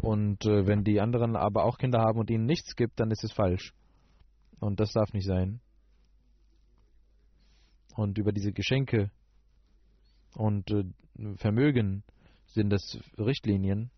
und 0.00 0.44
äh, 0.46 0.66
wenn 0.66 0.84
die 0.84 1.00
anderen 1.00 1.36
aber 1.36 1.64
auch 1.64 1.76
Kinder 1.76 2.00
haben 2.00 2.18
und 2.18 2.30
ihnen 2.30 2.46
nichts 2.46 2.74
gibt, 2.74 3.00
dann 3.00 3.10
ist 3.10 3.24
es 3.24 3.32
falsch. 3.32 3.74
Und 4.58 4.80
das 4.80 4.92
darf 4.92 5.12
nicht 5.12 5.26
sein. 5.26 5.60
Und 7.96 8.16
über 8.16 8.32
diese 8.32 8.52
Geschenke 8.52 9.10
und 10.34 10.70
äh, 10.70 10.84
Vermögen 11.36 12.02
sind 12.46 12.70
das 12.70 12.98
Richtlinien, 13.18 13.90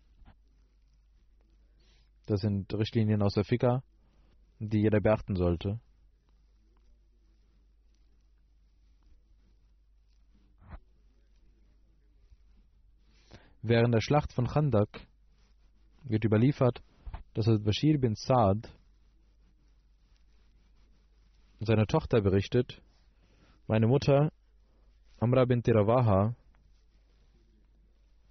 das 2.25 2.41
sind 2.41 2.73
Richtlinien 2.73 3.21
aus 3.21 3.33
der 3.33 3.43
Fika, 3.43 3.83
die 4.59 4.81
jeder 4.81 5.01
beachten 5.01 5.35
sollte. 5.35 5.79
Während 13.61 13.93
der 13.93 14.01
Schlacht 14.01 14.33
von 14.33 14.47
Khandak 14.47 15.07
wird 16.03 16.25
überliefert, 16.25 16.81
dass 17.33 17.45
Bashir 17.63 17.97
bin 17.99 18.15
Saad 18.15 18.69
seine 21.61 21.87
Tochter 21.87 22.21
berichtet, 22.21 22.81
meine 23.67 23.87
Mutter 23.87 24.31
Amra 25.19 25.45
bin 25.45 25.63
Tirawaha 25.63 26.35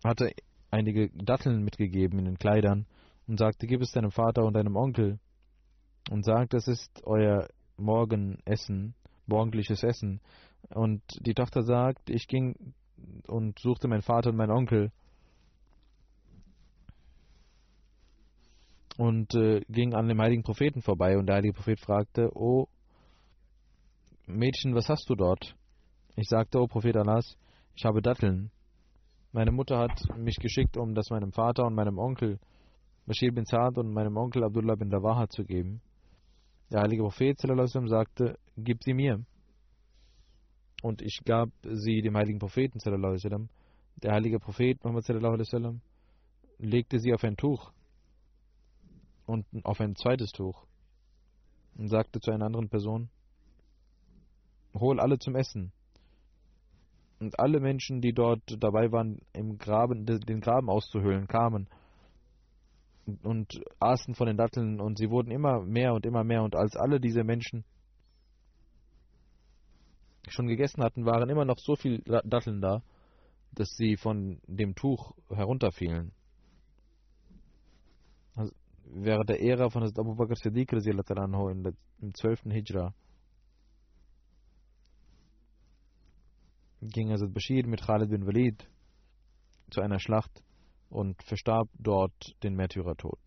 hatte 0.05 0.33
einige 0.71 1.09
Datteln 1.11 1.65
mitgegeben 1.65 2.19
in 2.19 2.25
den 2.27 2.39
Kleidern 2.39 2.87
und 3.27 3.39
sagte, 3.39 3.67
gib 3.67 3.81
es 3.81 3.93
deinem 3.93 4.11
Vater 4.11 4.45
und 4.45 4.55
deinem 4.55 4.77
Onkel 4.77 5.19
und 6.11 6.25
sagt, 6.25 6.55
das 6.55 6.69
ist 6.69 7.03
euer 7.05 7.49
Morgenessen, 7.77 8.95
morgendliches 9.27 9.83
Essen. 9.83 10.21
Und 10.71 11.03
die 11.21 11.35
Tochter 11.35 11.63
sagt, 11.63 12.11
ich 12.11 12.27
ging 12.29 12.75
und 13.27 13.59
suchte 13.59 13.89
meinen 13.89 14.03
Vater 14.03 14.31
und 14.31 14.37
meinen 14.37 14.53
Onkel 14.53 14.93
und 18.99 19.35
äh, 19.35 19.61
ging 19.69 19.95
an 19.95 20.09
dem 20.09 20.21
heiligen 20.21 20.43
Propheten 20.43 20.83
vorbei 20.83 21.17
und 21.17 21.27
der 21.27 21.37
heilige 21.37 21.55
Prophet 21.55 21.81
fragte, 21.81 22.31
oh 22.35 22.69
Mädchen, 24.27 24.75
was 24.75 24.89
hast 24.89 25.09
du 25.09 25.15
dort? 25.15 25.57
Ich 26.17 26.29
sagte, 26.29 26.61
oh 26.61 26.67
Prophet 26.67 26.97
Allahs, 26.97 27.37
ich 27.75 27.85
habe 27.85 28.03
Datteln. 28.03 28.51
Meine 29.33 29.51
Mutter 29.51 29.79
hat 29.79 30.03
mich 30.17 30.37
geschickt, 30.37 30.77
um 30.77 30.95
das 30.95 31.11
meinem 31.11 31.33
Vater 31.33 31.65
und 31.65 31.75
meinem 31.75 31.99
Onkel 31.99 32.39
Bashir 33.07 33.33
bin 33.33 33.45
Saad 33.45 33.79
und 33.79 33.93
meinem 33.93 34.17
Onkel 34.17 34.45
Abdullah 34.45 34.77
bin 34.77 34.93
Rawaha 34.93 35.29
zu 35.29 35.45
geben. 35.45 35.81
Der 36.71 36.83
heilige 36.83 37.03
Prophet 37.03 37.39
sallam, 37.39 37.89
sagte, 37.89 38.39
gib 38.57 38.83
sie 38.85 38.95
mir. 38.95 39.25
Und 40.83 41.03
ich 41.03 41.21
gab 41.25 41.51
sie 41.65 42.01
dem 42.01 42.17
heiligen 42.17 42.39
Propheten. 42.39 42.79
Sallam. 42.79 43.49
Der 43.97 44.13
heilige 44.13 44.39
Prophet 44.39 44.83
Muhammad 44.85 45.05
sallam, 45.05 45.81
legte 46.59 46.99
sie 47.01 47.13
auf 47.13 47.25
ein 47.25 47.37
Tuch 47.37 47.73
und 49.27 49.47
auf 49.65 49.81
ein 49.81 49.97
zweites 49.97 50.31
Tuch 50.31 50.65
und 51.77 51.89
sagte 51.89 52.21
zu 52.21 52.31
einer 52.31 52.47
anderen 52.47 52.69
Person, 52.69 53.11
hol 54.75 55.01
alle 55.01 55.19
zum 55.19 55.35
Essen. 55.35 55.73
Und 57.19 57.39
alle 57.39 57.61
Menschen, 57.61 58.01
die 58.01 58.13
dort 58.13 58.43
dabei 58.59 58.91
waren, 58.91 59.21
im 59.33 59.59
Graben, 59.59 60.07
den 60.07 60.41
Graben 60.41 60.69
auszuhöhlen, 60.69 61.27
kamen 61.27 61.69
und 63.23 63.61
aßen 63.81 64.15
von 64.15 64.27
den 64.27 64.37
Datteln 64.37 64.81
und 64.81 64.99
sie 64.99 65.11
wurden 65.11 65.31
immer 65.31 65.61
mehr 65.63 65.93
und 65.95 66.07
immer 66.07 66.25
mehr 66.25 66.43
und 66.43 66.55
als 66.55 66.77
alle 66.77 67.01
diese 67.01 67.25
Menschen 67.25 67.65
schon 70.29 70.47
gegessen 70.47 70.83
hatten, 70.83 71.05
waren 71.05 71.29
immer 71.29 71.45
noch 71.45 71.59
so 71.59 71.75
viele 71.75 71.99
Datteln 72.25 72.61
da, 72.61 72.83
dass 73.53 73.69
sie 73.77 73.97
von 73.97 74.41
dem 74.47 74.75
Tuch 74.75 75.13
herunterfielen. 75.29 76.13
während 78.95 79.29
der 79.29 79.41
Ära 79.43 79.71
von 79.71 79.83
Abu 79.83 80.15
Bakr 80.15 80.37
Siddiq 80.37 80.73
im 80.73 82.15
12. 82.15 82.43
Hijra 82.45 82.95
ging 86.83 87.11
Hazrat 87.11 87.33
Bashir 87.33 87.67
mit 87.67 87.81
Khalid 87.81 88.11
bin 88.11 88.27
Walid 88.27 88.69
zu 89.71 89.81
einer 89.81 90.01
Schlacht 90.01 90.43
und 90.93 91.23
verstarb 91.23 91.69
dort 91.79 92.37
den 92.43 92.55
Märtyrertod. 92.55 93.19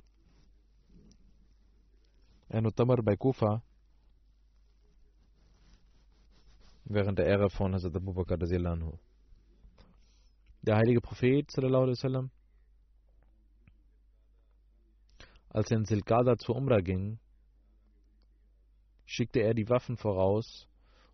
Tamar 2.75 3.01
bei 3.01 3.15
Kufa 3.17 3.63
während 6.85 7.17
der 7.17 7.25
Ära 7.25 7.49
von 7.49 7.73
Hazrat 7.73 7.95
Abu 7.95 8.13
Bakr. 8.13 8.37
Der 10.61 10.75
heilige 10.75 11.01
Prophet 11.01 11.49
sallallahu 11.51 11.83
alaihi 11.83 11.97
wasallam 11.97 12.31
als 15.49 15.71
er 15.71 15.77
in 15.77 15.85
Silkada 15.85 16.37
zur 16.37 16.57
Umrah 16.57 16.81
ging, 16.81 17.17
schickte 19.05 19.39
er 19.39 19.53
die 19.53 19.69
Waffen 19.69 19.97
voraus 19.97 20.67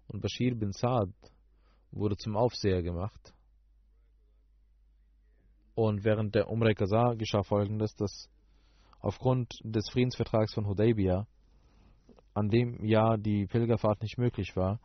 und 0.08 0.22
Bashir 0.22 0.56
bin 0.56 0.72
Saad 0.74 1.14
wurde 1.92 2.18
zum 2.18 2.36
Aufseher 2.36 2.82
gemacht. 2.82 3.34
Und 5.82 6.04
während 6.04 6.36
der 6.36 6.48
Umrah 6.48 6.76
Qazar 6.76 7.16
geschah 7.16 7.42
folgendes, 7.42 7.96
dass 7.96 8.30
aufgrund 9.00 9.52
des 9.64 9.90
Friedensvertrags 9.90 10.54
von 10.54 10.68
Hudaybiyah 10.68 11.26
an 12.36 12.50
dem 12.50 12.86
Jahr 12.86 13.18
die 13.18 13.48
Pilgerfahrt 13.48 14.00
nicht 14.04 14.20
möglich 14.20 14.56
war 14.56 14.80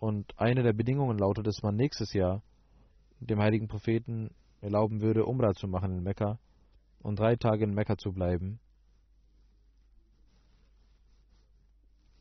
und 0.00 0.36
eine 0.40 0.64
der 0.64 0.72
Bedingungen 0.72 1.16
lautet, 1.16 1.46
dass 1.46 1.62
man 1.62 1.76
nächstes 1.76 2.12
Jahr 2.12 2.42
dem 3.20 3.38
heiligen 3.38 3.68
Propheten 3.68 4.34
erlauben 4.60 5.00
würde, 5.00 5.26
Umrah 5.26 5.54
zu 5.54 5.68
machen 5.68 5.92
in 5.92 6.02
Mekka 6.02 6.40
und 7.02 7.20
drei 7.20 7.36
Tage 7.36 7.62
in 7.62 7.72
Mekka 7.72 7.96
zu 7.96 8.10
bleiben. 8.10 8.58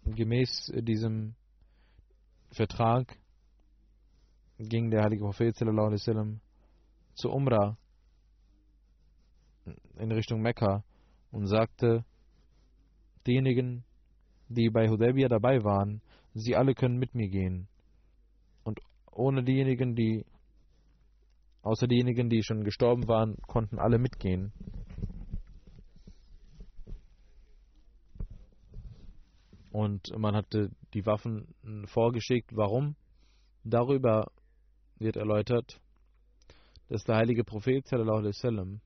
Gemäß 0.05 0.72
diesem 0.76 1.34
Vertrag 2.51 3.17
ging 4.59 4.91
der 4.91 5.01
heilige 5.05 5.24
Prophet 5.24 5.55
sallam, 5.55 6.39
zu 7.15 7.32
Umrah 7.32 7.78
in 9.98 10.12
Richtung 10.12 10.42
Mekka 10.42 10.84
und 11.32 11.48
sagte, 11.48 12.04
diejenigen, 13.26 13.84
die 14.50 14.70
bei 14.70 14.89
Hudaybiyah 14.89 15.30
dabei 15.30 15.64
waren, 15.64 16.02
sie 16.34 16.56
alle 16.56 16.74
können 16.74 16.98
mit 16.98 17.16
mir 17.16 17.30
gehen. 17.30 17.68
Und 18.64 18.80
ohne 19.12 19.44
diejenigen, 19.44 19.96
die, 19.96 20.26
außer 21.62 21.88
diejenigen, 21.88 22.30
die 22.30 22.44
schon 22.44 22.64
gestorben 22.64 23.08
waren, 23.08 23.38
konnten 23.48 23.80
alle 23.80 23.98
mitgehen. 23.98 24.52
Und 29.72 30.12
man 30.18 30.36
hatte 30.36 30.70
die 30.94 31.06
Waffen 31.06 31.48
vorgeschickt. 31.86 32.56
Warum? 32.56 32.96
Darüber 33.64 34.30
wird 35.00 35.16
erläutert, 35.16 35.80
dass 36.89 37.06
der 37.06 37.16
heilige 37.16 37.46
Prophet 37.46 37.88
sallam, 37.88 38.82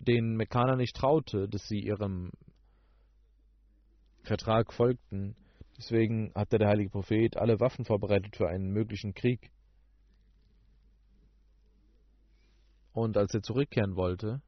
den 0.00 0.36
Mekkaner 0.36 0.76
nicht 0.76 0.96
traute, 0.96 1.48
dass 1.48 1.66
sie 1.66 1.80
ihrem 1.80 2.30
Vertrag 4.22 4.72
folgten, 4.72 5.36
Deswegen 5.78 6.32
hatte 6.34 6.58
der 6.58 6.68
heilige 6.68 6.90
Prophet 6.90 7.36
alle 7.36 7.60
Waffen 7.60 7.84
vorbereitet 7.84 8.34
für 8.34 8.48
einen 8.48 8.70
möglichen 8.70 9.12
Krieg. 9.12 9.50
Und 12.92 13.18
als 13.18 13.34
er 13.34 13.42
zurückkehren 13.42 13.94
wollte, 13.94 14.40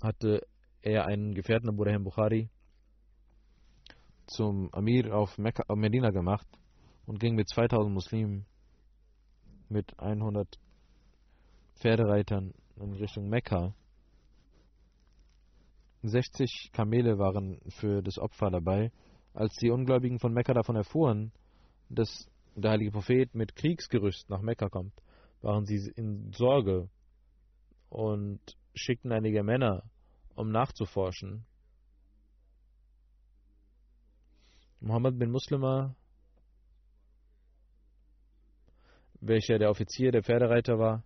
hatte 0.00 0.46
er 0.80 1.04
einen 1.06 1.34
Gefährten 1.34 1.68
Abu 1.68 1.82
Rahim 1.82 2.04
Bukhari 2.04 2.48
zum 4.28 4.72
Amir 4.72 5.14
auf, 5.14 5.38
Mekka, 5.38 5.64
Medina 5.74 6.10
gemacht 6.10 6.46
und 7.06 7.18
ging 7.18 7.34
mit 7.34 7.48
2000 7.48 7.92
Muslimen 7.92 8.46
mit 9.68 9.98
100 9.98 10.58
Pferdereitern 11.76 12.54
in 12.76 12.92
Richtung 12.94 13.28
Mekka. 13.28 13.74
60 16.02 16.70
Kamele 16.72 17.18
waren 17.18 17.60
für 17.68 18.02
das 18.02 18.18
Opfer 18.18 18.50
dabei. 18.50 18.92
Als 19.34 19.54
die 19.56 19.70
Ungläubigen 19.70 20.18
von 20.18 20.32
Mekka 20.32 20.54
davon 20.54 20.76
erfuhren, 20.76 21.32
dass 21.88 22.28
der 22.54 22.72
heilige 22.72 22.92
Prophet 22.92 23.34
mit 23.34 23.56
Kriegsgerüst 23.56 24.28
nach 24.30 24.42
Mekka 24.42 24.68
kommt, 24.68 24.92
waren 25.42 25.64
sie 25.64 25.92
in 25.96 26.32
Sorge 26.32 26.88
und 27.88 28.40
schickten 28.74 29.12
einige 29.12 29.42
Männer, 29.42 29.84
um 30.34 30.50
nachzuforschen. 30.50 31.44
Muhammad 34.80 35.18
bin 35.18 35.32
Muslima, 35.32 35.96
welcher 39.20 39.58
der 39.58 39.70
Offizier 39.70 40.12
der 40.12 40.22
Pferdereiter 40.22 40.78
war, 40.78 41.02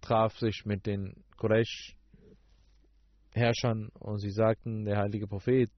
traf 0.00 0.38
sich 0.38 0.64
mit 0.64 0.86
den 0.86 1.22
Quraysh-Herrschern 1.36 3.90
und 3.90 4.20
sie 4.20 4.30
sagten, 4.30 4.86
der 4.86 4.96
heilige 4.96 5.26
Prophet 5.26 5.70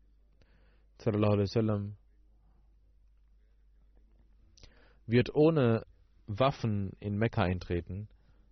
sallam, 0.98 1.96
wird 5.06 5.34
ohne 5.34 5.84
Waffen 6.28 6.92
in 7.00 7.16
Mekka 7.16 7.42
eintreten 7.42 8.08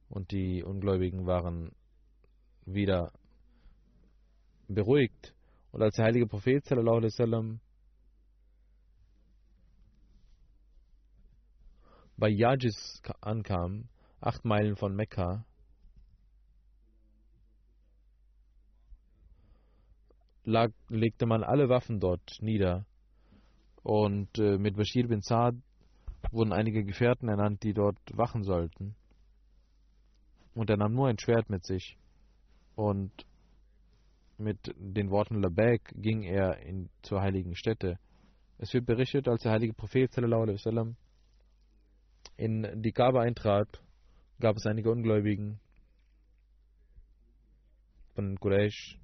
und 0.08 0.32
die 0.32 0.64
Ungläubigen 0.64 1.24
waren 1.26 1.70
wieder 2.66 3.12
beruhigt. 4.66 5.36
Und 5.70 5.82
als 5.82 5.94
der 5.94 6.06
heilige 6.06 6.26
Prophet 6.26 6.64
sallam, 6.64 7.60
bei 12.18 12.28
Yajis 12.28 13.00
ankam, 13.20 13.88
acht 14.20 14.44
Meilen 14.44 14.76
von 14.76 14.94
Mekka, 14.94 15.44
lag, 20.44 20.70
legte 20.88 21.26
man 21.26 21.44
alle 21.44 21.68
Waffen 21.68 22.00
dort 22.00 22.38
nieder. 22.40 22.84
Und 23.82 24.36
äh, 24.38 24.58
mit 24.58 24.76
Bashir 24.76 25.06
bin 25.06 25.22
Saad 25.22 25.54
wurden 26.32 26.52
einige 26.52 26.84
Gefährten 26.84 27.28
ernannt, 27.28 27.62
die 27.62 27.72
dort 27.72 27.98
wachen 28.12 28.42
sollten. 28.42 28.96
Und 30.54 30.68
er 30.68 30.76
nahm 30.76 30.94
nur 30.94 31.06
ein 31.06 31.18
Schwert 31.18 31.48
mit 31.48 31.64
sich. 31.64 31.96
Und 32.74 33.12
mit 34.38 34.74
den 34.76 35.10
Worten 35.10 35.40
Labek 35.40 35.82
ging 35.94 36.24
er 36.24 36.58
in, 36.62 36.90
zur 37.02 37.20
heiligen 37.20 37.54
Stätte. 37.54 37.98
Es 38.58 38.74
wird 38.74 38.86
berichtet, 38.86 39.28
als 39.28 39.42
der 39.42 39.52
heilige 39.52 39.74
Prophet 39.74 40.12
sallam, 40.12 40.96
in 42.38 42.82
die 42.82 42.92
Kaaba 42.92 43.22
eintrat, 43.22 43.82
gab 44.38 44.56
es 44.56 44.64
einige 44.64 44.92
Ungläubigen 44.92 45.58
von 48.14 48.38
Quraysh, 48.38 48.96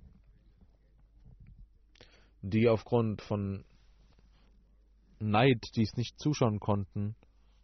die 2.43 2.69
aufgrund 2.69 3.23
von 3.23 3.65
Neid 5.19 5.65
dies 5.75 5.97
nicht 5.97 6.19
zuschauen 6.21 6.61
konnten 6.61 7.17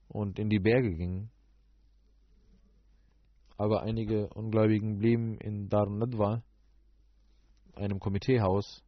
und 0.08 0.40
in 0.40 0.50
die 0.50 0.58
Berge 0.58 0.92
gingen. 0.96 1.30
Aber 3.56 3.82
einige 3.82 4.28
Ungläubigen 4.30 4.98
blieben 4.98 5.38
in 5.38 5.68
Darun 5.68 5.98
Nadwa, 5.98 6.42
einem 7.74 8.00
Komiteehaus, 8.00 8.82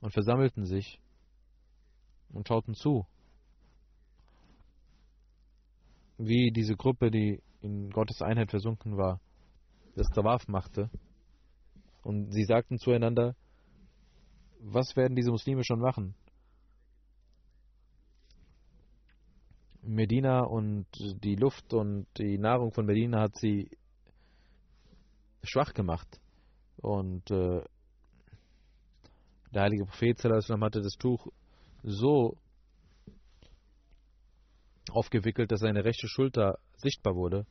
und 0.00 0.12
versammelten 0.12 0.64
sich 0.64 0.98
und 2.30 2.48
schauten 2.48 2.74
zu, 2.74 3.06
wie 6.26 6.52
diese 6.52 6.76
Gruppe, 6.76 7.10
die 7.10 7.42
in 7.60 7.90
Gottes 7.90 8.22
Einheit 8.22 8.50
versunken 8.50 8.96
war, 8.96 9.20
das 9.96 10.08
Tawaf 10.10 10.46
machte. 10.48 10.88
Und 12.02 12.32
sie 12.32 12.44
sagten 12.44 12.78
zueinander, 12.78 13.34
was 14.60 14.96
werden 14.96 15.16
diese 15.16 15.30
Muslime 15.30 15.64
schon 15.64 15.80
machen? 15.80 16.14
Medina 19.82 20.42
und 20.44 20.86
die 21.24 21.34
Luft 21.34 21.74
und 21.74 22.06
die 22.16 22.38
Nahrung 22.38 22.70
von 22.72 22.86
Medina 22.86 23.20
hat 23.20 23.36
sie 23.36 23.68
schwach 25.42 25.74
gemacht. 25.74 26.20
Und 26.76 27.28
äh, 27.32 27.62
der 29.52 29.62
heilige 29.62 29.86
Prophet 29.86 30.22
hatte 30.22 30.82
das 30.82 30.94
Tuch 30.94 31.26
so 31.82 32.36
aufgewickelt, 34.90 35.52
dass 35.52 35.60
seine 35.60 35.84
rechte 35.84 36.08
Schulter 36.08 36.58
sichtbar 36.76 37.14
wurde. 37.14 37.46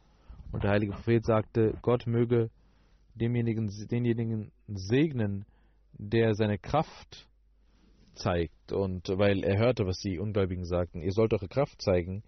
Und 0.51 0.63
der 0.63 0.71
heilige 0.71 0.93
Prophet 0.93 1.25
sagte, 1.25 1.77
Gott 1.81 2.07
möge 2.07 2.49
demjenigen, 3.15 3.69
denjenigen 3.89 4.51
segnen, 4.67 5.45
der 5.93 6.33
seine 6.33 6.57
Kraft 6.57 7.27
zeigt. 8.15 8.71
Und 8.71 9.07
weil 9.09 9.43
er 9.43 9.57
hörte, 9.57 9.85
was 9.85 9.97
die 9.99 10.19
Ungläubigen 10.19 10.65
sagten, 10.65 11.01
ihr 11.01 11.11
sollt 11.11 11.33
eure 11.33 11.47
Kraft 11.47 11.81
zeigen, 11.81 12.23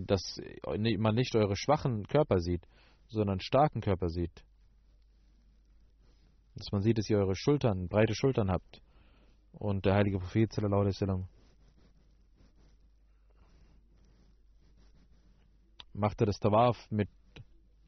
dass 0.00 0.40
man 0.98 1.14
nicht 1.14 1.34
eure 1.34 1.56
schwachen 1.56 2.06
Körper 2.06 2.40
sieht, 2.40 2.66
sondern 3.08 3.40
starken 3.40 3.80
Körper 3.80 4.08
sieht. 4.08 4.44
Dass 6.54 6.70
man 6.72 6.82
sieht, 6.82 6.98
dass 6.98 7.08
ihr 7.08 7.18
eure 7.18 7.36
Schultern, 7.36 7.88
breite 7.88 8.14
Schultern 8.14 8.50
habt. 8.50 8.82
Und 9.52 9.86
der 9.86 9.94
heilige 9.94 10.18
Prophet 10.18 10.52
sallallahu 10.52 10.82
alaihi 10.82 10.94
wasallam 10.94 11.28
machte 16.00 16.26
das 16.26 16.40
Tawaf 16.40 16.76
mit 16.90 17.08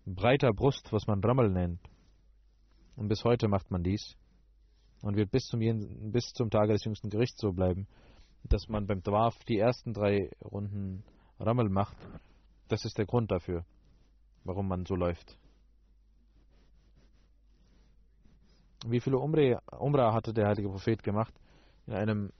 breiter 0.04 0.52
Brust, 0.52 0.92
was 0.92 1.06
man 1.06 1.20
Rammel 1.24 1.50
nennt. 1.50 1.80
Und 2.94 3.08
bis 3.08 3.24
heute 3.24 3.48
macht 3.48 3.70
man 3.70 3.82
dies. 3.82 4.16
Und 5.02 5.16
wird 5.16 5.30
bis 5.32 5.46
zum, 5.46 5.60
bis 6.12 6.32
zum 6.32 6.50
Tage 6.50 6.74
des 6.74 6.84
jüngsten 6.84 7.08
Gerichts 7.10 7.40
so 7.40 7.52
bleiben, 7.52 7.88
dass 8.44 8.68
man 8.68 8.86
beim 8.86 9.02
Tawaf 9.02 9.36
die 9.48 9.58
ersten 9.58 9.92
drei 9.92 10.30
Runden 10.40 11.02
Rammel 11.40 11.68
macht. 11.68 11.96
Das 12.68 12.84
ist 12.84 12.98
der 12.98 13.06
Grund 13.06 13.32
dafür, 13.32 13.64
warum 14.44 14.68
man 14.68 14.86
so 14.86 14.94
läuft. 14.94 15.36
Wie 18.86 19.00
viele 19.00 19.18
Umrah 19.18 20.12
hatte 20.12 20.32
der 20.32 20.48
heilige 20.48 20.68
Prophet 20.68 21.02
gemacht? 21.02 21.34
In, 21.86 21.94
einem, 21.94 22.32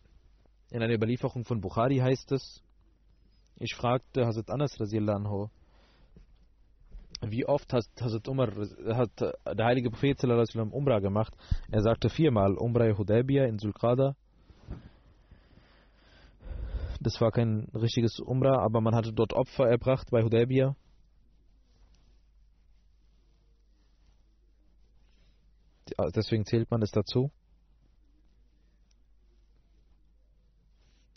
in 0.70 0.82
einer 0.82 0.94
Überlieferung 0.94 1.44
von 1.44 1.60
Bukhari 1.60 1.98
heißt 1.98 2.32
es, 2.32 2.62
ich 3.56 3.74
fragte 3.74 4.26
Hazrat 4.26 4.50
Anas 4.50 4.76
anhu, 4.80 5.48
wie 7.26 7.46
oft 7.46 7.72
hat 7.72 7.86
Hazrat 8.00 8.28
Umar, 8.28 8.48
hat 8.94 9.10
der 9.20 9.66
heilige 9.66 9.90
Prophet 9.90 10.18
sallam, 10.18 10.72
Umrah 10.72 10.98
gemacht? 10.98 11.34
Er 11.70 11.82
sagte 11.82 12.08
viermal 12.08 12.54
Umrah 12.54 12.96
Hudaybiyah 12.96 13.46
in 13.46 13.58
Sulqada. 13.58 14.16
Das 17.00 17.20
war 17.20 17.30
kein 17.30 17.68
richtiges 17.74 18.20
Umrah, 18.20 18.62
aber 18.62 18.80
man 18.80 18.94
hatte 18.94 19.12
dort 19.12 19.32
Opfer 19.32 19.68
erbracht 19.68 20.10
bei 20.10 20.22
Hudaybiyah. 20.22 20.76
Deswegen 26.14 26.44
zählt 26.44 26.70
man 26.70 26.82
es 26.82 26.90
dazu. 26.90 27.30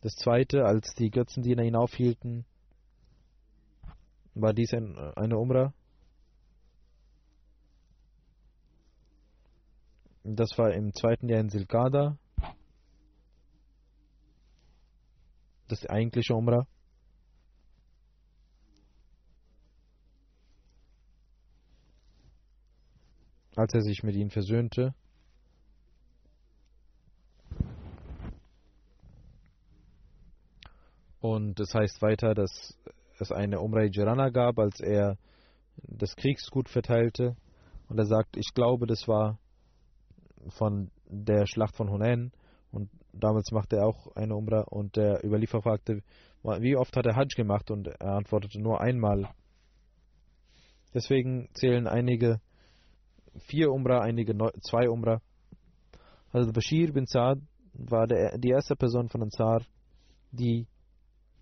Das 0.01 0.15
zweite, 0.15 0.65
als 0.65 0.93
die 0.93 1.09
Götzendiener 1.09 1.63
ihn 1.63 1.75
aufhielten, 1.75 2.45
war 4.35 4.53
dies 4.53 4.73
ein, 4.73 4.97
eine 5.15 5.37
Umrah. 5.37 5.73
Das 10.27 10.57
war 10.57 10.73
im 10.73 10.91
zweiten 10.91 11.29
Jahr 11.29 11.39
in 11.39 11.49
Silkada. 11.49 12.17
Das 15.67 15.85
eigentliche 15.85 16.33
Umrah. 16.33 16.65
Als 23.55 23.71
er 23.75 23.81
sich 23.81 24.01
mit 24.01 24.15
ihnen 24.15 24.31
versöhnte. 24.31 24.95
Und 31.21 31.59
es 31.59 31.71
heißt 31.71 32.01
weiter, 32.01 32.33
dass 32.33 32.75
es 33.19 33.31
eine 33.31 33.59
Umrah 33.59 33.83
Jirana 33.83 34.29
gab, 34.29 34.57
als 34.57 34.79
er 34.79 35.19
das 35.83 36.15
Kriegsgut 36.15 36.67
verteilte. 36.67 37.37
Und 37.89 37.99
er 37.99 38.05
sagt, 38.05 38.37
ich 38.37 38.55
glaube, 38.55 38.87
das 38.87 39.07
war 39.07 39.37
von 40.49 40.91
der 41.07 41.45
Schlacht 41.47 41.75
von 41.75 41.89
Hunain 41.89 42.31
und 42.71 42.89
damals 43.13 43.51
machte 43.51 43.77
er 43.77 43.87
auch 43.87 44.15
eine 44.15 44.35
Umrah 44.35 44.61
und 44.61 44.95
der 44.95 45.23
Überliefer 45.23 45.61
fragte, 45.61 46.01
wie 46.43 46.75
oft 46.75 46.95
hat 46.95 47.05
er 47.05 47.15
Hajj 47.15 47.35
gemacht 47.35 47.71
und 47.71 47.87
er 47.87 48.15
antwortete 48.15 48.61
nur 48.61 48.81
einmal. 48.81 49.29
Deswegen 50.93 51.49
zählen 51.53 51.87
einige 51.87 52.39
vier 53.47 53.71
Umrah, 53.71 54.01
einige 54.01 54.35
zwei 54.61 54.89
Umrah. 54.89 55.21
Also 56.31 56.51
Bashir 56.51 56.93
bin 56.93 57.05
Saad 57.05 57.39
war 57.73 58.07
der, 58.07 58.37
die 58.37 58.49
erste 58.49 58.75
Person 58.75 59.09
von 59.09 59.23
Ansar, 59.23 59.61
die 60.31 60.67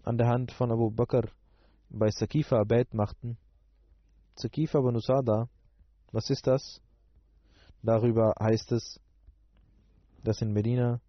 an 0.03 0.17
der 0.17 0.27
Hand 0.27 0.51
von 0.51 0.71
Abu 0.71 0.89
Bakr 0.91 1.29
bei 1.89 2.09
Sakifa 2.09 2.59
Abed 2.59 2.93
machten. 2.93 3.37
Sakifa 4.35 4.81
bin 4.81 4.95
Usada, 4.95 5.47
was 6.11 6.29
ist 6.29 6.47
das? 6.47 6.81
Darüber 7.83 8.33
heißt 8.39 8.71
es, 8.71 8.99
dass 10.23 10.41
in 10.41 10.53
Medina 10.53 11.01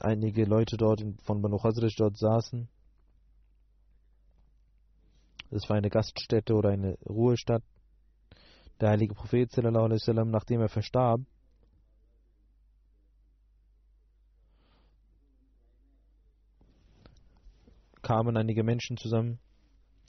einige 0.00 0.44
Leute 0.44 0.76
dort 0.76 1.00
von 1.22 1.40
Banu 1.40 1.58
Khazraj 1.58 1.94
dort 1.96 2.18
saßen. 2.18 2.68
Es 5.50 5.68
war 5.70 5.76
eine 5.76 5.90
Gaststätte 5.90 6.54
oder 6.54 6.70
eine 6.70 6.98
Ruhestadt. 7.08 7.62
Der 8.80 8.90
heilige 8.90 9.14
Prophet, 9.14 9.50
sallam, 9.52 10.30
nachdem 10.30 10.60
er 10.60 10.68
verstarb, 10.68 11.20
kamen 18.02 18.36
einige 18.36 18.64
Menschen 18.64 18.96
zusammen 18.96 19.38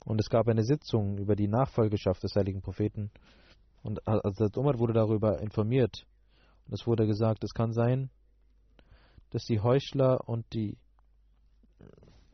und 0.04 0.20
es 0.20 0.28
gab 0.28 0.48
eine 0.48 0.64
Sitzung 0.64 1.18
über 1.18 1.36
die 1.36 1.48
Nachfolgeschaft 1.48 2.22
des 2.22 2.34
heiligen 2.34 2.62
Propheten. 2.62 3.10
Und 3.82 4.00
Hazrat 4.06 4.56
Umar 4.56 4.78
wurde 4.78 4.92
darüber 4.92 5.40
informiert. 5.40 6.06
Und 6.66 6.74
es 6.74 6.86
wurde 6.86 7.06
gesagt, 7.06 7.44
es 7.44 7.54
kann 7.54 7.72
sein, 7.72 8.10
dass 9.30 9.44
die 9.44 9.60
Heuchler 9.60 10.28
und 10.28 10.52
die 10.52 10.76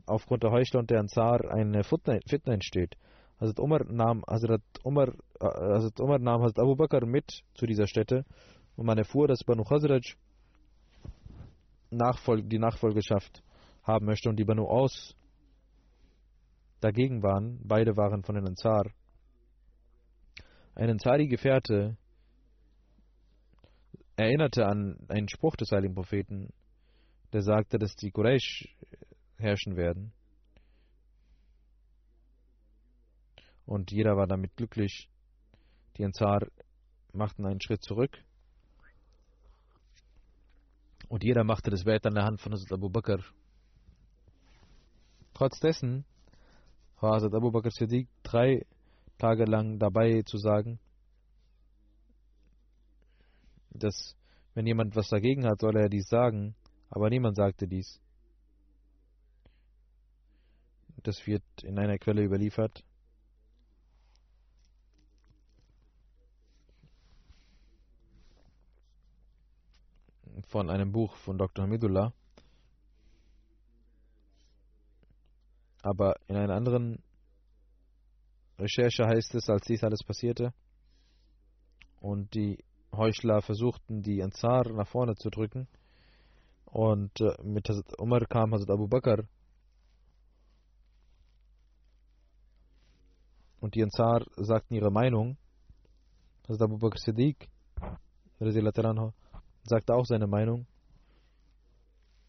aufgrund 0.05 0.43
der 0.43 0.51
Heuchler 0.51 0.79
und 0.79 0.89
der 0.89 0.99
Ansar 0.99 1.51
eine 1.51 1.83
Fitna 1.83 2.53
entsteht. 2.53 2.95
Hazrat 3.39 3.59
Umar 3.59 3.85
nahm 3.85 4.23
Hazrat 4.27 4.61
Umar, 4.83 5.09
äh, 5.39 5.45
Hazrat 5.45 5.99
Umar 5.99 6.19
nahm 6.19 6.41
Hazrat 6.41 6.59
Abu 6.59 6.75
Bakr 6.75 7.05
mit 7.05 7.43
zu 7.53 7.65
dieser 7.65 7.87
Stätte 7.87 8.25
und 8.75 8.85
man 8.85 8.97
erfuhr, 8.97 9.27
dass 9.27 9.43
Banu 9.43 9.63
Khazraj 9.63 10.15
Nachfolge, 11.89 12.47
die 12.47 12.59
Nachfolgeschaft 12.59 13.43
haben 13.83 14.05
möchte 14.05 14.29
und 14.29 14.37
die 14.37 14.43
Banu 14.43 14.65
Aus 14.65 15.15
dagegen 16.81 17.23
waren. 17.23 17.59
Beide 17.63 17.95
waren 17.95 18.23
von 18.23 18.35
den 18.35 18.47
Ansar. 18.47 18.91
Ein 20.77 20.91
Ansari-Gefährte 20.91 21.97
erinnerte 24.15 24.67
an 24.67 24.99
einen 25.07 25.27
Spruch 25.27 25.55
des 25.55 25.71
heiligen 25.71 25.95
Propheten, 25.95 26.53
der 27.33 27.41
sagte, 27.41 27.79
dass 27.79 27.95
die 27.95 28.11
Quraysh 28.11 28.75
herrschen 29.37 29.75
werden. 29.75 30.13
Und 33.65 33.91
jeder 33.91 34.17
war 34.17 34.27
damit 34.27 34.55
glücklich. 34.55 35.09
Die 35.97 36.05
Ansar 36.05 36.45
machten 37.11 37.47
einen 37.47 37.59
Schritt 37.59 37.81
zurück. 37.83 38.15
Und 41.09 41.23
jeder 41.23 41.43
machte 41.43 41.71
das 41.71 41.85
Wert 41.85 42.05
an 42.05 42.13
der 42.13 42.25
Hand 42.25 42.39
von 42.39 42.51
Hazrat 42.51 42.73
Abu 42.73 42.89
Bakr. 42.89 43.17
Trotz 45.33 45.59
dessen 45.59 46.05
war 46.99 47.15
Hazrat 47.15 47.33
Abu 47.33 47.49
Bakr 47.49 47.71
Siddiq 47.71 48.07
drei 48.21 48.63
Tage 49.17 49.45
lang 49.45 49.79
dabei 49.79 50.21
zu 50.23 50.37
sagen, 50.37 50.79
dass 53.71 54.15
wenn 54.53 54.65
jemand 54.65 54.95
was 54.95 55.09
dagegen 55.09 55.45
hat, 55.45 55.59
soll 55.59 55.77
er 55.77 55.89
dies 55.89 56.07
sagen, 56.07 56.55
aber 56.89 57.09
niemand 57.09 57.35
sagte 57.35 57.67
dies. 57.67 58.01
Das 61.03 61.25
wird 61.27 61.43
in 61.63 61.77
einer 61.77 61.97
Quelle 61.99 62.23
überliefert. 62.23 62.83
Von 70.47 70.69
einem 70.69 70.91
Buch 70.91 71.15
von 71.17 71.37
Dr. 71.37 71.65
Hamidullah. 71.65 72.13
Aber 75.81 76.15
in 76.27 76.35
einer 76.35 76.55
anderen 76.55 77.03
Recherche 78.59 79.05
heißt 79.05 79.35
es, 79.35 79.49
als 79.49 79.65
dies 79.67 79.83
alles 79.83 80.03
passierte. 80.03 80.53
Und 81.99 82.33
die 82.33 82.63
Heuchler 82.91 83.41
versuchten, 83.41 84.01
die 84.01 84.23
Ansar 84.23 84.71
nach 84.71 84.87
vorne 84.87 85.15
zu 85.15 85.29
drücken. 85.29 85.67
Und 86.65 87.21
äh, 87.21 87.35
mit 87.43 87.69
Hazrat 87.69 87.99
Umar 87.99 88.25
kam 88.25 88.53
Hazrat 88.53 88.71
Abu 88.71 88.87
Bakr. 88.87 89.23
Und 93.59 93.75
die 93.75 93.83
Ansar 93.83 94.25
sagten 94.35 94.75
ihre 94.75 94.91
Meinung. 94.91 95.37
Hazrat 96.47 96.63
Abu 96.63 96.77
Bakr 96.77 96.97
Siddiq 96.97 97.49
sagte 99.63 99.93
auch 99.95 100.05
seine 100.05 100.27
Meinung. 100.27 100.67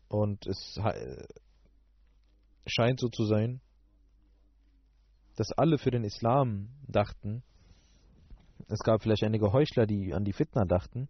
Und 0.09 0.47
es 0.47 0.81
scheint 2.67 3.01
so 3.01 3.09
zu 3.09 3.25
sein, 3.25 3.61
dass 5.39 5.53
alle 5.53 5.79
für 5.79 5.93
den 5.93 6.03
Islam 6.03 6.69
dachten. 6.89 7.45
Es 8.67 8.81
gab 8.81 9.05
vielleicht 9.05 9.23
einige 9.23 9.53
Heuchler, 9.53 9.87
die 9.87 10.13
an 10.13 10.25
die 10.25 10.33
Fitna 10.33 10.65
dachten, 10.65 11.09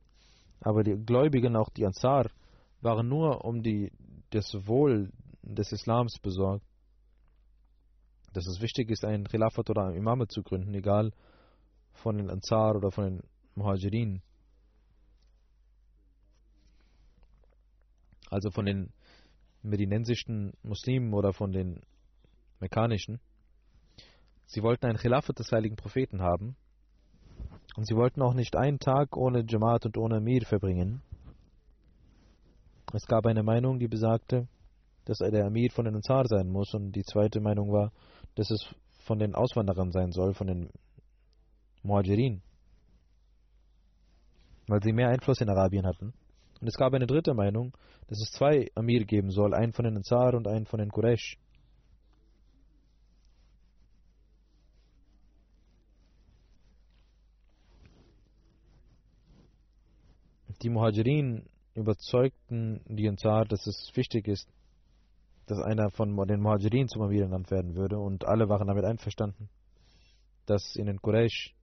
Aber 0.60 0.82
die 0.82 0.96
Gläubigen, 0.96 1.56
auch 1.56 1.70
die 1.70 1.86
Ansar, 1.86 2.30
waren 2.82 3.08
nur 3.08 3.42
um 3.46 3.62
die, 3.62 3.90
das 4.28 4.52
Wohl 4.66 5.10
des 5.40 5.72
Islams 5.72 6.18
besorgt. 6.20 6.66
Dass 8.34 8.46
es 8.46 8.60
wichtig 8.60 8.90
ist, 8.90 9.02
ein 9.02 9.26
Khilafat 9.26 9.70
oder 9.70 9.86
ein 9.86 9.94
Imame 9.94 10.28
zu 10.28 10.42
gründen, 10.42 10.74
egal 10.74 11.10
von 11.94 12.18
den 12.18 12.28
Ansar 12.28 12.76
oder 12.76 12.90
von 12.90 13.04
den 13.04 13.22
Muhajirin. 13.54 14.20
Also 18.28 18.50
von 18.50 18.66
den 18.66 18.92
medinensischen 19.62 20.52
Muslimen 20.62 21.14
oder 21.14 21.32
von 21.32 21.50
den 21.50 21.80
mekkanischen. 22.60 23.20
Sie 24.48 24.62
wollten 24.62 24.86
ein 24.86 24.96
Khilafat 24.96 25.38
des 25.38 25.52
heiligen 25.52 25.76
Propheten 25.76 26.22
haben. 26.22 26.56
Und 27.76 27.86
sie 27.86 27.94
wollten 27.94 28.22
auch 28.22 28.32
nicht 28.32 28.56
einen 28.56 28.78
Tag 28.78 29.14
ohne 29.14 29.44
Jamaat 29.46 29.84
und 29.84 29.98
ohne 29.98 30.16
Amir 30.16 30.44
verbringen. 30.46 31.02
Es 32.94 33.06
gab 33.06 33.26
eine 33.26 33.42
Meinung, 33.42 33.78
die 33.78 33.88
besagte, 33.88 34.48
dass 35.04 35.18
der 35.18 35.44
Amir 35.44 35.70
von 35.70 35.84
den 35.84 35.96
Ansar 35.96 36.26
sein 36.26 36.48
muss. 36.48 36.72
Und 36.72 36.92
die 36.92 37.02
zweite 37.02 37.40
Meinung 37.40 37.70
war, 37.70 37.92
dass 38.36 38.50
es 38.50 38.74
von 39.04 39.18
den 39.18 39.34
Auswanderern 39.34 39.92
sein 39.92 40.12
soll, 40.12 40.32
von 40.32 40.46
den 40.46 40.70
Muhajirin. 41.82 42.40
Weil 44.66 44.82
sie 44.82 44.92
mehr 44.92 45.10
Einfluss 45.10 45.42
in 45.42 45.50
Arabien 45.50 45.86
hatten. 45.86 46.14
Und 46.60 46.68
es 46.68 46.74
gab 46.74 46.94
eine 46.94 47.06
dritte 47.06 47.34
Meinung, 47.34 47.76
dass 48.08 48.18
es 48.22 48.30
zwei 48.32 48.70
Amir 48.74 49.04
geben 49.04 49.30
soll, 49.30 49.52
einen 49.52 49.74
von 49.74 49.84
den 49.84 49.96
Ansar 49.96 50.34
und 50.34 50.48
einen 50.48 50.64
von 50.64 50.78
den 50.78 50.90
Quraysh. 50.90 51.36
Die 60.62 60.70
Muhajirin 60.70 61.48
überzeugten 61.74 62.80
die 62.86 63.08
Ansar, 63.08 63.44
dass 63.44 63.66
es 63.66 63.92
wichtig 63.94 64.26
ist, 64.26 64.48
dass 65.46 65.58
einer 65.60 65.90
von 65.90 66.16
den 66.26 66.40
Muhajirin 66.40 66.88
zum 66.88 67.02
Amir 67.02 67.22
ernannt 67.22 67.50
werden 67.50 67.74
würde 67.76 67.98
und 67.98 68.24
alle 68.26 68.48
waren 68.48 68.66
damit 68.66 68.84
einverstanden, 68.84 69.48
dass 70.46 70.76
in 70.76 70.86
den 70.86 71.00
Quraysh, 71.00 71.54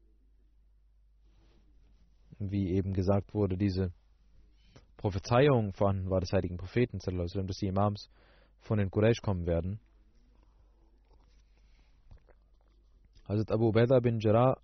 wie 2.39 2.71
eben 2.71 2.93
gesagt 2.93 3.33
wurde, 3.33 3.57
diese 3.57 3.91
Prophezeiung 4.97 5.73
vorhanden 5.73 6.09
war 6.09 6.21
des 6.21 6.31
heiligen 6.31 6.57
Propheten, 6.57 6.99
dass 6.99 7.57
die 7.57 7.67
Imams 7.67 8.09
von 8.61 8.77
den 8.77 8.89
Quraysh 8.89 9.21
kommen 9.21 9.45
werden. 9.45 9.79
Hazrat 13.27 13.51
Abu 13.51 13.69
Ubaidah 13.69 13.99
bin 13.99 14.19
Jarrah 14.19 14.57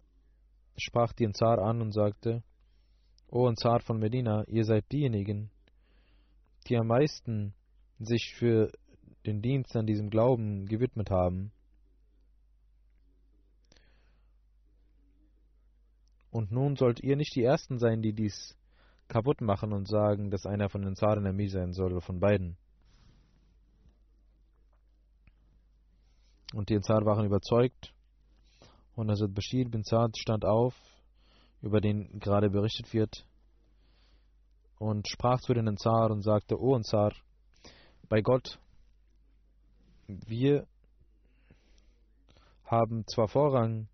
sprach 0.78 1.14
die 1.14 1.26
Ansar 1.26 1.60
an 1.60 1.82
und 1.82 1.92
sagte, 1.92 2.44
O 3.34 3.48
Ansar 3.48 3.80
von 3.80 3.98
Medina, 3.98 4.44
ihr 4.48 4.66
seid 4.66 4.92
diejenigen, 4.92 5.50
die 6.68 6.78
am 6.78 6.88
meisten 6.88 7.54
sich 7.98 8.34
für 8.36 8.74
den 9.26 9.42
Dienst 9.42 9.74
an 9.78 9.88
diesem 9.88 10.10
Glauben 10.10 10.66
gewidmet 10.66 11.10
haben. 11.10 11.54
Und 16.30 16.52
nun 16.52 16.76
sollt 16.76 17.00
ihr 17.00 17.16
nicht 17.16 17.34
die 17.36 17.44
Ersten 17.44 17.80
sein, 17.80 18.02
die 18.02 18.12
dies 18.12 18.58
kaputt 19.08 19.40
machen 19.40 19.72
und 19.72 19.88
sagen, 19.88 20.30
dass 20.30 20.46
einer 20.46 20.68
von 20.68 20.82
den 20.82 20.96
Zaren 20.96 21.26
Ami 21.26 21.48
sein 21.48 21.72
soll 21.72 21.94
oder 21.94 22.02
von 22.02 22.20
beiden. 22.20 22.58
Und 26.54 26.70
die 26.70 26.76
Ansar 26.76 27.06
waren 27.06 27.26
überzeugt. 27.26 27.94
Und 28.94 29.10
Hazrat 29.10 29.34
Bashir 29.34 29.70
bin 29.70 29.84
Saad 29.84 30.18
stand 30.18 30.44
auf 30.44 30.76
über 31.62 31.82
den 31.82 32.20
gerade 32.20 32.50
berichtet 32.50 32.94
wird, 32.94 33.26
und 34.82 35.08
sprach 35.08 35.40
zu 35.42 35.54
den 35.54 35.68
Ansar 35.68 36.10
und 36.10 36.24
sagte, 36.24 36.60
O 36.60 36.74
Ansar, 36.74 37.14
bei 38.10 38.22
Gott, 38.22 38.60
wir 40.08 40.66
haben 42.66 43.06
zwar 43.06 43.28
Vorrang, 43.28 43.88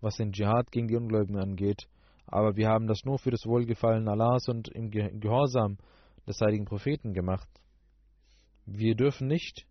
was 0.00 0.14
den 0.14 0.30
Dschihad 0.30 0.70
gegen 0.70 0.86
die 0.86 0.94
Ungläubigen 0.94 1.40
angeht, 1.40 1.88
aber 2.26 2.54
wir 2.54 2.68
haben 2.68 2.86
das 2.86 3.00
nur 3.04 3.18
für 3.18 3.32
das 3.32 3.46
Wohlgefallen 3.46 4.08
Allahs 4.08 4.48
und 4.48 4.68
im 4.68 4.90
Gehorsam 4.92 5.76
des 6.24 6.40
heiligen 6.40 6.66
Propheten 6.66 7.12
gemacht. 7.12 7.48
Wir 8.64 8.94
dürfen 8.94 9.26
nicht 9.26 9.66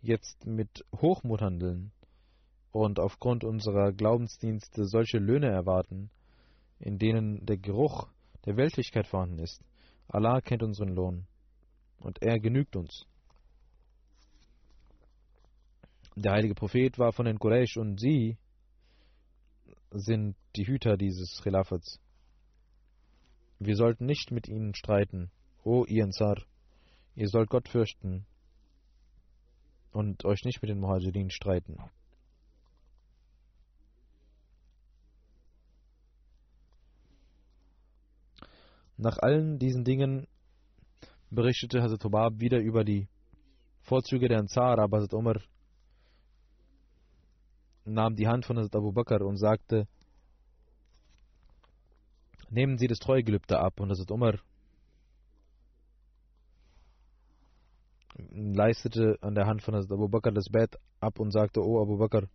jetzt 0.00 0.46
mit 0.46 0.84
Hochmut 0.94 1.42
handeln 1.42 1.90
und 2.70 3.00
aufgrund 3.00 3.42
unserer 3.42 3.92
Glaubensdienste 3.92 4.84
solche 4.84 5.18
Löhne 5.18 5.48
erwarten, 5.48 6.10
in 6.80 6.98
denen 6.98 7.44
der 7.46 7.58
Geruch 7.58 8.08
der 8.46 8.56
Weltlichkeit 8.56 9.06
vorhanden 9.06 9.38
ist. 9.38 9.62
Allah 10.08 10.40
kennt 10.40 10.62
unseren 10.62 10.88
Lohn 10.88 11.26
und 11.98 12.22
er 12.22 12.38
genügt 12.40 12.74
uns. 12.74 13.06
Der 16.16 16.32
heilige 16.32 16.54
Prophet 16.54 16.98
war 16.98 17.12
von 17.12 17.26
den 17.26 17.38
Quraysh 17.38 17.76
und 17.76 18.00
sie 18.00 18.36
sind 19.90 20.36
die 20.56 20.66
Hüter 20.66 20.96
dieses 20.96 21.40
Khilafats. 21.42 22.00
Wir 23.58 23.76
sollten 23.76 24.06
nicht 24.06 24.30
mit 24.30 24.48
ihnen 24.48 24.74
streiten. 24.74 25.30
O 25.62 25.84
ihr 25.84 26.04
Ansar, 26.04 26.42
ihr 27.14 27.28
sollt 27.28 27.50
Gott 27.50 27.68
fürchten 27.68 28.26
und 29.92 30.24
euch 30.24 30.44
nicht 30.44 30.62
mit 30.62 30.70
den 30.70 30.80
Muhajirin 30.80 31.30
streiten. 31.30 31.76
Nach 39.00 39.16
allen 39.16 39.58
diesen 39.58 39.82
Dingen 39.82 40.26
berichtete 41.30 41.80
Hazrat 41.80 42.04
Hubab 42.04 42.38
wieder 42.38 42.58
über 42.58 42.84
die 42.84 43.08
Vorzüge 43.80 44.28
der 44.28 44.40
Ansar, 44.40 44.78
aber 44.78 44.98
Hazrat 44.98 45.14
Umar 45.14 45.40
nahm 47.86 48.14
die 48.14 48.28
Hand 48.28 48.44
von 48.44 48.58
Hazrat 48.58 48.76
Abu 48.76 48.92
Bakr 48.92 49.22
und 49.22 49.38
sagte, 49.38 49.88
nehmen 52.50 52.76
Sie 52.76 52.88
das 52.88 52.98
Treugelübde 52.98 53.58
ab. 53.58 53.80
Und 53.80 53.88
Hazrat 53.88 54.10
Umar 54.10 54.38
leistete 58.18 59.16
an 59.22 59.34
der 59.34 59.46
Hand 59.46 59.62
von 59.62 59.74
Hazrat 59.74 59.92
Abu 59.92 60.08
Bakr 60.08 60.30
das 60.30 60.50
Bett 60.50 60.76
ab 61.00 61.18
und 61.20 61.30
sagte, 61.30 61.64
O 61.64 61.80
Abu 61.80 61.96
Bakr, 61.96 62.28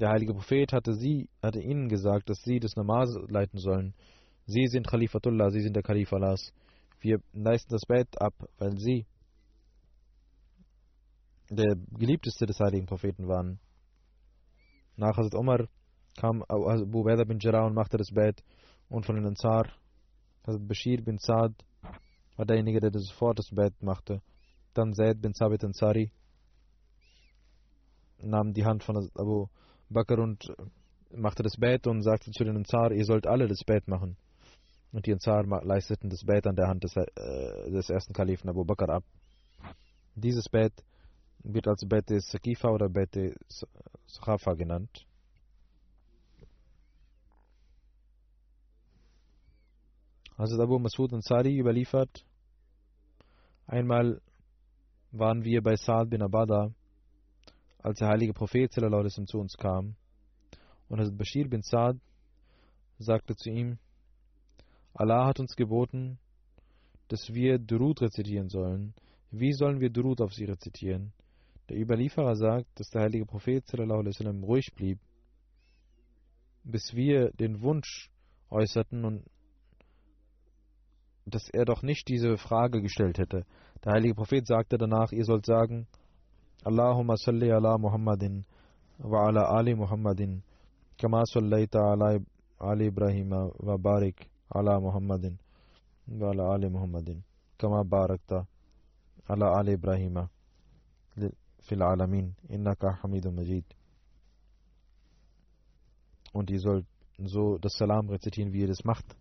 der 0.00 0.08
heilige 0.08 0.34
Prophet 0.34 0.72
hatte 0.72 0.94
sie, 0.94 1.28
hatte 1.40 1.60
ihnen 1.60 1.88
gesagt, 1.88 2.30
dass 2.30 2.42
sie 2.42 2.58
das 2.58 2.74
Namaz 2.74 3.16
leiten 3.28 3.60
sollen. 3.60 3.94
Sie 4.46 4.66
sind 4.66 4.86
Khalifatullah, 4.88 5.50
Sie 5.50 5.60
sind 5.60 5.76
der 5.76 5.82
Kalif 5.82 6.12
Allahs. 6.12 6.52
Wir 7.00 7.20
leisten 7.32 7.72
das 7.72 7.86
Bett 7.86 8.20
ab, 8.20 8.34
weil 8.58 8.78
Sie 8.78 9.06
der 11.50 11.76
geliebteste 11.98 12.46
des 12.46 12.58
heiligen 12.60 12.86
Propheten 12.86 13.28
waren. 13.28 13.58
Nach 14.96 15.16
Hazrat 15.16 15.34
Umar 15.34 15.68
kam 16.16 16.42
Abu 16.48 17.00
Ubaidah 17.00 17.24
bin 17.24 17.38
Jarrah 17.38 17.66
und 17.66 17.74
machte 17.74 17.96
das 17.96 18.10
Bett 18.10 18.42
und 18.88 19.06
von 19.06 19.16
den 19.16 19.26
Ansar 19.26 19.68
Hazrat 20.46 20.68
Bashir 20.68 21.02
bin 21.02 21.18
Saad 21.18 21.52
war 22.36 22.46
derjenige, 22.46 22.80
der 22.80 22.90
sofort 22.94 23.38
das 23.38 23.50
Bett 23.50 23.74
machte. 23.82 24.22
Dann 24.74 24.94
Zaid 24.94 25.20
bin 25.20 25.34
Sabit 25.34 25.64
Ansari 25.64 26.10
nahm 28.22 28.52
die 28.52 28.64
Hand 28.64 28.84
von 28.84 28.96
Abu 29.14 29.46
Bakr 29.88 30.18
und 30.18 30.52
machte 31.14 31.42
das 31.42 31.56
Bett 31.56 31.86
und 31.86 32.02
sagte 32.02 32.30
zu 32.30 32.44
den 32.44 32.56
Ansar, 32.56 32.92
ihr 32.92 33.04
sollt 33.04 33.26
alle 33.26 33.48
das 33.48 33.64
Bett 33.64 33.88
machen. 33.88 34.16
Und 34.92 35.06
die 35.06 35.12
Ansar 35.12 35.44
leisteten 35.64 36.10
das 36.10 36.24
Bett 36.24 36.46
an 36.46 36.54
der 36.54 36.68
Hand 36.68 36.84
des, 36.84 36.94
äh, 36.96 37.70
des 37.70 37.88
ersten 37.88 38.12
Kalifen 38.12 38.50
Abu 38.50 38.64
Bakr 38.64 38.90
ab. 38.90 39.04
Dieses 40.14 40.48
Bett 40.50 40.72
wird 41.38 41.66
als 41.66 41.86
Bett 41.88 42.10
des 42.10 42.30
Sakifa 42.30 42.68
oder 42.68 42.90
Bett 42.90 43.14
des 43.14 43.66
Sakhafa 44.06 44.52
genannt. 44.52 45.06
Hazrat 50.36 50.60
Abu 50.60 50.78
Masud 50.78 51.12
Ansari 51.12 51.58
überliefert, 51.58 52.24
einmal 53.66 54.20
waren 55.10 55.44
wir 55.44 55.62
bei 55.62 55.76
Saad 55.76 56.10
bin 56.10 56.22
Abada, 56.22 56.72
als 57.78 57.98
der 57.98 58.08
heilige 58.08 58.32
Prophet 58.34 58.72
zu 58.72 59.38
uns 59.38 59.56
kam. 59.56 59.96
Und 60.88 61.00
Hazrat 61.00 61.16
Bashir 61.16 61.48
bin 61.48 61.62
Saad 61.62 61.96
sagte 62.98 63.34
zu 63.36 63.50
ihm, 63.50 63.78
Allah 64.94 65.26
hat 65.26 65.40
uns 65.40 65.56
geboten, 65.56 66.18
dass 67.08 67.32
wir 67.32 67.58
Durud 67.58 68.00
rezitieren 68.00 68.48
sollen. 68.48 68.94
Wie 69.30 69.52
sollen 69.52 69.80
wir 69.80 69.90
Durud 69.90 70.20
auf 70.20 70.32
sie 70.34 70.44
rezitieren? 70.44 71.12
Der 71.68 71.78
Überlieferer 71.78 72.36
sagt, 72.36 72.68
dass 72.78 72.90
der 72.90 73.02
heilige 73.02 73.24
Prophet 73.24 73.66
sallam, 73.66 74.44
ruhig 74.44 74.72
blieb, 74.74 74.98
bis 76.64 76.94
wir 76.94 77.30
den 77.32 77.62
Wunsch 77.62 78.10
äußerten 78.50 79.04
und 79.04 79.24
dass 81.24 81.48
er 81.48 81.64
doch 81.64 81.82
nicht 81.82 82.08
diese 82.08 82.36
Frage 82.36 82.82
gestellt 82.82 83.18
hätte. 83.18 83.46
Der 83.84 83.92
heilige 83.92 84.14
Prophet 84.14 84.46
sagte 84.46 84.76
danach, 84.76 85.12
ihr 85.12 85.24
sollt 85.24 85.46
sagen, 85.46 85.86
Allahumma 86.64 87.16
salli 87.16 87.50
ala 87.50 87.78
Muhammadin 87.78 88.44
wa 88.98 89.26
ala 89.26 89.48
Ali 89.50 89.74
Muhammadin 89.74 90.42
kama 90.98 91.24
sallaita 91.24 91.78
ala 91.78 92.20
Ali 92.58 92.86
Ibrahim 92.86 93.30
wa 93.30 93.76
barik 93.76 94.28
ala 94.54 94.80
Muhammadin 94.80 95.36
وعلى 96.08 96.54
آل 96.56 96.72
محمد 96.72 97.22
كما 97.58 97.82
باركت 97.82 98.46
على 99.30 99.60
آل 99.60 99.68
إبراهيم 99.70 100.28
في 101.62 101.72
العالمين. 101.72 102.34
إنك 102.50 102.86
حميد 102.86 103.26
مجيد. 103.28 103.64
Und 106.32 106.50
ihr 106.50 106.60
sollt 106.60 106.86
so 107.24 107.58
das 107.58 107.74
Salam 107.74 108.08
rezitieren, 108.08 108.52
wie 108.52 108.60
ihr 108.60 108.68
das 108.68 108.84
macht. 108.84 109.16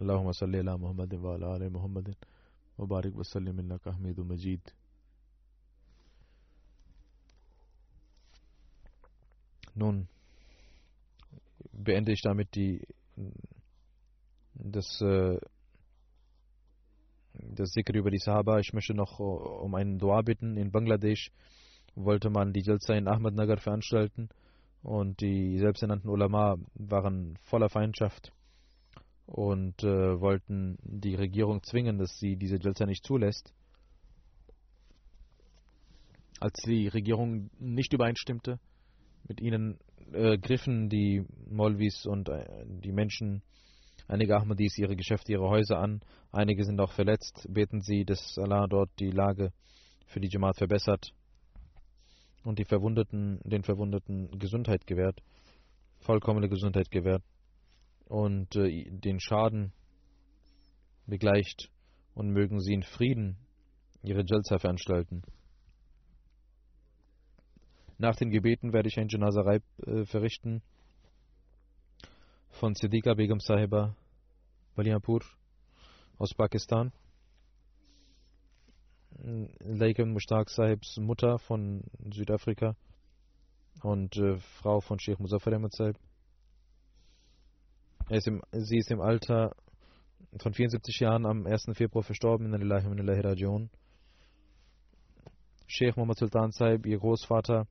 اللهم 0.00 0.32
صل 0.32 0.56
على 0.56 0.78
محمد 0.78 1.14
وعلى 1.14 1.56
آل 1.56 1.72
محمد 1.72 2.14
وبارك 2.78 3.16
وسلم 3.16 3.58
إنك 3.58 3.88
حميد 3.88 4.20
مجيد 4.20 4.60
Nun 9.76 10.08
beende 11.84 12.12
ich 12.12 12.22
damit 12.22 12.54
die 12.54 12.86
das 14.54 15.00
äh, 15.00 15.38
das 17.32 17.70
Sikr 17.70 17.94
über 17.94 18.10
die 18.10 18.18
Sahaba. 18.18 18.58
Ich 18.58 18.72
möchte 18.72 18.94
noch 18.94 19.18
um 19.18 19.74
einen 19.74 19.98
Dua 19.98 20.22
bitten. 20.22 20.56
In 20.56 20.70
Bangladesch 20.70 21.30
wollte 21.94 22.30
man 22.30 22.52
die 22.52 22.62
Jalsa 22.62 22.94
in 22.94 23.08
Ahmednagar 23.08 23.58
veranstalten 23.58 24.28
und 24.82 25.20
die 25.20 25.58
selbsternannten 25.58 26.10
Ulama 26.10 26.56
waren 26.74 27.36
voller 27.42 27.68
Feindschaft 27.68 28.32
und 29.26 29.82
äh, 29.84 30.20
wollten 30.20 30.78
die 30.82 31.14
Regierung 31.14 31.62
zwingen, 31.62 31.98
dass 31.98 32.18
sie 32.18 32.36
diese 32.36 32.58
Jalsa 32.58 32.86
nicht 32.86 33.04
zulässt. 33.04 33.52
Als 36.40 36.60
die 36.62 36.88
Regierung 36.88 37.50
nicht 37.58 37.92
übereinstimmte 37.92 38.58
mit 39.28 39.40
ihnen, 39.40 39.78
äh, 40.12 40.38
griffen 40.38 40.88
die 40.88 41.24
Molvis 41.48 42.06
und 42.06 42.28
äh, 42.28 42.44
die 42.66 42.92
Menschen, 42.92 43.42
einige 44.08 44.36
Ahmadis, 44.36 44.78
ihre 44.78 44.96
Geschäfte, 44.96 45.32
ihre 45.32 45.48
Häuser 45.48 45.78
an. 45.78 46.00
Einige 46.32 46.64
sind 46.64 46.80
auch 46.80 46.92
verletzt. 46.92 47.46
Beten 47.48 47.80
sie, 47.80 48.04
dass 48.04 48.38
Allah 48.38 48.66
dort 48.66 48.90
die 48.98 49.10
Lage 49.10 49.52
für 50.06 50.20
die 50.20 50.28
Jamaat 50.28 50.56
verbessert 50.56 51.12
und 52.44 52.58
die 52.58 52.64
Verwundeten, 52.64 53.40
den 53.44 53.62
Verwundeten 53.62 54.38
Gesundheit 54.38 54.86
gewährt, 54.86 55.22
vollkommene 56.00 56.48
Gesundheit 56.48 56.90
gewährt 56.90 57.22
und 58.06 58.56
äh, 58.56 58.90
den 58.90 59.20
Schaden 59.20 59.72
begleicht 61.06 61.70
und 62.14 62.30
mögen 62.30 62.60
sie 62.60 62.74
in 62.74 62.82
Frieden 62.82 63.36
ihre 64.02 64.24
Jalsa 64.26 64.58
veranstalten. 64.58 65.22
Nach 68.00 68.16
den 68.16 68.30
Gebeten 68.30 68.72
werde 68.72 68.88
ich 68.88 68.98
ein 68.98 69.08
Janazarei 69.08 69.60
äh, 69.84 70.06
verrichten 70.06 70.62
von 72.48 72.74
Siddiqa 72.74 73.12
Begum 73.12 73.40
Sahiba 73.40 73.94
Baliapur 74.74 75.20
aus 76.16 76.32
Pakistan. 76.32 76.92
Laikam 79.18 80.14
Mushtaq 80.14 80.48
Sahibs 80.48 80.96
Mutter 80.96 81.38
von 81.40 81.84
Südafrika 82.10 82.74
und 83.82 84.16
äh, 84.16 84.38
Frau 84.62 84.80
von 84.80 84.98
Sheikh 84.98 85.20
Muzaffar 85.20 85.52
Ahmad 85.52 85.74
Sahib. 85.74 85.98
Ist 88.08 88.26
im, 88.26 88.40
sie 88.52 88.78
ist 88.78 88.90
im 88.90 89.02
Alter 89.02 89.54
von 90.38 90.54
74 90.54 91.00
Jahren 91.00 91.26
am 91.26 91.44
1. 91.44 91.66
Februar 91.74 92.02
verstorben 92.02 92.50
in 92.50 92.66
der 93.06 93.24
Rajon. 93.24 93.68
Sheikh 95.66 95.98
Muhammad 95.98 96.16
Sultan 96.16 96.50
Sahib, 96.50 96.86
ihr 96.86 96.98
Großvater, 96.98 97.66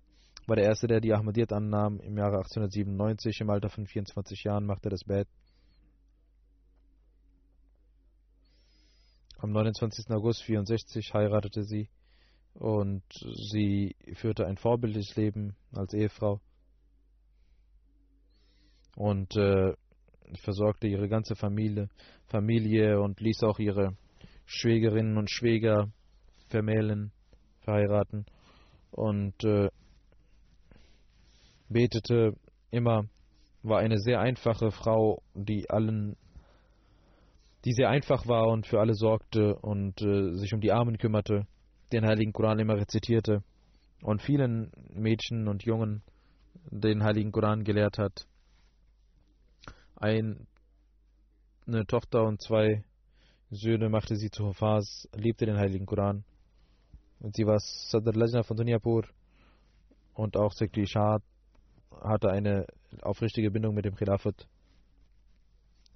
war 0.49 0.55
der 0.55 0.65
erste, 0.65 0.87
der 0.87 0.99
die 0.99 1.13
Ahmadiyyat 1.13 1.53
annahm. 1.53 1.99
Im 1.99 2.17
Jahre 2.17 2.37
1897, 2.37 3.41
im 3.41 3.49
Alter 3.51 3.69
von 3.69 3.85
24 3.85 4.43
Jahren, 4.43 4.65
machte 4.65 4.87
er 4.87 4.91
das 4.91 5.03
Bett. 5.03 5.27
Am 9.37 9.51
29. 9.51 10.09
August 10.09 10.43
64 10.43 11.13
heiratete 11.13 11.63
sie 11.63 11.87
und 12.55 13.03
sie 13.51 13.95
führte 14.15 14.45
ein 14.47 14.57
vorbildliches 14.57 15.15
Leben 15.15 15.55
als 15.71 15.93
Ehefrau 15.93 16.41
und 18.95 19.33
äh, 19.37 19.73
versorgte 20.41 20.87
ihre 20.87 21.07
ganze 21.07 21.35
Familie, 21.35 21.87
Familie 22.25 22.99
und 22.99 23.21
ließ 23.21 23.43
auch 23.43 23.59
ihre 23.59 23.95
Schwägerinnen 24.45 25.17
und 25.17 25.31
Schwäger 25.31 25.89
vermählen, 26.49 27.11
verheiraten 27.61 28.25
und 28.91 29.41
äh, 29.45 29.69
betete 31.69 32.33
immer, 32.71 33.05
war 33.63 33.79
eine 33.79 33.99
sehr 33.99 34.19
einfache 34.19 34.71
Frau, 34.71 35.21
die 35.33 35.69
allen, 35.69 36.17
die 37.65 37.73
sehr 37.73 37.89
einfach 37.89 38.27
war 38.27 38.47
und 38.47 38.67
für 38.67 38.79
alle 38.79 38.93
sorgte 38.93 39.55
und 39.55 40.01
äh, 40.01 40.33
sich 40.33 40.53
um 40.53 40.61
die 40.61 40.71
Armen 40.71 40.97
kümmerte, 40.97 41.47
den 41.91 42.05
Heiligen 42.05 42.33
Koran 42.33 42.59
immer 42.59 42.75
rezitierte 42.75 43.43
und 44.01 44.21
vielen 44.21 44.71
Mädchen 44.93 45.47
und 45.47 45.63
Jungen 45.63 46.03
den 46.71 47.03
Heiligen 47.03 47.31
Koran 47.31 47.63
gelehrt 47.63 47.97
hat 47.97 48.27
ein, 49.99 50.47
eine 51.67 51.85
Tochter 51.85 52.23
und 52.23 52.41
zwei 52.41 52.83
Söhne 53.51 53.89
machte 53.89 54.15
sie 54.15 54.29
zu 54.29 54.45
Hafaz, 54.45 55.07
liebte 55.13 55.45
den 55.45 55.57
Heiligen 55.57 55.85
Koran. 55.85 56.23
Und 57.19 57.35
sie 57.35 57.45
war 57.45 57.59
Sadr 57.59 58.13
Lajna 58.13 58.43
von 58.43 58.55
Dunyapur 58.55 59.05
und 60.13 60.37
auch 60.37 60.53
Sekri 60.53 60.87
Shah 60.87 61.19
hatte 61.91 62.29
eine 62.29 62.65
aufrichtige 63.01 63.51
Bindung 63.51 63.75
mit 63.75 63.85
dem 63.85 63.95
Khilafat. 63.95 64.47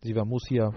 Sie 0.02 0.16
war 0.16 0.26
Musia. 0.26 0.74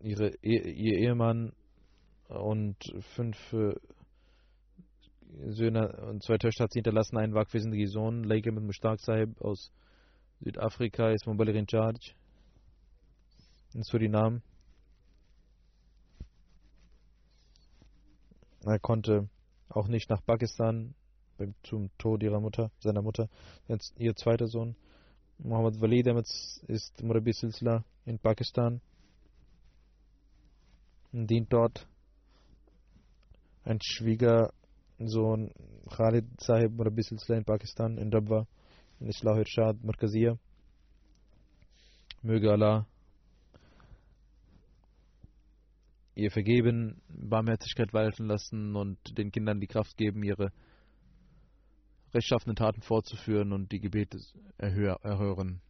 Ihre, 0.00 0.32
ihr 0.42 0.98
Ehemann 0.98 1.52
und 2.28 2.76
fünf 3.14 3.54
Söhne 5.46 5.96
und 6.08 6.22
zwei 6.22 6.36
Töchter 6.36 6.64
hat 6.64 6.72
sie 6.72 6.78
hinterlassen, 6.78 7.16
einen 7.16 7.34
wagwissenden 7.34 7.86
Sohn, 7.86 8.24
Leike 8.24 8.52
mit 8.52 8.64
Mushtaq 8.64 9.00
Sahib 9.00 9.40
aus 9.40 9.70
Südafrika, 10.40 11.10
ist 11.10 11.26
Mobile 11.26 11.52
in 11.52 11.66
Charge 11.68 12.12
in 13.74 13.82
Suriname. 13.82 14.42
Er 18.66 18.78
konnte 18.78 19.28
auch 19.68 19.88
nicht 19.88 20.08
nach 20.08 20.24
Pakistan 20.24 20.94
zum 21.62 21.90
Tod 21.98 22.22
ihrer 22.22 22.40
Mutter, 22.40 22.70
seiner 22.78 23.02
Mutter. 23.02 23.28
Jetzt 23.68 23.94
ihr 23.98 24.14
zweiter 24.14 24.46
Sohn, 24.46 24.76
Muhammad 25.38 25.80
Walid 25.80 26.06
ist 26.68 27.02
Murabi 27.02 27.32
Silsila 27.32 27.84
in 28.06 28.18
Pakistan 28.18 28.80
und 31.12 31.28
dient 31.28 31.52
dort. 31.52 31.86
Ein 33.64 33.78
Schwieger 33.82 34.52
Sohn 34.98 35.50
Khalid 35.90 36.24
Sahib 36.40 36.72
Murabi 36.72 37.02
Silsila 37.02 37.38
in 37.38 37.44
Pakistan, 37.44 37.98
in 37.98 38.12
Rabwa, 38.12 38.46
in 39.00 39.08
Islah 39.08 39.36
Irshad, 39.36 39.82
Markazia. 39.82 40.38
Möge 42.22 42.50
Allah 42.50 42.86
ihr 46.15 46.31
vergeben, 46.31 47.01
Barmherzigkeit 47.07 47.93
walten 47.93 48.25
lassen 48.25 48.75
und 48.75 48.97
den 49.17 49.31
Kindern 49.31 49.59
die 49.59 49.67
Kraft 49.67 49.97
geben, 49.97 50.23
ihre 50.23 50.51
rechtschaffenen 52.13 52.55
Taten 52.55 52.81
fortzuführen 52.81 53.53
und 53.53 53.71
die 53.71 53.79
Gebete 53.79 54.19
erhören. 54.57 55.61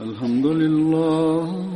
الحمد 0.00 0.46
لله 0.46 1.75